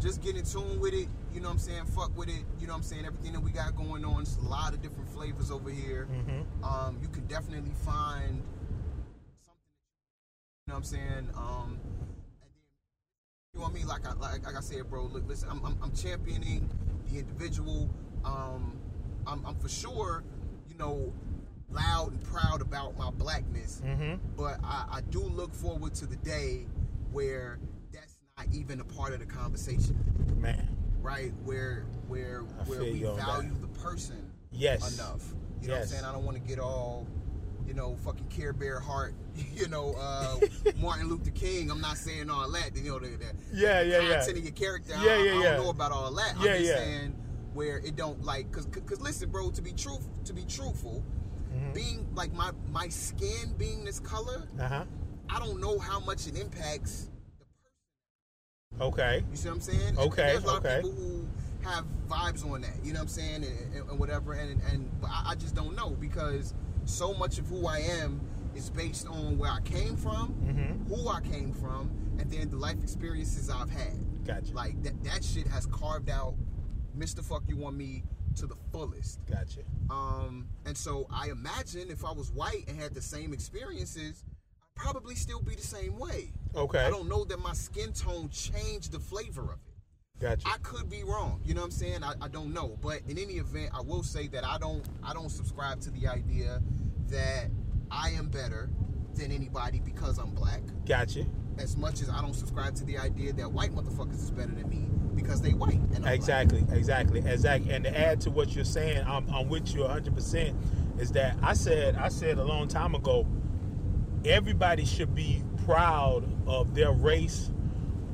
just 0.00 0.22
get 0.22 0.36
in 0.36 0.44
tune 0.44 0.78
with 0.78 0.94
it. 0.94 1.08
You 1.34 1.40
know 1.40 1.48
what 1.48 1.54
I'm 1.54 1.58
saying? 1.58 1.86
Fuck 1.86 2.16
with 2.16 2.28
it. 2.28 2.44
You 2.60 2.68
know 2.68 2.74
what 2.74 2.76
I'm 2.76 2.82
saying? 2.84 3.04
Everything 3.04 3.32
that 3.32 3.40
we 3.40 3.50
got 3.50 3.74
going 3.74 4.04
on. 4.04 4.22
It's 4.22 4.36
a 4.36 4.42
lot 4.42 4.72
of 4.74 4.80
different 4.80 5.10
flavors 5.10 5.50
over 5.50 5.70
here. 5.70 6.06
Mhm. 6.08 6.64
Um, 6.64 6.98
you 7.02 7.08
can 7.08 7.26
definitely 7.26 7.72
find 7.84 8.44
something. 9.42 9.58
You 10.66 10.68
know 10.68 10.74
what 10.74 10.76
I'm 10.76 10.84
saying? 10.84 11.30
Um, 11.34 11.80
you 13.52 13.60
know 13.60 13.66
what 13.66 13.72
I 13.72 13.74
mean? 13.74 13.86
Like 13.86 14.06
I 14.06 14.14
like, 14.14 14.46
like 14.46 14.56
I 14.56 14.60
said, 14.60 14.88
bro. 14.88 15.04
Look, 15.04 15.28
listen. 15.28 15.48
I'm, 15.50 15.64
I'm, 15.64 15.76
I'm 15.82 15.92
championing 15.94 16.68
the 17.10 17.18
individual. 17.18 17.90
Um, 18.24 18.78
I'm, 19.26 19.44
I'm 19.44 19.54
for 19.56 19.68
sure, 19.68 20.24
you 20.68 20.74
know, 20.76 21.12
loud 21.70 22.12
and 22.12 22.22
proud 22.24 22.60
about 22.62 22.96
my 22.98 23.10
blackness 23.10 23.80
Mhm. 23.84 24.18
but 24.36 24.58
I, 24.62 24.86
I 24.90 25.00
do 25.10 25.20
look 25.22 25.54
forward 25.54 25.94
to 25.94 26.06
the 26.06 26.16
day 26.16 26.66
where 27.12 27.58
that's 27.92 28.16
not 28.36 28.46
even 28.52 28.78
a 28.80 28.84
part 28.84 29.14
of 29.14 29.20
the 29.20 29.26
conversation, 29.26 29.96
man. 30.38 30.68
right? 31.00 31.32
Where 31.44 31.86
where 32.08 32.42
I 32.60 32.64
where 32.64 32.82
we 32.82 33.00
value 33.02 33.54
the 33.60 33.68
person 33.80 34.30
Yes. 34.50 34.98
enough. 34.98 35.32
You 35.62 35.68
know 35.68 35.74
what 35.74 35.82
I'm 35.82 35.88
saying? 35.88 36.04
I 36.04 36.12
don't 36.12 36.24
want 36.24 36.36
to 36.36 36.42
get 36.42 36.58
all, 36.58 37.06
you 37.66 37.74
know, 37.74 37.96
fucking 38.04 38.26
Care 38.28 38.52
Bear 38.52 38.78
heart, 38.80 39.14
you 39.54 39.68
know, 39.68 39.94
uh, 39.98 40.36
Martin 40.80 41.08
Luther 41.08 41.30
King. 41.30 41.70
I'm 41.70 41.80
not 41.80 41.96
saying 41.96 42.30
all 42.30 42.50
that, 42.50 42.76
you 42.76 42.90
know, 42.90 42.98
the, 42.98 43.08
the 43.08 43.24
Yeah, 43.52 43.80
yeah, 43.82 44.00
yeah. 44.00 44.16
content 44.16 44.38
of 44.38 44.44
your 44.44 44.52
character. 44.52 44.94
I- 44.96 45.04
Yeah, 45.04 45.12
I, 45.12 45.16
yeah, 45.16 45.32
I, 45.38 45.42
don't 45.54 45.64
know 45.64 45.70
about 45.70 45.92
all 45.92 46.12
that. 46.14 46.34
Yeah, 46.40 46.52
I'm 46.52 46.58
just 46.58 46.70
yeah. 46.70 46.76
saying 46.76 47.16
where 47.54 47.78
it 47.78 47.96
don't 47.96 48.22
like, 48.24 48.50
cause, 48.50 48.66
cause, 48.86 49.00
listen, 49.00 49.30
bro, 49.30 49.50
to 49.50 49.62
be 49.62 49.72
truth, 49.72 50.08
to 50.24 50.32
be 50.32 50.44
truthful, 50.44 51.02
Mm-hmm. 51.52 51.72
being 51.74 52.08
like 52.14 52.32
my 52.32 52.50
my 52.70 52.88
skin 52.88 53.52
being 53.58 53.84
this 53.84 54.00
color, 54.00 54.48
Uh 54.58 54.68
huh. 54.68 54.84
I 55.28 55.38
don't 55.38 55.60
know 55.60 55.78
how 55.78 56.00
much 56.00 56.26
it 56.26 56.34
impacts 56.38 57.10
the 58.70 58.78
person. 58.78 58.92
Okay. 58.94 59.24
You 59.30 59.36
see 59.36 59.48
what 59.48 59.54
I'm 59.56 59.60
saying? 59.60 59.98
Okay, 59.98 60.22
there's 60.28 60.44
a 60.44 60.46
lot 60.46 60.64
okay. 60.64 60.76
of 60.78 60.82
people 60.84 60.96
who 60.96 61.26
have 61.68 61.84
vibes 62.08 62.50
on 62.50 62.62
that. 62.62 62.70
You 62.82 62.94
know 62.94 63.00
what 63.00 63.02
I'm 63.02 63.08
saying? 63.08 63.44
And, 63.44 63.74
and, 63.76 63.90
and 63.90 63.98
whatever. 63.98 64.32
And 64.32 64.62
and 64.72 64.90
but 65.02 65.10
I, 65.10 65.32
I 65.32 65.34
just 65.34 65.54
don't 65.54 65.76
know 65.76 65.90
because 65.90 66.54
so 66.84 67.14
much 67.14 67.38
of 67.38 67.46
who 67.48 67.66
I 67.66 67.78
am 67.78 68.20
is 68.54 68.70
based 68.70 69.06
on 69.06 69.38
where 69.38 69.50
I 69.50 69.60
came 69.60 69.96
from, 69.96 70.34
Mhm. 70.34 70.88
who 70.88 71.08
I 71.08 71.20
came 71.20 71.52
from, 71.52 71.90
and 72.18 72.30
then 72.30 72.50
the 72.50 72.56
life 72.56 72.82
experiences 72.82 73.48
I've 73.48 73.70
had. 73.70 74.24
Gotcha. 74.24 74.52
Like 74.54 74.82
that 74.82 75.02
that 75.04 75.24
shit 75.24 75.46
has 75.46 75.66
carved 75.66 76.10
out 76.10 76.34
Mr. 76.96 77.24
Fuck 77.24 77.44
You 77.48 77.64
I'm 77.66 77.76
me 77.76 78.04
to 78.36 78.46
the 78.46 78.56
fullest. 78.70 79.24
Gotcha. 79.26 79.60
Um, 79.90 80.48
and 80.64 80.76
so 80.76 81.06
I 81.10 81.28
imagine 81.30 81.90
if 81.90 82.04
I 82.04 82.12
was 82.12 82.30
white 82.30 82.64
and 82.68 82.78
had 82.78 82.94
the 82.94 83.02
same 83.02 83.32
experiences, 83.32 84.24
I'd 84.62 84.74
probably 84.74 85.14
still 85.14 85.40
be 85.40 85.54
the 85.54 85.62
same 85.62 85.98
way. 85.98 86.32
Okay. 86.54 86.84
I 86.84 86.90
don't 86.90 87.08
know 87.08 87.24
that 87.24 87.38
my 87.40 87.52
skin 87.54 87.92
tone 87.92 88.28
changed 88.30 88.92
the 88.92 89.00
flavor 89.00 89.42
of 89.52 89.58
it. 89.66 89.71
Gotcha. 90.20 90.46
I 90.48 90.56
could 90.62 90.88
be 90.88 91.02
wrong. 91.02 91.40
You 91.44 91.54
know 91.54 91.62
what 91.62 91.66
I'm 91.66 91.70
saying? 91.72 92.04
I, 92.04 92.14
I 92.20 92.28
don't 92.28 92.54
know. 92.54 92.78
But 92.80 93.00
in 93.08 93.18
any 93.18 93.34
event, 93.34 93.70
I 93.74 93.80
will 93.80 94.04
say 94.04 94.28
that 94.28 94.44
I 94.44 94.56
don't 94.56 94.84
I 95.02 95.12
don't 95.12 95.30
subscribe 95.30 95.80
to 95.80 95.90
the 95.90 96.06
idea 96.06 96.62
that 97.08 97.50
I 97.90 98.10
am 98.10 98.28
better 98.28 98.70
than 99.14 99.32
anybody 99.32 99.80
because 99.84 100.18
I'm 100.18 100.30
black. 100.30 100.62
Gotcha. 100.86 101.26
As 101.58 101.76
much 101.76 102.02
as 102.02 102.08
I 102.08 102.20
don't 102.20 102.34
subscribe 102.34 102.76
to 102.76 102.84
the 102.84 102.98
idea 102.98 103.32
that 103.32 103.50
white 103.50 103.74
motherfuckers 103.74 104.14
is 104.14 104.30
better 104.30 104.52
than 104.52 104.68
me 104.68 104.86
because 105.16 105.42
they 105.42 105.54
white 105.54 105.74
and 105.74 105.96
I'm 105.96 106.02
black. 106.02 106.14
Exactly, 106.14 106.64
exactly, 106.70 107.18
exactly. 107.26 107.72
And 107.72 107.84
to 107.84 107.98
add 107.98 108.20
to 108.22 108.30
what 108.30 108.54
you're 108.54 108.64
saying, 108.64 109.04
I'm, 109.06 109.28
I'm 109.28 109.48
with 109.48 109.74
you 109.74 109.80
100. 109.82 110.14
percent 110.14 110.56
Is 111.00 111.10
that 111.12 111.36
I 111.42 111.54
said 111.54 111.96
I 111.96 112.08
said 112.08 112.38
a 112.38 112.44
long 112.44 112.68
time 112.68 112.94
ago, 112.94 113.26
everybody 114.24 114.84
should 114.84 115.16
be 115.16 115.42
proud 115.66 116.24
of 116.46 116.76
their 116.76 116.92
race, 116.92 117.50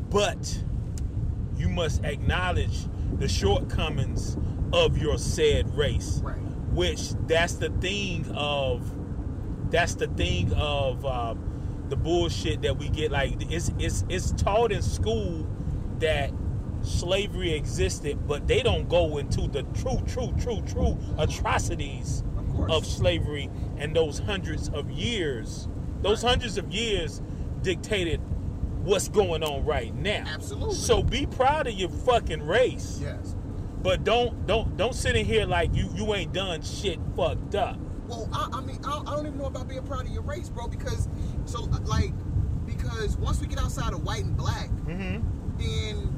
but 0.09 0.64
you 1.59 1.68
must 1.68 2.04
acknowledge 2.04 2.86
the 3.18 3.28
shortcomings 3.28 4.36
of 4.72 4.98
your 4.98 5.18
said 5.18 5.74
race. 5.76 6.20
Right. 6.22 6.36
Which 6.72 7.12
that's 7.26 7.54
the 7.54 7.70
thing 7.70 8.30
of 8.34 8.94
that's 9.70 9.94
the 9.96 10.06
thing 10.09 10.52
of 10.54 11.04
uh, 11.04 11.34
the 11.88 11.96
bullshit 11.96 12.62
that 12.62 12.78
we 12.78 12.88
get. 12.88 13.11
Like 13.11 13.50
it's 13.52 13.70
it's 13.78 14.04
it's 14.09 14.32
taught 14.32 14.72
in 14.72 14.82
school 14.82 15.46
that 15.98 16.30
slavery 16.82 17.54
existed, 17.54 18.26
but 18.28 18.46
they 18.46 18.62
don't 18.62 18.88
go 18.88 19.18
into 19.18 19.48
the 19.48 19.62
true, 19.74 20.00
true, 20.06 20.32
true, 20.40 20.62
true 20.62 20.96
atrocities 21.18 22.22
Of 22.38 22.70
of 22.70 22.86
slavery 22.86 23.50
and 23.78 23.94
those 23.96 24.18
hundreds 24.20 24.68
of 24.70 24.90
years. 24.90 25.68
Those 26.02 26.22
Right. 26.22 26.30
hundreds 26.30 26.59
of 26.59 26.72
years 26.72 27.20
dictated 27.62 28.20
what's 28.82 29.08
going 29.08 29.42
on 29.42 29.64
right 29.64 29.94
now. 29.94 30.24
Absolutely. 30.26 30.74
So 30.74 31.02
be 31.02 31.26
proud 31.26 31.66
of 31.66 31.74
your 31.74 31.90
fucking 31.90 32.42
race. 32.42 32.98
Yes. 33.02 33.34
But 33.82 34.04
don't 34.04 34.46
don't 34.46 34.76
don't 34.76 34.94
sit 34.94 35.14
in 35.16 35.24
here 35.24 35.46
like 35.46 35.74
you 35.74 35.88
you 35.94 36.14
ain't 36.14 36.32
done 36.32 36.62
shit 36.62 36.98
fucked 37.16 37.54
up. 37.54 37.78
Well, 38.08 38.28
I, 38.32 38.48
I 38.54 38.60
mean, 38.62 38.78
I 38.84 38.90
don't, 38.90 39.06
I 39.08 39.14
don't 39.16 39.26
even 39.26 39.38
know 39.38 39.44
about 39.46 39.68
being 39.68 39.82
proud 39.82 40.02
of 40.06 40.08
your 40.08 40.22
race, 40.22 40.48
bro. 40.48 40.66
Because 40.66 41.08
so 41.44 41.62
like, 41.84 42.12
because 42.66 43.16
once 43.18 43.40
we 43.40 43.46
get 43.46 43.58
outside 43.58 43.92
of 43.92 44.02
white 44.04 44.24
and 44.24 44.36
black, 44.36 44.68
Mm-hmm. 44.86 45.58
then 45.58 46.14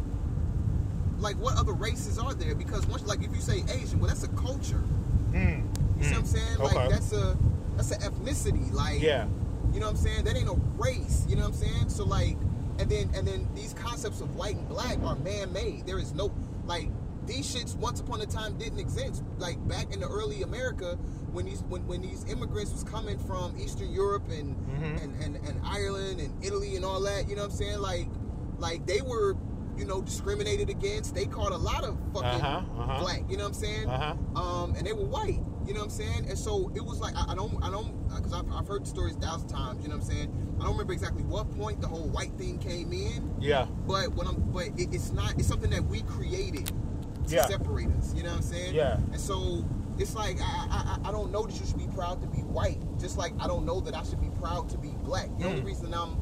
like, 1.18 1.36
what 1.36 1.58
other 1.58 1.72
races 1.72 2.18
are 2.18 2.32
there? 2.32 2.54
Because 2.54 2.86
once, 2.86 3.04
like, 3.06 3.22
if 3.22 3.34
you 3.34 3.40
say 3.42 3.62
Asian, 3.68 3.98
well, 3.98 4.08
that's 4.08 4.22
a 4.22 4.28
culture. 4.28 4.82
Mm. 5.32 5.64
You 5.98 6.04
see 6.04 6.10
what 6.12 6.18
I'm 6.20 6.24
saying? 6.26 6.58
Like, 6.58 6.76
Okay. 6.76 6.88
that's 6.88 7.12
a 7.12 7.36
that's 7.76 7.90
an 7.90 8.00
ethnicity. 8.00 8.72
Like, 8.72 9.02
Yeah. 9.02 9.26
you 9.72 9.80
know 9.80 9.86
what 9.86 9.90
I'm 9.90 9.96
saying? 9.96 10.24
That 10.24 10.36
ain't 10.36 10.48
a 10.48 10.54
race. 10.78 11.26
You 11.28 11.36
know 11.36 11.42
what 11.42 11.48
I'm 11.48 11.54
saying? 11.54 11.88
So 11.90 12.04
like, 12.04 12.36
and 12.80 12.90
then 12.90 13.10
and 13.14 13.26
then 13.28 13.48
these 13.54 13.74
concepts 13.74 14.20
of 14.20 14.34
white 14.36 14.56
and 14.56 14.68
black 14.68 14.98
are 15.04 15.16
man-made. 15.16 15.86
There 15.86 15.98
is 15.98 16.12
no 16.14 16.32
like 16.66 16.88
these 17.26 17.54
shits 17.54 17.76
once 17.76 18.00
upon 18.00 18.20
a 18.22 18.26
time 18.26 18.56
didn't 18.58 18.80
exist. 18.80 19.22
Like 19.38 19.56
back 19.68 19.92
in 19.92 20.00
the 20.00 20.08
early 20.08 20.42
America, 20.42 20.96
when 21.32 21.44
these 21.46 21.62
when, 21.68 21.86
when 21.86 22.00
these 22.02 22.24
immigrants 22.28 22.72
was 22.72 22.82
coming 22.82 23.18
from 23.18 23.56
Eastern 23.60 23.92
Europe 23.92 24.24
and, 24.30 24.56
Mhm. 24.56 25.04
and 25.04 25.22
and 25.22 25.36
and 25.46 25.60
Ireland 25.64 26.20
and 26.20 26.32
Italy 26.44 26.74
and 26.76 26.84
all 26.84 27.00
that. 27.02 27.28
You 27.28 27.36
know 27.36 27.42
what 27.42 27.52
I'm 27.52 27.56
saying? 27.56 27.78
Like 27.80 28.08
like 28.58 28.86
they 28.86 29.02
were. 29.02 29.36
You 29.76 29.86
know, 29.86 30.02
discriminated 30.02 30.68
against. 30.68 31.14
They 31.14 31.24
called 31.24 31.52
a 31.52 31.56
lot 31.56 31.84
of 31.84 31.96
fucking 32.12 32.28
Uh-huh, 32.42 32.82
uh-huh. 32.82 33.00
black. 33.00 33.22
You 33.30 33.38
know 33.38 33.44
what 33.44 33.54
I'm 33.54 33.54
saying? 33.54 33.88
Uh-huh. 33.88 34.38
um, 34.38 34.74
and 34.74 34.86
they 34.86 34.92
were 34.92 35.06
white. 35.06 35.40
You 35.66 35.74
know 35.74 35.80
what 35.80 35.84
I'm 35.84 35.90
saying? 35.90 36.26
And 36.28 36.38
so 36.38 36.70
it 36.74 36.84
was 36.84 37.00
like 37.00 37.14
I, 37.16 37.32
I 37.32 37.34
don't, 37.34 37.62
I 37.62 37.70
don't, 37.70 37.92
because 38.08 38.32
I've, 38.32 38.50
I've 38.52 38.66
heard 38.66 38.82
the 38.84 38.88
stories 38.88 39.14
a 39.16 39.20
thousand 39.20 39.48
times. 39.48 39.82
You 39.82 39.88
know 39.90 39.96
what 39.96 40.04
I'm 40.04 40.10
saying? 40.10 40.56
I 40.58 40.62
don't 40.64 40.72
remember 40.72 40.92
exactly 40.92 41.22
what 41.22 41.50
point 41.56 41.80
the 41.80 41.86
whole 41.88 42.08
white 42.08 42.32
thing 42.32 42.58
came 42.58 42.92
in, 42.92 43.34
Yeah. 43.40 43.66
but 43.86 44.12
when 44.14 44.26
I'm, 44.26 44.36
but 44.52 44.66
it, 44.76 44.88
it's 44.92 45.12
not. 45.12 45.38
It's 45.38 45.46
something 45.48 45.70
that 45.70 45.84
we 45.84 46.02
created 46.02 46.66
to 46.66 46.72
Yeah. 47.36 47.46
separate 47.46 47.88
us. 47.98 48.14
You 48.14 48.22
know 48.24 48.30
what 48.30 48.36
I'm 48.38 48.42
saying? 48.42 48.74
Yeah. 48.74 48.96
And 49.12 49.20
so 49.20 49.64
it's 49.98 50.14
like 50.14 50.38
I, 50.40 50.98
I, 51.04 51.08
I- 51.08 51.12
don't 51.12 51.30
know 51.30 51.44
that 51.46 51.58
you 51.60 51.66
should 51.66 51.78
be 51.78 51.86
proud 51.94 52.20
to 52.22 52.26
be 52.26 52.38
white, 52.42 52.78
just 52.98 53.16
like 53.18 53.32
I 53.38 53.46
don't 53.46 53.64
know 53.66 53.80
that 53.80 53.94
I 53.94 54.02
should 54.02 54.20
be 54.20 54.30
proud 54.40 54.68
to 54.70 54.78
be 54.78 54.88
black. 55.04 55.28
The 55.38 55.44
only 55.46 55.60
Mm. 55.60 55.66
reason 55.66 55.94
I'm 55.94 56.16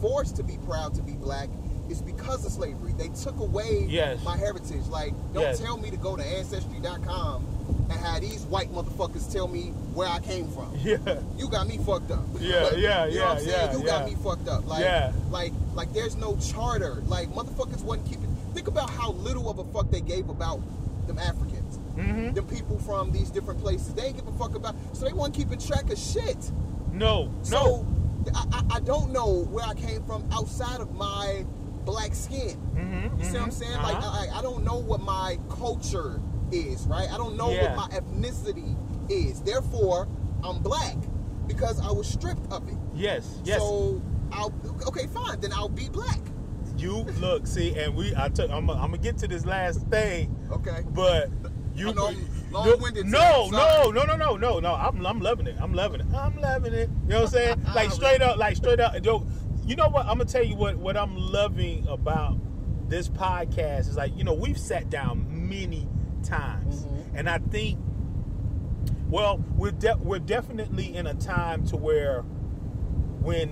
forced 0.00 0.36
to 0.36 0.42
be 0.42 0.58
proud 0.66 0.94
to 0.94 1.02
be 1.02 1.12
black 1.14 1.48
is 1.88 2.00
because 2.00 2.44
of 2.46 2.52
slavery. 2.52 2.94
They 2.96 3.08
took 3.08 3.38
away 3.40 3.86
Yes. 3.88 4.22
my 4.24 4.36
heritage. 4.36 4.86
Like, 4.88 5.12
don't 5.32 5.42
Yes. 5.42 5.58
tell 5.60 5.76
me 5.78 5.90
to 5.90 5.96
go 5.96 6.16
to 6.16 6.22
ancestry.com 6.24 7.46
and 7.90 7.92
have 7.92 8.20
these 8.20 8.42
white 8.44 8.72
motherfuckers 8.72 9.30
tell 9.32 9.48
me 9.48 9.68
where 9.94 10.08
I 10.08 10.18
came 10.20 10.48
from. 10.48 10.70
Yeah. 10.84 10.98
You 11.36 11.48
got 11.48 11.66
me 11.68 11.78
fucked 11.78 12.10
up. 12.10 12.24
Yeah, 12.38 12.70
yeah, 12.76 13.06
you 13.06 13.18
know 13.18 13.24
what 13.24 13.38
I'm 13.38 13.46
yeah, 13.46 13.50
saying? 13.50 13.70
yeah, 13.72 13.76
You 13.78 13.84
got 13.86 14.00
yeah. 14.08 14.14
me 14.14 14.22
fucked 14.22 14.48
up. 14.48 14.66
Like, 14.66 14.80
Yeah. 14.82 15.12
like, 15.30 15.52
like, 15.74 15.92
there's 15.92 16.16
no 16.16 16.36
charter. 16.36 17.02
Like, 17.06 17.28
motherfuckers 17.30 17.82
wasn't 17.82 18.06
keeping. 18.08 18.34
Think 18.54 18.68
about 18.68 18.90
how 18.90 19.12
little 19.12 19.48
of 19.50 19.58
a 19.58 19.64
fuck 19.72 19.90
they 19.90 20.00
gave 20.00 20.28
about 20.28 20.60
them 21.06 21.18
Africans, 21.18 21.78
Mm-hmm. 21.96 22.34
them 22.34 22.46
people 22.48 22.78
from 22.80 23.12
these 23.12 23.30
different 23.30 23.60
places. 23.60 23.94
They 23.94 24.06
ain't 24.06 24.16
give 24.16 24.26
a 24.26 24.32
fuck 24.32 24.54
about. 24.56 24.74
So 24.94 25.04
they 25.06 25.12
weren't 25.12 25.32
keeping 25.34 25.58
track 25.58 25.90
of 25.90 25.98
shit. 25.98 26.50
No. 26.92 27.30
So 27.42 27.56
no. 28.26 28.32
I, 28.34 28.44
I, 28.52 28.76
I 28.76 28.80
don't 28.80 29.12
know 29.12 29.44
where 29.50 29.64
I 29.64 29.74
came 29.74 30.02
from 30.04 30.24
outside 30.32 30.80
of 30.80 30.92
my 30.96 31.44
black 31.84 32.14
skin. 32.14 32.56
Mhm, 32.74 33.18
You 33.18 33.24
see 33.24 33.32
what 33.34 33.42
I'm 33.42 33.48
mhm, 33.50 33.52
saying? 33.52 33.82
Like, 33.82 33.96
uh-huh. 33.96 34.26
I, 34.34 34.38
I 34.38 34.42
don't 34.42 34.64
know 34.64 34.76
what 34.78 35.00
my 35.02 35.38
culture 35.50 36.20
is, 36.52 36.86
right? 36.86 37.08
I 37.10 37.16
don't 37.16 37.36
know 37.36 37.50
Yeah. 37.50 37.74
what 37.76 37.90
my 37.90 37.96
ethnicity 37.98 38.76
is. 39.10 39.40
Therefore, 39.40 40.08
I'm 40.42 40.62
black 40.62 40.96
because 41.46 41.80
I 41.80 41.90
was 41.90 42.06
stripped 42.06 42.50
of 42.52 42.66
it. 42.68 42.76
yes, 42.94 43.40
yes. 43.44 43.58
So, 43.60 44.00
I'll 44.32 44.52
okay, 44.88 45.06
fine. 45.06 45.40
Then 45.40 45.52
I'll 45.52 45.68
be 45.68 45.88
black. 45.88 46.20
you 46.76 47.04
look, 47.20 47.46
see, 47.46 47.78
and 47.78 47.94
we. 47.94 48.14
I 48.16 48.28
took. 48.28 48.50
I'm. 48.50 48.68
I'm 48.70 48.76
gonna 48.90 48.98
get 48.98 49.16
to 49.18 49.28
this 49.28 49.44
last 49.46 49.86
thing, 49.88 50.34
Okay. 50.50 50.82
but 50.90 51.30
you. 51.74 51.90
I 51.90 51.92
know 51.92 52.08
I'm 52.08 52.50
long-winded, 52.50 53.06
no, 53.06 53.48
no, 53.50 53.90
no, 53.90 54.04
no, 54.04 54.16
no, 54.16 54.36
no, 54.36 54.58
no. 54.60 54.74
I'm. 54.74 55.04
I'm 55.06 55.20
loving 55.20 55.46
it. 55.46 55.56
I'm 55.60 55.72
loving 55.74 56.00
it. 56.00 56.06
I'm 56.14 56.36
loving 56.40 56.72
it. 56.72 56.88
You 57.04 57.08
know 57.10 57.16
what 57.22 57.26
I'm 57.26 57.30
saying? 57.32 57.66
Like 57.74 57.90
straight 57.92 58.22
up. 58.22 58.38
Like 58.38 58.56
straight 58.56 58.80
up. 58.80 59.04
Yo, 59.04 59.24
you 59.64 59.76
know 59.76 59.88
what? 59.88 60.06
I'm 60.06 60.18
gonna 60.18 60.24
tell 60.24 60.42
you 60.44 60.56
what. 60.56 60.76
What 60.76 60.96
I'm 60.96 61.16
loving 61.16 61.86
about 61.88 62.38
this 62.88 63.08
podcast 63.08 63.80
is 63.88 63.96
like 63.96 64.16
you 64.16 64.24
know 64.24 64.34
we've 64.34 64.58
sat 64.58 64.90
down 64.90 65.26
many 65.48 65.88
times, 66.24 66.84
Mhm. 66.86 66.90
and 67.14 67.28
I 67.28 67.38
think. 67.38 67.78
Well, 69.08 69.44
we're 69.56 69.70
de- 69.70 69.96
we're 70.02 70.18
definitely 70.18 70.96
in 70.96 71.06
a 71.06 71.14
time 71.14 71.64
to 71.66 71.76
where 71.76 72.22
when 73.20 73.48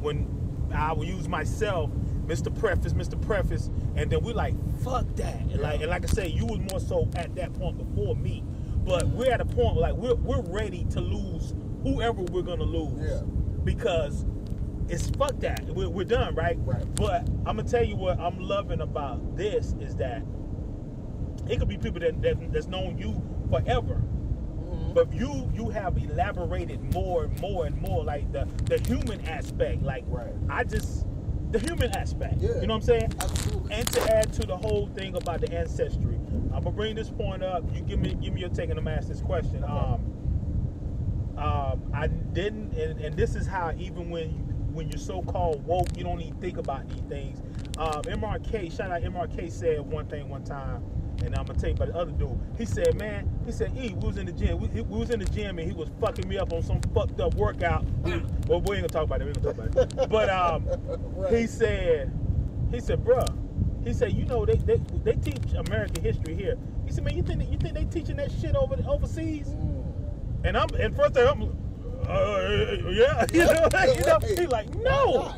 when 0.00 0.26
I 0.74 0.92
will 0.92 1.04
use 1.04 1.28
myself, 1.28 1.90
Mr. 2.26 2.54
Preface, 2.54 2.92
Mr. 2.92 3.18
Preface, 3.20 3.70
and 3.94 4.10
then 4.10 4.22
we're 4.22 4.34
like, 4.34 4.54
fuck 4.80 5.06
that. 5.16 5.40
And 5.40 5.60
like 5.60 5.80
and 5.80 5.88
like 5.90 6.04
I 6.04 6.08
say, 6.08 6.28
you 6.28 6.44
was 6.44 6.58
more 6.70 6.80
so 6.80 7.08
at 7.14 7.34
that 7.36 7.52
point 7.54 7.78
before 7.78 8.14
me. 8.16 8.44
But 8.84 9.08
we're 9.08 9.30
at 9.32 9.40
a 9.40 9.44
point 9.46 9.76
like 9.78 9.94
we're 9.94 10.16
we're 10.16 10.42
ready 10.42 10.84
to 10.90 11.00
lose 11.00 11.54
whoever 11.82 12.22
we're 12.22 12.42
gonna 12.42 12.64
lose. 12.64 12.98
Yeah. 13.00 13.22
Because 13.64 14.26
it's 14.88 15.08
fuck 15.10 15.38
that. 15.40 15.64
We're, 15.74 15.88
we're 15.88 16.04
done, 16.04 16.34
right? 16.34 16.58
Right. 16.60 16.84
But 16.96 17.22
I'm 17.46 17.56
gonna 17.56 17.64
tell 17.64 17.84
you 17.84 17.96
what 17.96 18.18
I'm 18.20 18.38
loving 18.38 18.80
about 18.80 19.36
this 19.36 19.74
is 19.80 19.96
that 19.96 20.22
it 21.48 21.58
could 21.58 21.68
be 21.68 21.76
people 21.78 22.00
that, 22.00 22.20
that 22.22 22.52
that's 22.52 22.66
known 22.68 22.98
you 22.98 23.22
forever. 23.50 24.02
Mhm. 24.56 24.94
But 24.94 25.12
you 25.12 25.50
you 25.54 25.68
have 25.70 25.96
elaborated 25.98 26.80
more 26.94 27.24
and 27.24 27.40
more 27.40 27.66
and 27.66 27.80
more, 27.80 28.04
like 28.04 28.30
the 28.32 28.46
the 28.64 28.78
human 28.86 29.20
aspect. 29.26 29.82
Like 29.82 30.04
Right. 30.08 30.32
I 30.48 30.64
just 30.64 31.06
the 31.52 31.58
human 31.60 31.90
aspect. 31.96 32.40
Yeah. 32.40 32.60
You 32.60 32.66
know 32.66 32.74
what 32.74 32.80
I'm 32.80 32.82
saying? 32.82 33.12
Absolutely. 33.20 33.72
And 33.74 33.92
to 33.92 34.16
add 34.16 34.32
to 34.34 34.46
the 34.46 34.56
whole 34.56 34.88
thing 34.88 35.14
about 35.14 35.40
the 35.40 35.52
ancestry, 35.52 36.16
I'm 36.52 36.64
gonna 36.64 36.70
bring 36.72 36.96
this 36.96 37.10
point 37.10 37.42
up. 37.44 37.62
You 37.74 37.82
give 37.82 38.00
me 38.00 38.14
give 38.14 38.34
me 38.34 38.40
your 38.40 38.50
take, 38.50 38.70
and 38.70 38.78
I'm 38.78 38.88
ask 38.88 39.08
this 39.08 39.20
question. 39.20 39.62
Um, 39.64 40.12
um, 41.38 41.82
I 41.92 42.06
didn't, 42.06 42.72
and, 42.74 43.00
and 43.00 43.16
this 43.16 43.34
is 43.36 43.46
how 43.46 43.72
even 43.78 44.08
when 44.10 44.30
you, 44.30 44.36
when 44.72 44.88
you're 44.88 44.98
so-called 44.98 45.64
woke, 45.66 45.88
you 45.96 46.02
don't 46.02 46.20
even 46.20 46.34
think 46.40 46.56
about 46.56 46.88
these 46.88 47.02
things. 47.02 47.40
Um, 47.78 48.02
MRK, 48.02 48.74
shout 48.74 48.90
out 48.90 49.02
MRK 49.02 49.50
said 49.52 49.80
one 49.80 50.06
thing 50.06 50.28
one 50.30 50.44
time, 50.44 50.82
and 51.24 51.34
I'm 51.36 51.46
gonna 51.46 51.58
tell 51.58 51.70
you 51.70 51.76
about 51.76 51.88
the 51.88 51.96
other 51.96 52.12
dude. 52.12 52.38
He 52.58 52.64
said, 52.64 52.98
man, 52.98 53.28
he 53.46 53.52
said, 53.52 53.72
E, 53.76 53.94
we 53.94 54.06
was 54.08 54.16
in 54.18 54.26
the 54.26 54.32
gym, 54.32 54.58
we, 54.60 54.68
we 54.68 54.98
was 54.98 55.10
in 55.10 55.18
the 55.20 55.24
gym, 55.26 55.58
and 55.58 55.68
he 55.70 55.76
was 55.76 55.88
fucking 56.00 56.28
me 56.28 56.38
up 56.38 56.52
on 56.52 56.62
some 56.62 56.80
fucked 56.94 57.20
up 57.20 57.34
workout. 57.34 57.84
We- 58.02 58.22
well, 58.46 58.60
we 58.60 58.76
ain't 58.76 58.82
gonna 58.82 58.88
talk 58.88 59.04
about 59.04 59.20
it. 59.20 59.24
We 59.24 59.30
ain't 59.30 59.42
gonna 59.42 59.56
talk 59.56 59.66
about 59.72 60.02
it. 60.04 60.08
But 60.10 60.30
um, 60.30 60.66
Right. 61.16 61.32
he 61.34 61.46
said, 61.46 62.12
he 62.70 62.80
said, 62.80 63.04
bruh, 63.04 63.26
he 63.84 63.92
said, 63.92 64.12
you 64.12 64.24
know, 64.24 64.44
they, 64.46 64.54
they 64.56 64.80
they 65.04 65.14
teach 65.14 65.52
American 65.56 66.02
history 66.02 66.34
here. 66.36 66.56
He 66.84 66.92
said, 66.92 67.04
man, 67.04 67.16
you 67.16 67.22
think 67.22 67.42
you 67.50 67.58
think 67.58 67.74
they 67.74 67.84
teaching 67.84 68.16
that 68.16 68.30
shit 68.32 68.54
over 68.56 68.76
overseas? 68.88 69.48
Mm. 69.48 69.84
And 70.44 70.56
I'm 70.56 70.68
and 70.74 70.94
first 70.94 71.14
thing 71.14 71.26
I'm, 71.26 71.42
uh, 72.08 72.40
yeah, 72.90 73.24
you 73.32 73.44
know, 73.44 73.68
you 73.94 74.00
know, 74.06 74.18
he 74.36 74.46
like 74.56 74.72
no? 74.76 75.34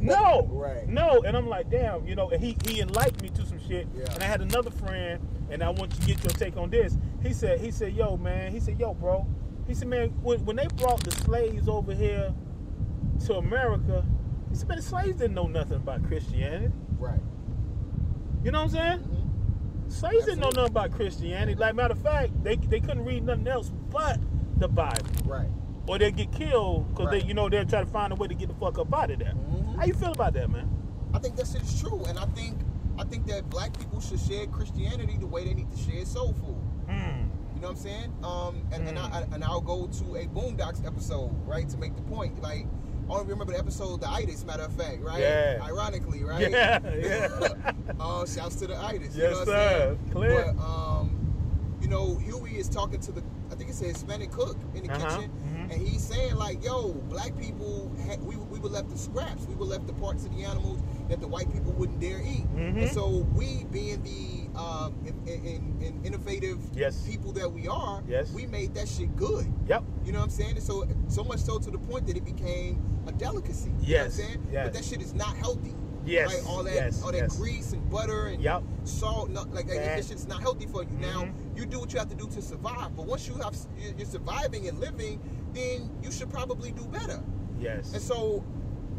No, 0.00 0.46
Right. 0.50 0.88
no, 0.88 1.22
and 1.22 1.36
I'm 1.36 1.48
like, 1.48 1.70
damn, 1.70 2.06
you 2.06 2.14
know, 2.14 2.30
and 2.30 2.42
he 2.42 2.56
he 2.66 2.80
enlightened 2.80 3.22
me 3.22 3.28
to 3.30 3.44
some 3.46 3.58
shit. 3.68 3.86
Yeah. 3.96 4.04
And 4.14 4.22
I 4.22 4.26
had 4.26 4.40
another 4.40 4.70
friend, 4.70 5.20
and 5.50 5.62
I 5.62 5.70
want 5.70 5.94
you 5.94 6.00
to 6.00 6.06
get 6.06 6.22
your 6.24 6.32
take 6.32 6.56
on 6.56 6.70
this. 6.70 6.96
He 7.22 7.32
said, 7.32 7.60
he 7.60 7.70
said, 7.70 7.94
yo, 7.94 8.16
man, 8.16 8.52
he 8.52 8.60
said, 8.60 8.78
yo, 8.78 8.94
bro, 8.94 9.26
he 9.66 9.74
said, 9.74 9.88
man, 9.88 10.10
when 10.22 10.44
when 10.44 10.56
they 10.56 10.66
brought 10.76 11.02
the 11.04 11.10
slaves 11.10 11.68
over 11.68 11.94
here 11.94 12.32
to 13.26 13.34
America, 13.34 14.04
he 14.50 14.54
said, 14.56 14.68
man, 14.68 14.76
the 14.78 14.82
slaves 14.82 15.16
didn't 15.16 15.34
know 15.34 15.46
nothing 15.46 15.76
about 15.76 16.04
Christianity. 16.04 16.72
Right. 16.98 17.20
You 18.44 18.50
know 18.52 18.64
what 18.64 18.74
I'm 18.74 18.98
saying? 18.98 18.98
Mhm. 19.00 19.92
Slaves 19.92 20.24
didn't 20.26 20.40
know 20.40 20.50
nothing 20.50 20.70
about 20.70 20.92
Christianity. 20.92 21.54
Like 21.54 21.74
matter 21.74 21.92
of 21.94 22.02
fact, 22.02 22.42
they 22.44 22.56
they 22.56 22.80
couldn't 22.80 23.04
read 23.04 23.24
nothing 23.24 23.48
else 23.48 23.72
but 23.90 24.18
the 24.58 24.68
Bible, 24.68 25.06
Right. 25.24 25.48
Or 25.88 25.98
they 25.98 26.10
get 26.12 26.30
killed 26.32 26.88
because 26.90 27.06
Right. 27.06 27.22
they, 27.22 27.26
you 27.28 27.34
know, 27.34 27.48
they're 27.48 27.64
trying 27.64 27.86
to 27.86 27.90
find 27.90 28.12
a 28.12 28.16
way 28.16 28.28
to 28.28 28.34
get 28.34 28.48
the 28.48 28.54
fuck 28.54 28.78
up 28.78 28.92
out 28.94 29.10
of 29.10 29.18
there. 29.18 29.32
Mhm. 29.32 29.76
How 29.76 29.84
you 29.84 29.94
feel 29.94 30.12
about 30.12 30.34
that, 30.34 30.50
man? 30.50 30.68
I 31.14 31.18
think 31.18 31.36
that 31.36 31.46
shit 31.46 31.62
is 31.62 31.80
true, 31.80 32.04
and 32.06 32.18
I 32.18 32.26
think 32.26 32.56
I 33.00 33.04
think 33.04 33.26
that 33.28 33.48
black 33.48 33.78
people 33.78 34.00
should 34.00 34.18
share 34.18 34.46
Christianity 34.48 35.16
the 35.20 35.26
way 35.28 35.44
they 35.44 35.54
need 35.54 35.70
to 35.70 35.78
share 35.78 36.04
soul 36.04 36.32
food. 36.32 36.56
Hmm. 36.88 37.26
You 37.54 37.60
know 37.62 37.68
what 37.68 37.70
I'm 37.70 37.76
saying? 37.76 38.12
Um, 38.24 38.62
and, 38.72 38.88
and, 38.88 38.98
Mm. 38.98 39.12
I, 39.12 39.20
and 39.36 39.44
I'll 39.44 39.60
go 39.60 39.86
to 39.86 40.16
a 40.16 40.26
Boondocks 40.26 40.84
episode, 40.84 41.30
right, 41.46 41.68
to 41.68 41.78
make 41.78 41.94
the 41.94 42.02
point. 42.02 42.42
Like, 42.42 42.66
I 43.08 43.14
don't 43.14 43.28
remember 43.28 43.52
the 43.52 43.58
episode, 43.60 44.00
the 44.00 44.10
itis, 44.10 44.44
matter 44.44 44.64
of 44.64 44.72
fact, 44.72 45.00
right? 45.00 45.20
Yeah. 45.20 45.60
Ironically, 45.62 46.24
right? 46.24 46.50
Yeah, 46.50 46.80
yeah. 46.92 47.28
uh, 48.00 48.26
shouts 48.26 48.56
to 48.56 48.66
the 48.66 48.76
itis. 48.76 49.14
you 49.14 49.22
Yes, 49.22 49.32
know 49.32 49.38
what 49.38 49.46
sir. 49.46 49.54
I'm 49.54 49.96
saying? 49.98 50.10
Clear. 50.12 50.54
But, 50.56 50.62
um, 50.64 51.76
you 51.80 51.86
know, 51.88 52.16
Huey 52.16 52.58
is 52.58 52.68
talking 52.68 52.98
to 52.98 53.12
the, 53.12 53.22
I 53.52 53.54
think 53.54 53.70
it's 53.70 53.80
a 53.80 53.84
Hispanic 53.84 54.32
cook 54.32 54.56
in 54.74 54.82
the 54.88 54.92
Uh-huh, 54.92 55.16
kitchen. 55.18 55.30
And 55.70 55.80
he's 55.86 56.02
saying 56.02 56.36
like, 56.36 56.64
"Yo, 56.64 56.92
black 57.08 57.36
people, 57.38 57.90
had, 58.06 58.22
we 58.22 58.36
we 58.36 58.58
were 58.58 58.68
left 58.68 58.88
the 58.90 58.98
scraps. 58.98 59.46
We 59.46 59.54
were 59.54 59.64
left 59.66 59.86
the 59.86 59.92
parts 59.94 60.24
of 60.24 60.34
the 60.34 60.44
animals 60.44 60.80
that 61.08 61.20
the 61.20 61.28
white 61.28 61.50
people 61.52 61.72
wouldn't 61.72 62.00
dare 62.00 62.20
eat. 62.20 62.46
Mhm. 62.54 62.82
And 62.82 62.90
so 62.90 63.26
we, 63.34 63.64
being 63.70 64.02
the 64.02 64.58
um, 64.58 64.94
in, 65.06 65.14
in, 65.28 65.82
in 65.82 66.00
innovative 66.04 66.58
Yes. 66.74 67.06
people 67.06 67.32
that 67.32 67.50
we 67.52 67.66
are, 67.68 68.02
Yes. 68.06 68.30
we 68.32 68.46
made 68.46 68.74
that 68.74 68.88
shit 68.88 69.14
good. 69.16 69.46
Yep. 69.66 69.84
You 70.04 70.12
know 70.12 70.18
what 70.18 70.24
I'm 70.24 70.30
saying? 70.30 70.56
And 70.56 70.62
so 70.62 70.86
so 71.08 71.24
much 71.24 71.40
so 71.40 71.58
to 71.58 71.70
the 71.70 71.78
point 71.78 72.06
that 72.08 72.16
it 72.16 72.24
became 72.24 72.82
a 73.06 73.12
delicacy. 73.12 73.70
You 73.70 73.76
Yes, 73.80 73.88
know 73.88 73.98
what 73.98 74.04
I'm 74.04 74.10
saying? 74.40 74.48
yes. 74.52 74.66
But 74.66 74.72
that 74.74 74.84
shit 74.84 75.02
is 75.02 75.14
not 75.14 75.36
healthy. 75.36 75.74
Yes, 76.04 76.28
Right? 76.32 76.42
All 76.46 76.62
that 76.62 76.74
yes, 76.74 77.02
all 77.02 77.12
that 77.12 77.18
yes. 77.18 77.36
grease 77.36 77.72
and 77.72 77.90
butter 77.90 78.26
and 78.28 78.42
Yep. 78.42 78.62
salt, 78.84 79.28
not, 79.30 79.52
like 79.52 79.66
that, 79.66 79.76
that 79.76 80.04
shit's 80.06 80.26
not 80.26 80.40
healthy 80.40 80.66
for 80.66 80.82
you. 80.82 80.96
Now 80.98 81.24
Mhm. 81.24 81.56
you 81.56 81.66
do 81.66 81.80
what 81.80 81.92
you 81.92 81.98
have 81.98 82.08
to 82.08 82.14
do 82.14 82.26
to 82.28 82.40
survive. 82.40 82.96
But 82.96 83.06
once 83.06 83.28
you 83.28 83.34
have 83.34 83.54
you're 83.96 84.06
surviving 84.06 84.68
and 84.68 84.78
living, 84.80 85.20
then 85.54 85.90
you 86.02 86.10
should 86.12 86.30
probably 86.30 86.72
do 86.72 86.84
better. 86.86 87.22
Yes. 87.60 87.92
And 87.92 88.02
so 88.02 88.44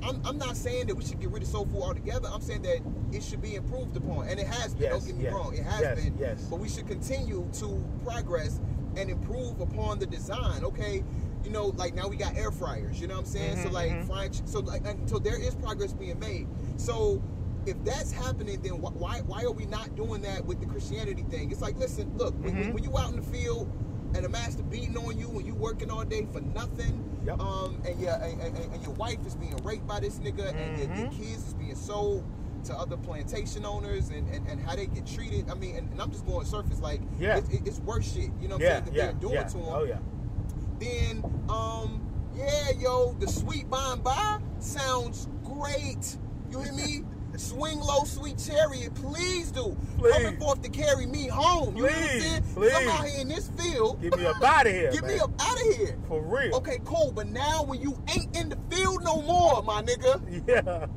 I'm, 0.03 0.21
I'm 0.25 0.37
not 0.37 0.55
saying 0.55 0.87
that 0.87 0.95
we 0.95 1.03
should 1.03 1.19
get 1.19 1.29
rid 1.29 1.43
of 1.43 1.49
soul 1.49 1.65
food 1.65 1.81
altogether. 1.81 2.29
I'm 2.31 2.41
saying 2.41 2.61
that 2.63 2.79
it 3.11 3.23
should 3.23 3.41
be 3.41 3.55
improved 3.55 3.95
upon. 3.97 4.27
And 4.27 4.39
it 4.39 4.47
has 4.47 4.73
been. 4.73 4.83
Yes, 4.83 4.91
Don't 4.99 5.07
get 5.07 5.15
me 5.17 5.23
yes, 5.25 5.33
wrong. 5.33 5.53
It 5.55 5.63
has 5.63 5.81
yes, 5.81 6.03
been. 6.03 6.17
yes. 6.19 6.41
But 6.49 6.59
we 6.59 6.69
should 6.69 6.87
continue 6.87 7.47
to 7.59 7.83
progress 8.05 8.59
and 8.95 9.09
improve 9.09 9.59
upon 9.59 9.99
the 9.99 10.05
design. 10.05 10.63
Okay. 10.63 11.03
You 11.43 11.51
know, 11.51 11.67
like 11.77 11.95
now 11.95 12.07
we 12.07 12.15
got 12.17 12.35
air 12.35 12.51
fryers. 12.51 12.99
You 12.99 13.07
know 13.07 13.15
what 13.15 13.21
I'm 13.21 13.25
saying? 13.25 13.57
so 13.63 13.69
Mhm, 13.69 13.73
like 13.73 13.91
mhm. 13.91 14.07
frying. 14.07 14.33
So 14.45 14.59
like, 14.59 14.83
so 15.05 15.19
there 15.19 15.39
is 15.39 15.55
progress 15.55 15.93
being 15.93 16.19
made. 16.19 16.47
So 16.77 17.21
if 17.65 17.81
that's 17.85 18.11
happening, 18.11 18.61
then 18.61 18.81
why 18.81 19.19
why 19.21 19.43
are 19.43 19.51
we 19.51 19.65
not 19.65 19.95
doing 19.95 20.21
that 20.23 20.45
with 20.45 20.59
the 20.59 20.65
Christianity 20.65 21.23
thing? 21.29 21.51
It's 21.51 21.61
like, 21.61 21.77
listen, 21.77 22.11
look, 22.17 22.33
when, 22.43 22.55
Mhm. 22.55 22.73
when 22.73 22.83
you 22.83 22.97
out 22.97 23.09
in 23.11 23.15
the 23.17 23.21
field 23.21 23.69
and 24.15 24.25
a 24.25 24.29
master 24.29 24.63
beating 24.63 24.97
on 24.97 25.17
you 25.17 25.27
when 25.29 25.45
you 25.45 25.53
working 25.55 25.89
all 25.91 26.03
day 26.03 26.27
for 26.31 26.41
nothing, 26.41 27.03
Yep. 27.25 27.39
um, 27.39 27.81
and 27.85 27.99
your 27.99 28.13
and, 28.13 28.41
and, 28.41 28.57
and 28.73 28.81
your 28.83 28.93
wife 28.93 29.19
is 29.25 29.35
being 29.35 29.55
raped 29.63 29.87
by 29.87 29.99
this 29.99 30.19
nigga, 30.19 30.49
and 30.55 30.77
your, 30.77 30.87
your 30.97 31.07
Mhm. 31.07 31.11
kids 31.17 31.47
is 31.47 31.53
being 31.53 31.75
sold 31.75 32.23
to 32.65 32.73
other 32.75 32.97
plantation 32.97 33.65
owners, 33.65 34.09
and, 34.09 34.27
and, 34.33 34.45
and 34.47 34.59
how 34.61 34.75
they 34.75 34.87
get 34.87 35.05
treated. 35.05 35.49
I 35.49 35.53
mean, 35.53 35.75
and, 35.77 35.91
and 35.91 36.01
I'm 36.01 36.11
just 36.11 36.25
going 36.25 36.45
surface 36.45 36.79
like, 36.79 37.01
Yeah. 37.19 37.37
it, 37.37 37.45
it- 37.51 37.61
it's 37.67 37.79
worse 37.79 38.11
shit. 38.13 38.31
You 38.41 38.47
know 38.49 38.55
what 38.55 38.63
yeah. 38.63 38.77
I'm 38.77 38.83
saying? 38.83 38.85
That 38.85 38.93
Yeah. 38.95 39.05
they're 39.05 39.13
doing 39.13 39.33
Yeah. 39.35 39.43
to 39.43 39.57
them 39.57 39.65
Oh 39.69 39.83
yeah. 39.83 39.97
then 40.79 41.23
um 41.49 42.01
yeah 42.35 42.71
yo 42.79 43.13
the 43.19 43.27
sweet 43.27 43.69
by 43.69 43.91
and 43.93 44.03
by 44.03 44.39
sounds 44.59 45.27
great 45.43 46.17
you 46.49 46.59
hear 46.61 46.71
me 46.73 47.03
swing 47.39 47.79
low 47.79 48.03
sweet 48.03 48.37
chariot 48.37 48.93
please 48.95 49.51
do 49.51 49.75
Please. 49.97 50.13
coming 50.13 50.37
forth 50.39 50.61
to 50.61 50.69
carry 50.69 51.05
me 51.05 51.27
home 51.27 51.75
you 51.75 51.83
know 51.83 51.89
what 51.89 51.95
i'm 52.01 52.19
Please, 52.19 52.41
please. 52.53 52.73
i'm 52.75 52.87
out 52.89 53.05
here 53.05 53.21
in 53.21 53.27
this 53.29 53.49
field 53.57 54.01
Get 54.01 54.17
me 54.17 54.25
up 54.25 54.41
out 54.43 54.65
of 54.67 54.73
here. 54.73 54.91
get 54.91 55.03
me 55.03 55.15
man. 55.15 55.21
up 55.21 55.31
out 55.39 55.55
of 55.61 55.75
here 55.75 55.97
For 56.07 56.21
real. 56.21 56.55
okay 56.55 56.79
cool 56.85 57.11
but 57.15 57.27
now 57.27 57.63
when 57.63 57.81
you 57.81 57.97
ain't 58.15 58.35
in 58.35 58.49
the 58.49 58.57
field 58.69 59.03
no 59.03 59.21
more 59.21 59.63
my 59.63 59.81
nigga 59.81 60.21
Yeah. 60.47 60.87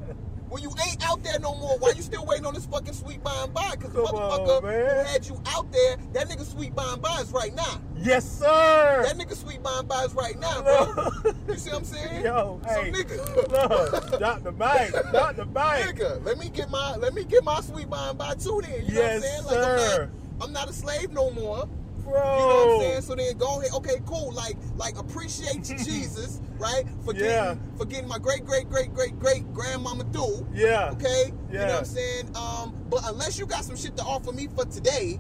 When 0.53 0.63
you 0.63 0.71
ain't 0.87 1.03
out 1.09 1.23
there 1.25 1.39
no 1.41 1.55
more, 1.55 1.79
why 1.79 1.93
you 1.97 2.03
still 2.03 2.27
waiting 2.27 2.45
on 2.45 2.53
this 2.53 2.67
fucking 2.67 2.93
sweet 2.93 3.25
by 3.25 3.35
and 3.43 3.55
by? 3.55 3.71
Because 3.71 3.95
the 3.95 4.03
on, 4.03 4.13
motherfucker 4.13 4.63
man. 4.65 5.07
who 5.07 5.13
had 5.13 5.27
you 5.27 5.43
out 5.47 5.73
there, 5.73 5.97
that 6.13 6.29
nigga 6.29 6.45
sweet 6.45 6.75
by 6.75 6.93
and 6.93 7.01
by 7.01 7.21
is 7.23 7.33
right 7.33 7.55
now. 7.55 7.81
Yes, 7.97 8.31
sir. 8.31 9.03
That 9.07 9.17
nigga 9.17 9.35
sweet 9.35 9.63
by 9.63 9.79
and 9.79 9.89
by 9.89 10.05
is 10.05 10.13
right 10.13 10.39
now, 10.39 10.61
bro. 10.61 11.33
You 11.49 11.57
see 11.57 11.71
what 11.71 11.79
I'm 11.79 11.85
saying? 11.85 12.25
Yo, 12.25 12.61
so 12.65 12.83
hey, 12.83 12.93
nigga, 12.93 13.51
look, 13.51 14.19
drop 14.19 14.43
the 14.43 14.53
mic, 14.53 15.11
drop 15.11 15.37
the 15.37 15.47
mic. 15.47 15.97
nigga, 15.97 16.23
let 16.23 16.37
me 16.39 16.51
get 16.51 16.69
my 16.69 16.97
let 16.97 17.15
me 17.15 17.25
get 17.25 17.43
my 17.45 17.61
sweet 17.63 17.89
by 17.89 18.11
and 18.11 18.19
by 18.19 18.35
too. 18.35 18.61
Then 18.63 18.85
you 18.85 18.95
know 18.95 19.01
Yes, 19.01 19.01
what 19.01 19.15
I'm 19.15 19.23
saying? 19.23 19.45
Like 19.45 19.55
sir. 19.81 20.11
I'm 20.13 20.39
not, 20.39 20.45
I'm 20.47 20.53
not 20.53 20.69
a 20.69 20.73
slave 20.75 21.13
no 21.13 21.31
more. 21.31 21.67
Bro. 22.05 22.13
You 22.13 22.19
know 22.19 22.77
what 22.77 22.85
I'm 22.87 22.91
saying? 22.91 23.03
So 23.03 23.15
then 23.15 23.39
go 23.39 23.61
ahead. 23.61 23.73
Okay, 23.75 24.01
cool. 24.07 24.33
Like, 24.33 24.57
like 24.77 24.99
appreciate 24.99 25.63
Jesus, 25.65 26.41
right? 26.59 26.85
For 27.05 27.13
getting, 27.13 27.29
Yeah. 27.29 27.55
for 27.77 27.85
getting 27.85 28.09
my 28.09 28.19
great, 28.19 28.45
great, 28.45 28.69
great, 28.69 28.93
great, 28.95 29.19
great 29.19 29.53
grandmama 29.53 30.05
through. 30.13 30.47
Yeah. 30.55 30.91
Okay. 30.93 31.33
Yeah. 31.51 31.53
You 31.53 31.59
know 31.59 31.67
what 31.67 31.79
I'm 31.79 31.85
saying? 31.85 32.37
Um, 32.37 32.75
but 32.91 33.01
unless 33.07 33.39
you 33.39 33.47
got 33.47 33.65
some 33.65 33.77
shit 33.77 33.97
to 33.97 34.03
offer 34.03 34.33
me 34.33 34.49
for 34.55 34.65
today, 34.65 35.19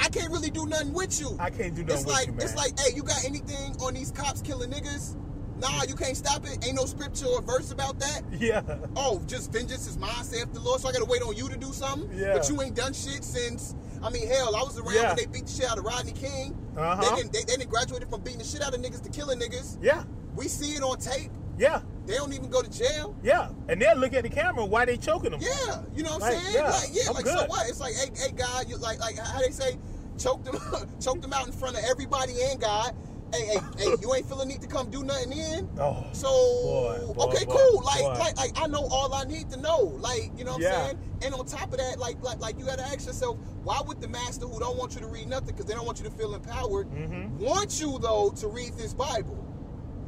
I 0.00 0.08
can't 0.08 0.30
really 0.30 0.50
do 0.50 0.66
nothing 0.66 0.92
with 0.92 1.18
you. 1.20 1.36
I 1.40 1.50
can't 1.50 1.74
do 1.74 1.82
nothing 1.82 1.96
it's 1.96 2.04
with 2.06 2.14
like 2.14 2.26
you, 2.28 2.32
man. 2.32 2.42
it's 2.42 2.56
like, 2.56 2.78
hey, 2.78 2.94
you 2.94 3.02
got 3.02 3.24
anything 3.24 3.74
on 3.80 3.94
these 3.94 4.10
cops 4.12 4.40
killing 4.42 4.70
niggas? 4.70 5.16
Nah, 5.60 5.82
you 5.88 5.96
can't 5.96 6.16
stop 6.16 6.44
it. 6.46 6.64
Ain't 6.64 6.76
no 6.76 6.84
scripture 6.84 7.26
or 7.26 7.42
verse 7.42 7.72
about 7.72 7.98
that. 7.98 8.22
Yeah. 8.38 8.62
Oh, 8.94 9.20
just 9.26 9.50
vengeance 9.52 9.88
is 9.88 9.98
mine, 9.98 10.22
saith 10.22 10.52
the 10.52 10.60
Lord. 10.60 10.80
So 10.80 10.88
I 10.88 10.92
gotta 10.92 11.04
wait 11.04 11.20
on 11.22 11.34
you 11.36 11.48
to 11.48 11.56
do 11.56 11.72
something. 11.72 12.08
Yeah. 12.16 12.34
But 12.34 12.48
you 12.48 12.62
ain't 12.62 12.76
done 12.76 12.92
shit 12.92 13.24
since. 13.24 13.74
I 14.02 14.10
mean, 14.10 14.28
hell, 14.28 14.54
I 14.56 14.62
was 14.62 14.78
around 14.78 14.94
Yeah. 14.94 15.08
when 15.08 15.16
they 15.16 15.26
beat 15.26 15.46
the 15.46 15.52
shit 15.52 15.70
out 15.70 15.78
of 15.78 15.84
Rodney 15.84 16.12
King. 16.12 16.56
Uh-huh. 16.76 17.00
They 17.02 17.16
didn't. 17.16 17.32
They, 17.32 17.40
they 17.40 17.56
didn't 17.56 17.70
graduated 17.70 18.08
from 18.08 18.20
beating 18.22 18.38
the 18.38 18.44
shit 18.44 18.62
out 18.62 18.74
of 18.74 18.80
niggas 18.80 19.02
to 19.02 19.10
killing 19.10 19.38
niggas. 19.40 19.78
Yeah. 19.82 20.04
We 20.36 20.48
see 20.48 20.74
it 20.74 20.82
on 20.82 20.98
tape. 20.98 21.30
Yeah. 21.58 21.80
They 22.06 22.14
don't 22.14 22.32
even 22.32 22.48
go 22.48 22.62
to 22.62 22.70
jail. 22.70 23.16
Yeah. 23.22 23.50
And 23.68 23.82
they'll 23.82 23.96
look 23.96 24.14
at 24.14 24.22
the 24.22 24.28
camera 24.30 24.64
why 24.64 24.84
they 24.84 24.96
choking 24.96 25.32
them. 25.32 25.40
Yeah, 25.42 25.82
you 25.94 26.02
know 26.02 26.12
what 26.12 26.22
I'm 26.22 26.32
Like, 26.34 26.42
saying? 26.42 26.54
yeah, 26.54 26.70
like, 26.70 26.88
yeah, 26.92 27.02
I'm 27.08 27.14
like 27.14 27.26
so 27.26 27.46
what? 27.46 27.68
It's 27.68 27.80
like, 27.80 27.94
hey, 27.94 28.10
hey, 28.16 28.32
God, 28.32 28.68
you 28.68 28.76
like, 28.78 28.98
like 29.00 29.18
how 29.18 29.40
they 29.40 29.50
say, 29.50 29.76
choke 30.18 30.42
them, 30.44 30.56
choke 31.00 31.20
them 31.20 31.32
out 31.32 31.46
in 31.46 31.52
front 31.52 31.76
of 31.76 31.84
everybody 31.84 32.34
and 32.50 32.60
God. 32.60 32.94
Hey, 33.32 33.44
hey, 33.46 33.60
hey, 33.76 33.94
you 34.00 34.14
ain't 34.14 34.26
feeling 34.26 34.48
need 34.48 34.62
to 34.62 34.66
come 34.66 34.88
do 34.90 35.04
nothing 35.04 35.32
in. 35.32 35.68
Oh. 35.78 36.04
So 36.12 36.28
Boy, 36.28 37.12
boy, 37.12 37.24
okay, 37.24 37.44
boy, 37.44 37.56
cool. 37.56 37.82
Like, 37.84 38.02
like, 38.18 38.36
like 38.38 38.52
I 38.58 38.66
know 38.66 38.86
all 38.90 39.12
I 39.12 39.24
need 39.24 39.50
to 39.50 39.58
know. 39.58 39.80
Like, 40.00 40.30
you 40.36 40.44
know 40.44 40.52
what 40.52 40.62
Yeah. 40.62 40.74
I'm 40.78 40.84
saying? 40.86 40.98
And 41.24 41.34
on 41.34 41.44
top 41.46 41.72
of 41.72 41.78
that, 41.78 41.98
like, 41.98 42.22
like, 42.22 42.40
like 42.40 42.58
you 42.58 42.64
gotta 42.64 42.82
ask 42.84 43.06
yourself, 43.06 43.36
why 43.64 43.80
would 43.86 44.00
the 44.00 44.08
master 44.08 44.46
who 44.46 44.58
don't 44.58 44.78
want 44.78 44.94
you 44.94 45.00
to 45.02 45.06
read 45.08 45.28
nothing 45.28 45.48
because 45.48 45.66
they 45.66 45.74
don't 45.74 45.84
want 45.84 45.98
you 45.98 46.04
to 46.04 46.10
feel 46.10 46.34
empowered, 46.34 46.88
Mhm. 46.90 47.38
want 47.38 47.80
you 47.80 47.98
though 47.98 48.30
to 48.36 48.48
read 48.48 48.74
this 48.78 48.94
Bible? 48.94 49.44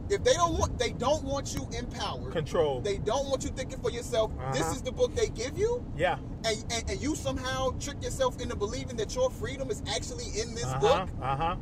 If 0.08 0.24
they 0.24 0.32
don't 0.32 0.58
want, 0.58 0.76
they 0.78 0.90
don't 0.90 1.22
want 1.22 1.54
you 1.54 1.68
empowered. 1.78 2.32
Control. 2.32 2.80
They 2.80 2.98
don't 2.98 3.28
want 3.28 3.44
you 3.44 3.50
thinking 3.50 3.78
for 3.80 3.90
yourself. 3.90 4.32
This 4.52 4.62
Uh-huh. 4.62 4.74
is 4.74 4.82
the 4.82 4.90
book 4.92 5.14
they 5.14 5.28
give 5.28 5.56
you 5.58 5.84
yeah. 5.96 6.16
and, 6.44 6.64
and, 6.72 6.90
and 6.90 7.00
you 7.00 7.14
somehow 7.14 7.70
trick 7.78 8.02
yourself 8.02 8.40
into 8.40 8.56
believing 8.56 8.96
that 8.96 9.14
your 9.14 9.30
freedom 9.30 9.70
is 9.70 9.82
actually 9.94 10.24
in 10.40 10.54
this 10.54 10.64
Uh-huh. 10.64 10.80
book. 10.80 11.08
Uh-huh. 11.22 11.56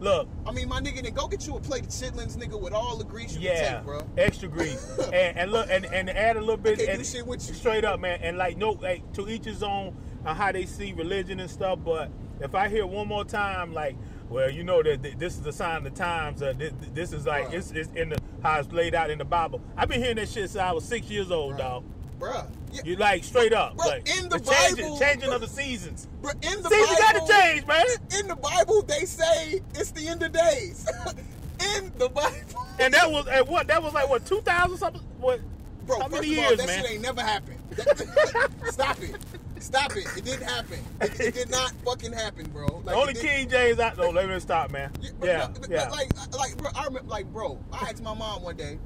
Look, 0.00 0.28
I 0.46 0.52
mean, 0.52 0.68
my 0.68 0.80
nigga, 0.80 1.02
then 1.02 1.12
go 1.12 1.28
get 1.28 1.46
you 1.46 1.56
a 1.56 1.60
plate 1.60 1.82
of 1.82 1.88
chitlins, 1.90 2.36
nigga, 2.36 2.58
with 2.58 2.72
all 2.72 2.96
the 2.96 3.04
grease 3.04 3.34
you 3.34 3.40
yeah, 3.42 3.64
can 3.64 3.76
take, 3.76 3.84
bro. 3.84 4.00
extra 4.16 4.48
grease, 4.48 4.98
and, 5.12 5.38
and 5.38 5.52
look, 5.52 5.68
and, 5.70 5.84
and 5.86 6.08
add 6.08 6.36
a 6.36 6.40
little 6.40 6.56
bit, 6.56 6.80
and 6.80 7.04
shit 7.06 7.26
with 7.26 7.46
you. 7.46 7.54
straight 7.54 7.84
up, 7.84 8.00
man, 8.00 8.18
and 8.22 8.38
like 8.38 8.56
no, 8.56 8.72
like 8.72 9.12
to 9.12 9.28
each 9.28 9.44
his 9.44 9.62
own 9.62 9.94
on 10.24 10.34
how 10.36 10.52
they 10.52 10.64
see 10.64 10.92
religion 10.94 11.38
and 11.40 11.50
stuff. 11.50 11.78
But 11.84 12.10
if 12.40 12.54
I 12.54 12.68
hear 12.68 12.86
one 12.86 13.08
more 13.08 13.24
time, 13.26 13.74
like, 13.74 13.94
well, 14.30 14.48
you 14.48 14.64
know 14.64 14.82
that 14.82 15.18
this 15.18 15.38
is 15.38 15.44
a 15.44 15.52
sign 15.52 15.78
of 15.78 15.84
the 15.84 15.90
times. 15.90 16.40
Uh, 16.42 16.54
this, 16.56 16.72
this 16.94 17.12
is 17.12 17.26
like 17.26 17.46
Right. 17.46 17.54
it's, 17.54 17.70
it's 17.72 17.90
in 17.94 18.08
the 18.10 18.18
how 18.42 18.58
it's 18.58 18.72
laid 18.72 18.94
out 18.94 19.10
in 19.10 19.18
the 19.18 19.24
Bible. 19.26 19.60
I've 19.76 19.88
been 19.90 20.00
hearing 20.00 20.16
that 20.16 20.28
shit 20.30 20.48
since 20.48 20.56
I 20.56 20.72
was 20.72 20.84
six 20.84 21.10
years 21.10 21.30
old, 21.30 21.52
Right. 21.52 21.58
dog. 21.60 21.84
Bruh. 22.18 22.46
Yeah, 22.72 22.82
You 22.84 22.96
like 22.96 23.24
straight 23.24 23.52
up, 23.52 23.76
Bro, 23.76 23.86
like 23.86 24.08
in 24.18 24.28
the 24.28 24.38
changing, 24.38 24.84
Bible- 24.84 24.98
changing 24.98 25.32
of 25.32 25.40
the 25.40 25.48
seasons. 25.48 26.06
But 26.22 26.34
in 26.44 26.62
the 26.62 26.68
Seasons 26.68 26.98
got 26.98 27.14
Bible, 27.14 27.26
to 27.26 27.32
change, 27.32 27.66
man. 27.66 27.86
in 28.18 28.28
the 28.28 28.36
Bible, 28.36 28.82
they 28.82 29.04
say 29.06 29.60
it's 29.74 29.90
the 29.90 30.06
end 30.08 30.22
of 30.22 30.32
days. 30.32 30.88
in 31.76 31.92
the 31.98 32.08
Bible. 32.08 32.66
And 32.78 32.94
that 32.94 33.10
was 33.10 33.26
at 33.26 33.46
what? 33.48 33.66
That 33.66 33.82
was 33.82 33.92
like 33.92 34.08
what 34.08 34.24
two 34.26 34.40
thousand 34.42 34.78
something? 34.78 35.02
What? 35.18 35.40
Bro, 35.86 36.00
how 36.00 36.08
many 36.08 36.38
of 36.38 36.44
all, 36.44 36.56
that 36.56 36.66
man? 36.66 36.82
shit 36.82 36.92
ain't 36.92 37.02
never 37.02 37.20
happened. 37.22 37.58
Stop 38.70 39.02
it. 39.02 39.16
Stop 39.58 39.96
it. 39.96 40.06
It 40.16 40.24
didn't 40.24 40.48
happen. 40.48 40.78
It, 41.00 41.20
it 41.20 41.34
did 41.34 41.50
not 41.50 41.72
fucking 41.84 42.12
happen, 42.12 42.48
bro. 42.50 42.66
Like, 42.66 42.84
The 42.84 42.94
only 42.94 43.14
King 43.14 43.48
James 43.48 43.78
out. 43.78 43.98
No, 43.98 44.08
let 44.10 44.28
me 44.28 44.38
stop, 44.40 44.70
man. 44.70 44.90
Yeah, 45.00 45.10
but, 45.18 45.26
Yeah, 45.28 45.48
but 45.60 45.70
yeah. 45.70 45.88
like, 45.90 46.10
like, 46.38 46.56
bro, 46.56 46.70
I 46.74 46.84
remember, 46.84 47.08
like, 47.10 47.26
bro, 47.32 47.58
I 47.72 47.90
asked 47.90 48.02
my 48.02 48.14
mom 48.14 48.42
one 48.42 48.56
day. 48.56 48.78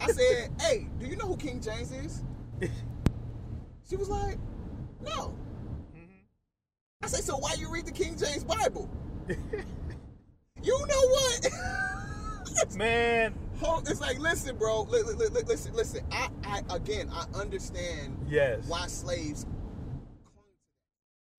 I 0.00 0.06
said, 0.12 0.50
"Hey, 0.60 0.86
do 0.98 1.06
you 1.06 1.16
know 1.16 1.26
who 1.26 1.36
King 1.36 1.60
James 1.60 1.92
is?" 1.92 2.22
She 3.88 3.96
was 3.96 4.08
like, 4.08 4.38
"No." 5.00 5.34
Mm-hmm. 5.94 6.22
I 7.02 7.06
said, 7.06 7.24
"So 7.24 7.36
why 7.36 7.54
you 7.58 7.70
read 7.70 7.86
the 7.86 7.92
King 7.92 8.16
James 8.16 8.44
Bible?" 8.44 8.88
you 9.28 10.86
know 10.86 11.08
what? 11.08 11.48
Man, 12.76 13.34
it's 13.60 14.00
like, 14.00 14.18
listen, 14.18 14.56
bro. 14.56 14.82
Li- 14.82 15.02
li- 15.02 15.14
li- 15.14 15.28
li- 15.28 15.42
listen, 15.46 15.74
listen. 15.74 16.04
I, 16.10 16.28
I, 16.44 16.62
again, 16.74 17.10
I 17.12 17.26
understand 17.38 18.16
yes. 18.28 18.66
why 18.66 18.86
slaves 18.86 19.46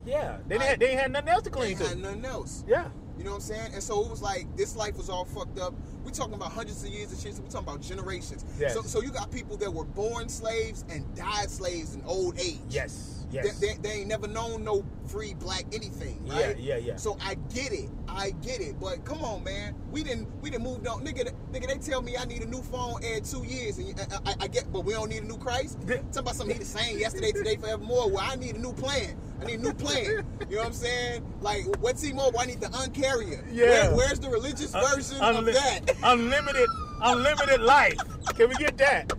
Yeah, 0.06 0.38
they 0.48 0.58
didn't, 0.58 0.80
they 0.80 0.95
had 0.95 1.12
nothing 1.12 1.30
else 1.30 1.43
to 1.43 1.50
they 1.50 1.56
cling 1.56 1.78
had 1.78 1.98
nothing 1.98 2.26
else. 2.26 2.64
Yeah, 2.68 2.88
You 3.18 3.24
know 3.26 3.32
what 3.32 3.36
I'm 3.38 3.41
saying? 3.41 3.74
And 3.74 3.84
so 3.84 4.04
it 4.06 4.10
was 4.10 4.22
like 4.22 4.56
this 4.56 4.76
life 4.76 4.95
was 4.95 5.10
all 5.10 5.26
fucked 5.26 5.60
up. 5.60 5.74
We 6.06 6.12
talking 6.12 6.36
about 6.36 6.52
hundreds 6.54 6.84
of 6.84 6.89
years 6.89 7.12
of 7.12 7.20
shit. 7.20 7.36
So 7.36 7.41
we 7.41 7.50
talking 7.50 7.68
about 7.68 7.82
generations. 7.82 8.45
Yes. 8.58 8.74
So, 8.74 8.82
so 8.84 9.02
you 9.02 9.10
got 9.12 9.32
people 9.32 9.58
that 9.58 9.72
were 9.74 9.84
born 9.84 10.30
slaves 10.30 10.86
and 10.89 11.04
died 11.16 11.50
slaves 11.50 11.95
in 11.95 12.02
old 12.06 12.39
age. 12.39 12.60
yes, 12.70 13.26
They, 13.30 13.36
yes. 13.41 13.60
they, 13.60 13.74
they 13.82 13.89
ain't 14.00 14.08
never 14.08 14.28
known 14.28 14.64
no 14.64 14.86
free 15.08 15.34
black 15.34 15.66
anything, 15.74 16.22
Yeah, 16.26 16.34
right? 16.48 16.58
yeah, 16.60 16.78
yeah. 16.78 16.95
So 16.95 17.18
I 17.22 17.36
get 17.54 17.74
it, 17.74 17.89
I 18.08 18.30
get 18.41 18.62
it, 18.62 18.80
but 18.80 19.04
come 19.04 19.22
on, 19.22 19.43
man, 19.43 19.76
we 19.91 20.04
didn't, 20.04 20.30
we 20.41 20.50
didn't 20.50 20.64
move 20.64 20.88
on, 20.88 21.04
nigga. 21.06 21.34
Nigga, 21.52 21.68
they 21.68 21.78
tell 21.80 22.02
me 22.02 22.16
I 22.16 22.24
need 22.24 22.43
a 22.43 22.48
new 22.48 22.62
phone 22.62 23.04
every 23.04 23.22
two 23.22 23.43
years, 23.43 23.78
and 23.80 24.00
I, 24.00 24.32
I, 24.32 24.36
I 24.41 24.48
get, 24.48 24.72
but 24.72 24.86
we 24.86 24.93
don't 24.93 25.10
need 25.10 25.24
a 25.24 25.26
new 25.26 25.38
Christ. 25.38 25.80
Yeah. 25.86 25.98
Talking 25.98 26.20
about 26.20 26.36
something 26.36 26.56
he 26.56 26.60
the 26.60 26.66
same 26.66 26.98
yesterday, 26.98 27.32
today, 27.34 27.58
forevermore. 27.58 28.10
Well, 28.10 28.24
I 28.24 28.36
need 28.38 28.56
a 28.56 28.60
new 28.60 28.72
plan. 28.74 29.18
I 29.42 29.46
need 29.46 29.60
a 29.60 29.64
new 29.64 29.74
plan. 29.74 30.06
you 30.50 30.56
know 30.56 30.58
what 30.58 30.68
I'm 30.68 30.74
saying? 30.74 31.26
Like, 31.42 31.66
what's 31.82 32.02
T-Mobile? 32.02 32.40
I 32.40 32.46
need 32.46 32.60
the 32.60 32.68
uncarrier. 32.68 33.44
Yeah. 33.52 33.90
Where, 33.90 33.96
where's 33.98 34.20
the 34.20 34.30
religious 34.30 34.72
version 34.72 35.22
of 35.22 35.36
unli- 35.44 35.54
that? 35.54 35.82
unlimited, 36.04 36.68
unlimited 37.02 37.62
life. 37.62 38.00
Can 38.36 38.50
we 38.50 38.56
get 38.56 38.78
that? 38.78 39.12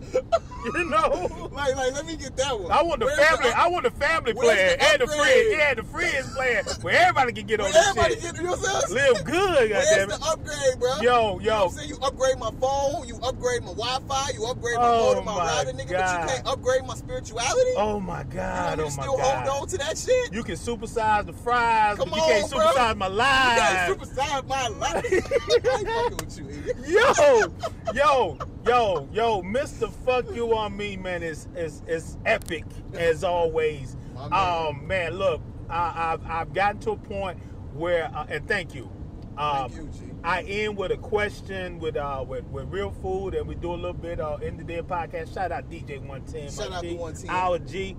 You 0.75 0.85
know, 0.91 1.49
like, 1.53 1.75
like, 1.77 1.93
let 1.95 2.05
me 2.05 2.17
get 2.17 2.37
that 2.37 2.59
one. 2.59 2.71
I 2.71 2.83
want 2.83 2.99
the 3.01 3.07
Where's 3.07 3.19
family. 3.21 3.47
un- 3.49 3.55
I 3.57 3.69
want 3.69 3.85
the 3.85 3.91
family 3.93 4.35
plan 4.35 4.77
the 4.77 4.85
and 4.85 5.01
the 5.01 5.07
friends. 5.07 5.47
Yeah, 5.51 5.75
the 5.75 5.83
friends 5.85 6.35
plan 6.35 6.65
where 6.83 6.95
everybody 7.01 7.33
can 7.33 7.47
get 7.47 7.61
on 7.61 7.65
where 7.67 7.73
this 7.73 7.87
everybody 7.89 8.15
shit. 8.15 8.23
get, 8.23 8.37
you 8.37 8.43
know 8.43 8.51
what 8.57 8.85
I'm? 8.91 8.95
Live 8.95 9.25
good, 9.25 9.71
goddamn 9.71 10.09
the 10.09 10.15
it. 10.17 10.23
upgrade, 10.27 10.79
bro? 10.81 10.91
Yo, 11.01 11.39
You 11.39 11.47
know 11.47 11.57
yo. 11.59 11.65
I'm 11.67 11.71
saying? 11.71 11.89
You 11.89 11.97
upgrade 12.03 12.39
my 12.39 12.51
phone, 12.61 13.07
you 13.09 13.17
upgrade 13.23 13.63
my 13.63 13.73
Wi-Fi, 13.73 14.31
you 14.35 14.47
upgrade 14.47 14.77
my 14.77 14.83
Oh, 14.89 15.05
modem, 15.15 15.25
my, 15.25 15.35
my 15.37 15.47
router, 15.47 15.73
nigga, 15.73 15.89
but 15.89 15.89
you 15.89 16.29
can't 16.29 16.47
upgrade 16.49 16.85
my 16.87 16.95
spirituality? 16.95 17.71
Oh 17.77 18.01
my 18.01 18.21
you 18.21 18.27
God! 18.35 18.79
me 18.79 18.85
Oh 18.85 18.91
to 18.91 18.97
my 18.97 19.03
still 19.05 19.17
God! 19.17 19.47
hold 19.49 19.63
on 19.63 19.69
to 19.69 19.79
that 19.79 19.97
shit? 19.97 20.33
You 20.35 20.43
can 20.43 20.57
supersize 20.57 21.25
the 21.25 21.33
fries, 21.33 21.97
Come 21.99 22.11
but 22.11 22.17
you 22.17 22.23
can't 22.25 22.45
on, 22.45 22.51
bro. 22.51 22.61
supersize 22.61 22.97
my 22.97 23.07
You 23.07 23.13
life. 23.15 23.59
can't 23.59 24.01
supersize 24.01 24.47
my 24.49 24.69
life. 24.69 25.07
I 25.13 25.79
ain't 25.79 25.89
fucking 25.89 26.17
with 26.19 26.39
you, 26.39 26.75
yo, 27.17 27.55
yo, 27.95 28.39
yo, 28.67 29.09
yo, 29.13 29.43
Mr. 29.43 29.91
Fuck 30.05 30.35
You 30.35 30.55
I'm 30.55 30.77
Me, 30.77 30.97
man, 30.97 31.23
is 31.23 31.49
is 31.57 31.83
is 31.87 32.17
epic 32.25 32.65
as 32.95 33.25
always. 33.25 33.97
Um, 34.33 34.87
man, 34.87 35.15
look, 35.15 35.41
I, 35.69 36.13
I've 36.13 36.31
I've 36.31 36.53
gotten 36.53 36.81
to 36.81 36.93
a 36.93 36.97
point 36.97 37.39
where, 37.75 38.11
uh, 38.15 38.27
and 38.29 38.47
thank 38.49 38.75
you. 38.75 38.91
Um, 39.37 39.71
Thank 39.71 39.75
you, 39.75 39.89
G. 40.07 40.13
I 40.25 40.43
end 40.43 40.77
with 40.77 40.91
a 40.91 40.97
question 40.97 41.79
with 41.79 41.97
uh 41.97 42.25
with, 42.27 42.45
with 42.47 42.69
real 42.71 42.91
food, 42.91 43.35
and 43.35 43.47
we 43.47 43.55
do 43.55 43.73
a 43.73 43.77
little 43.77 43.93
bit 43.93 44.21
uh 44.21 44.39
in 44.43 44.57
the 44.57 44.65
day 44.65 44.83
podcast. 44.83 45.33
Shout 45.33 45.53
out 45.53 45.71
DJ 45.71 46.05
One 46.05 46.25
Ten, 46.25 46.51
Shout 46.51 46.73
out 46.73 46.83
to 46.83 46.95
110. 46.95 47.31
Our 47.31 47.59
G, 47.61 47.97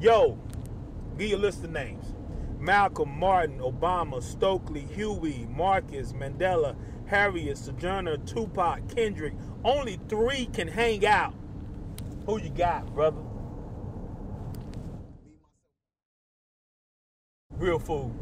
yo, 0.00 0.36
give 1.16 1.30
you 1.30 1.36
a 1.36 1.38
list 1.38 1.62
of 1.62 1.70
names. 1.70 2.14
Malcolm, 2.58 3.18
Martin, 3.18 3.58
Obama, 3.60 4.22
Stokely, 4.22 4.82
Huey, 4.94 5.46
Marcus, 5.48 6.12
Mandela, 6.12 6.76
Harriet, 7.10 7.58
Sojourner, 7.58 8.18
Tupac, 8.18 8.94
Kendrick. 8.94 9.34
Only 9.64 9.98
three 10.08 10.46
can 10.46 10.68
hang 10.68 11.04
out. 11.04 11.34
Who 12.24 12.40
you 12.40 12.50
got, 12.50 12.94
brother? 12.94 13.20
Real 17.56 17.80
food. 17.80 18.12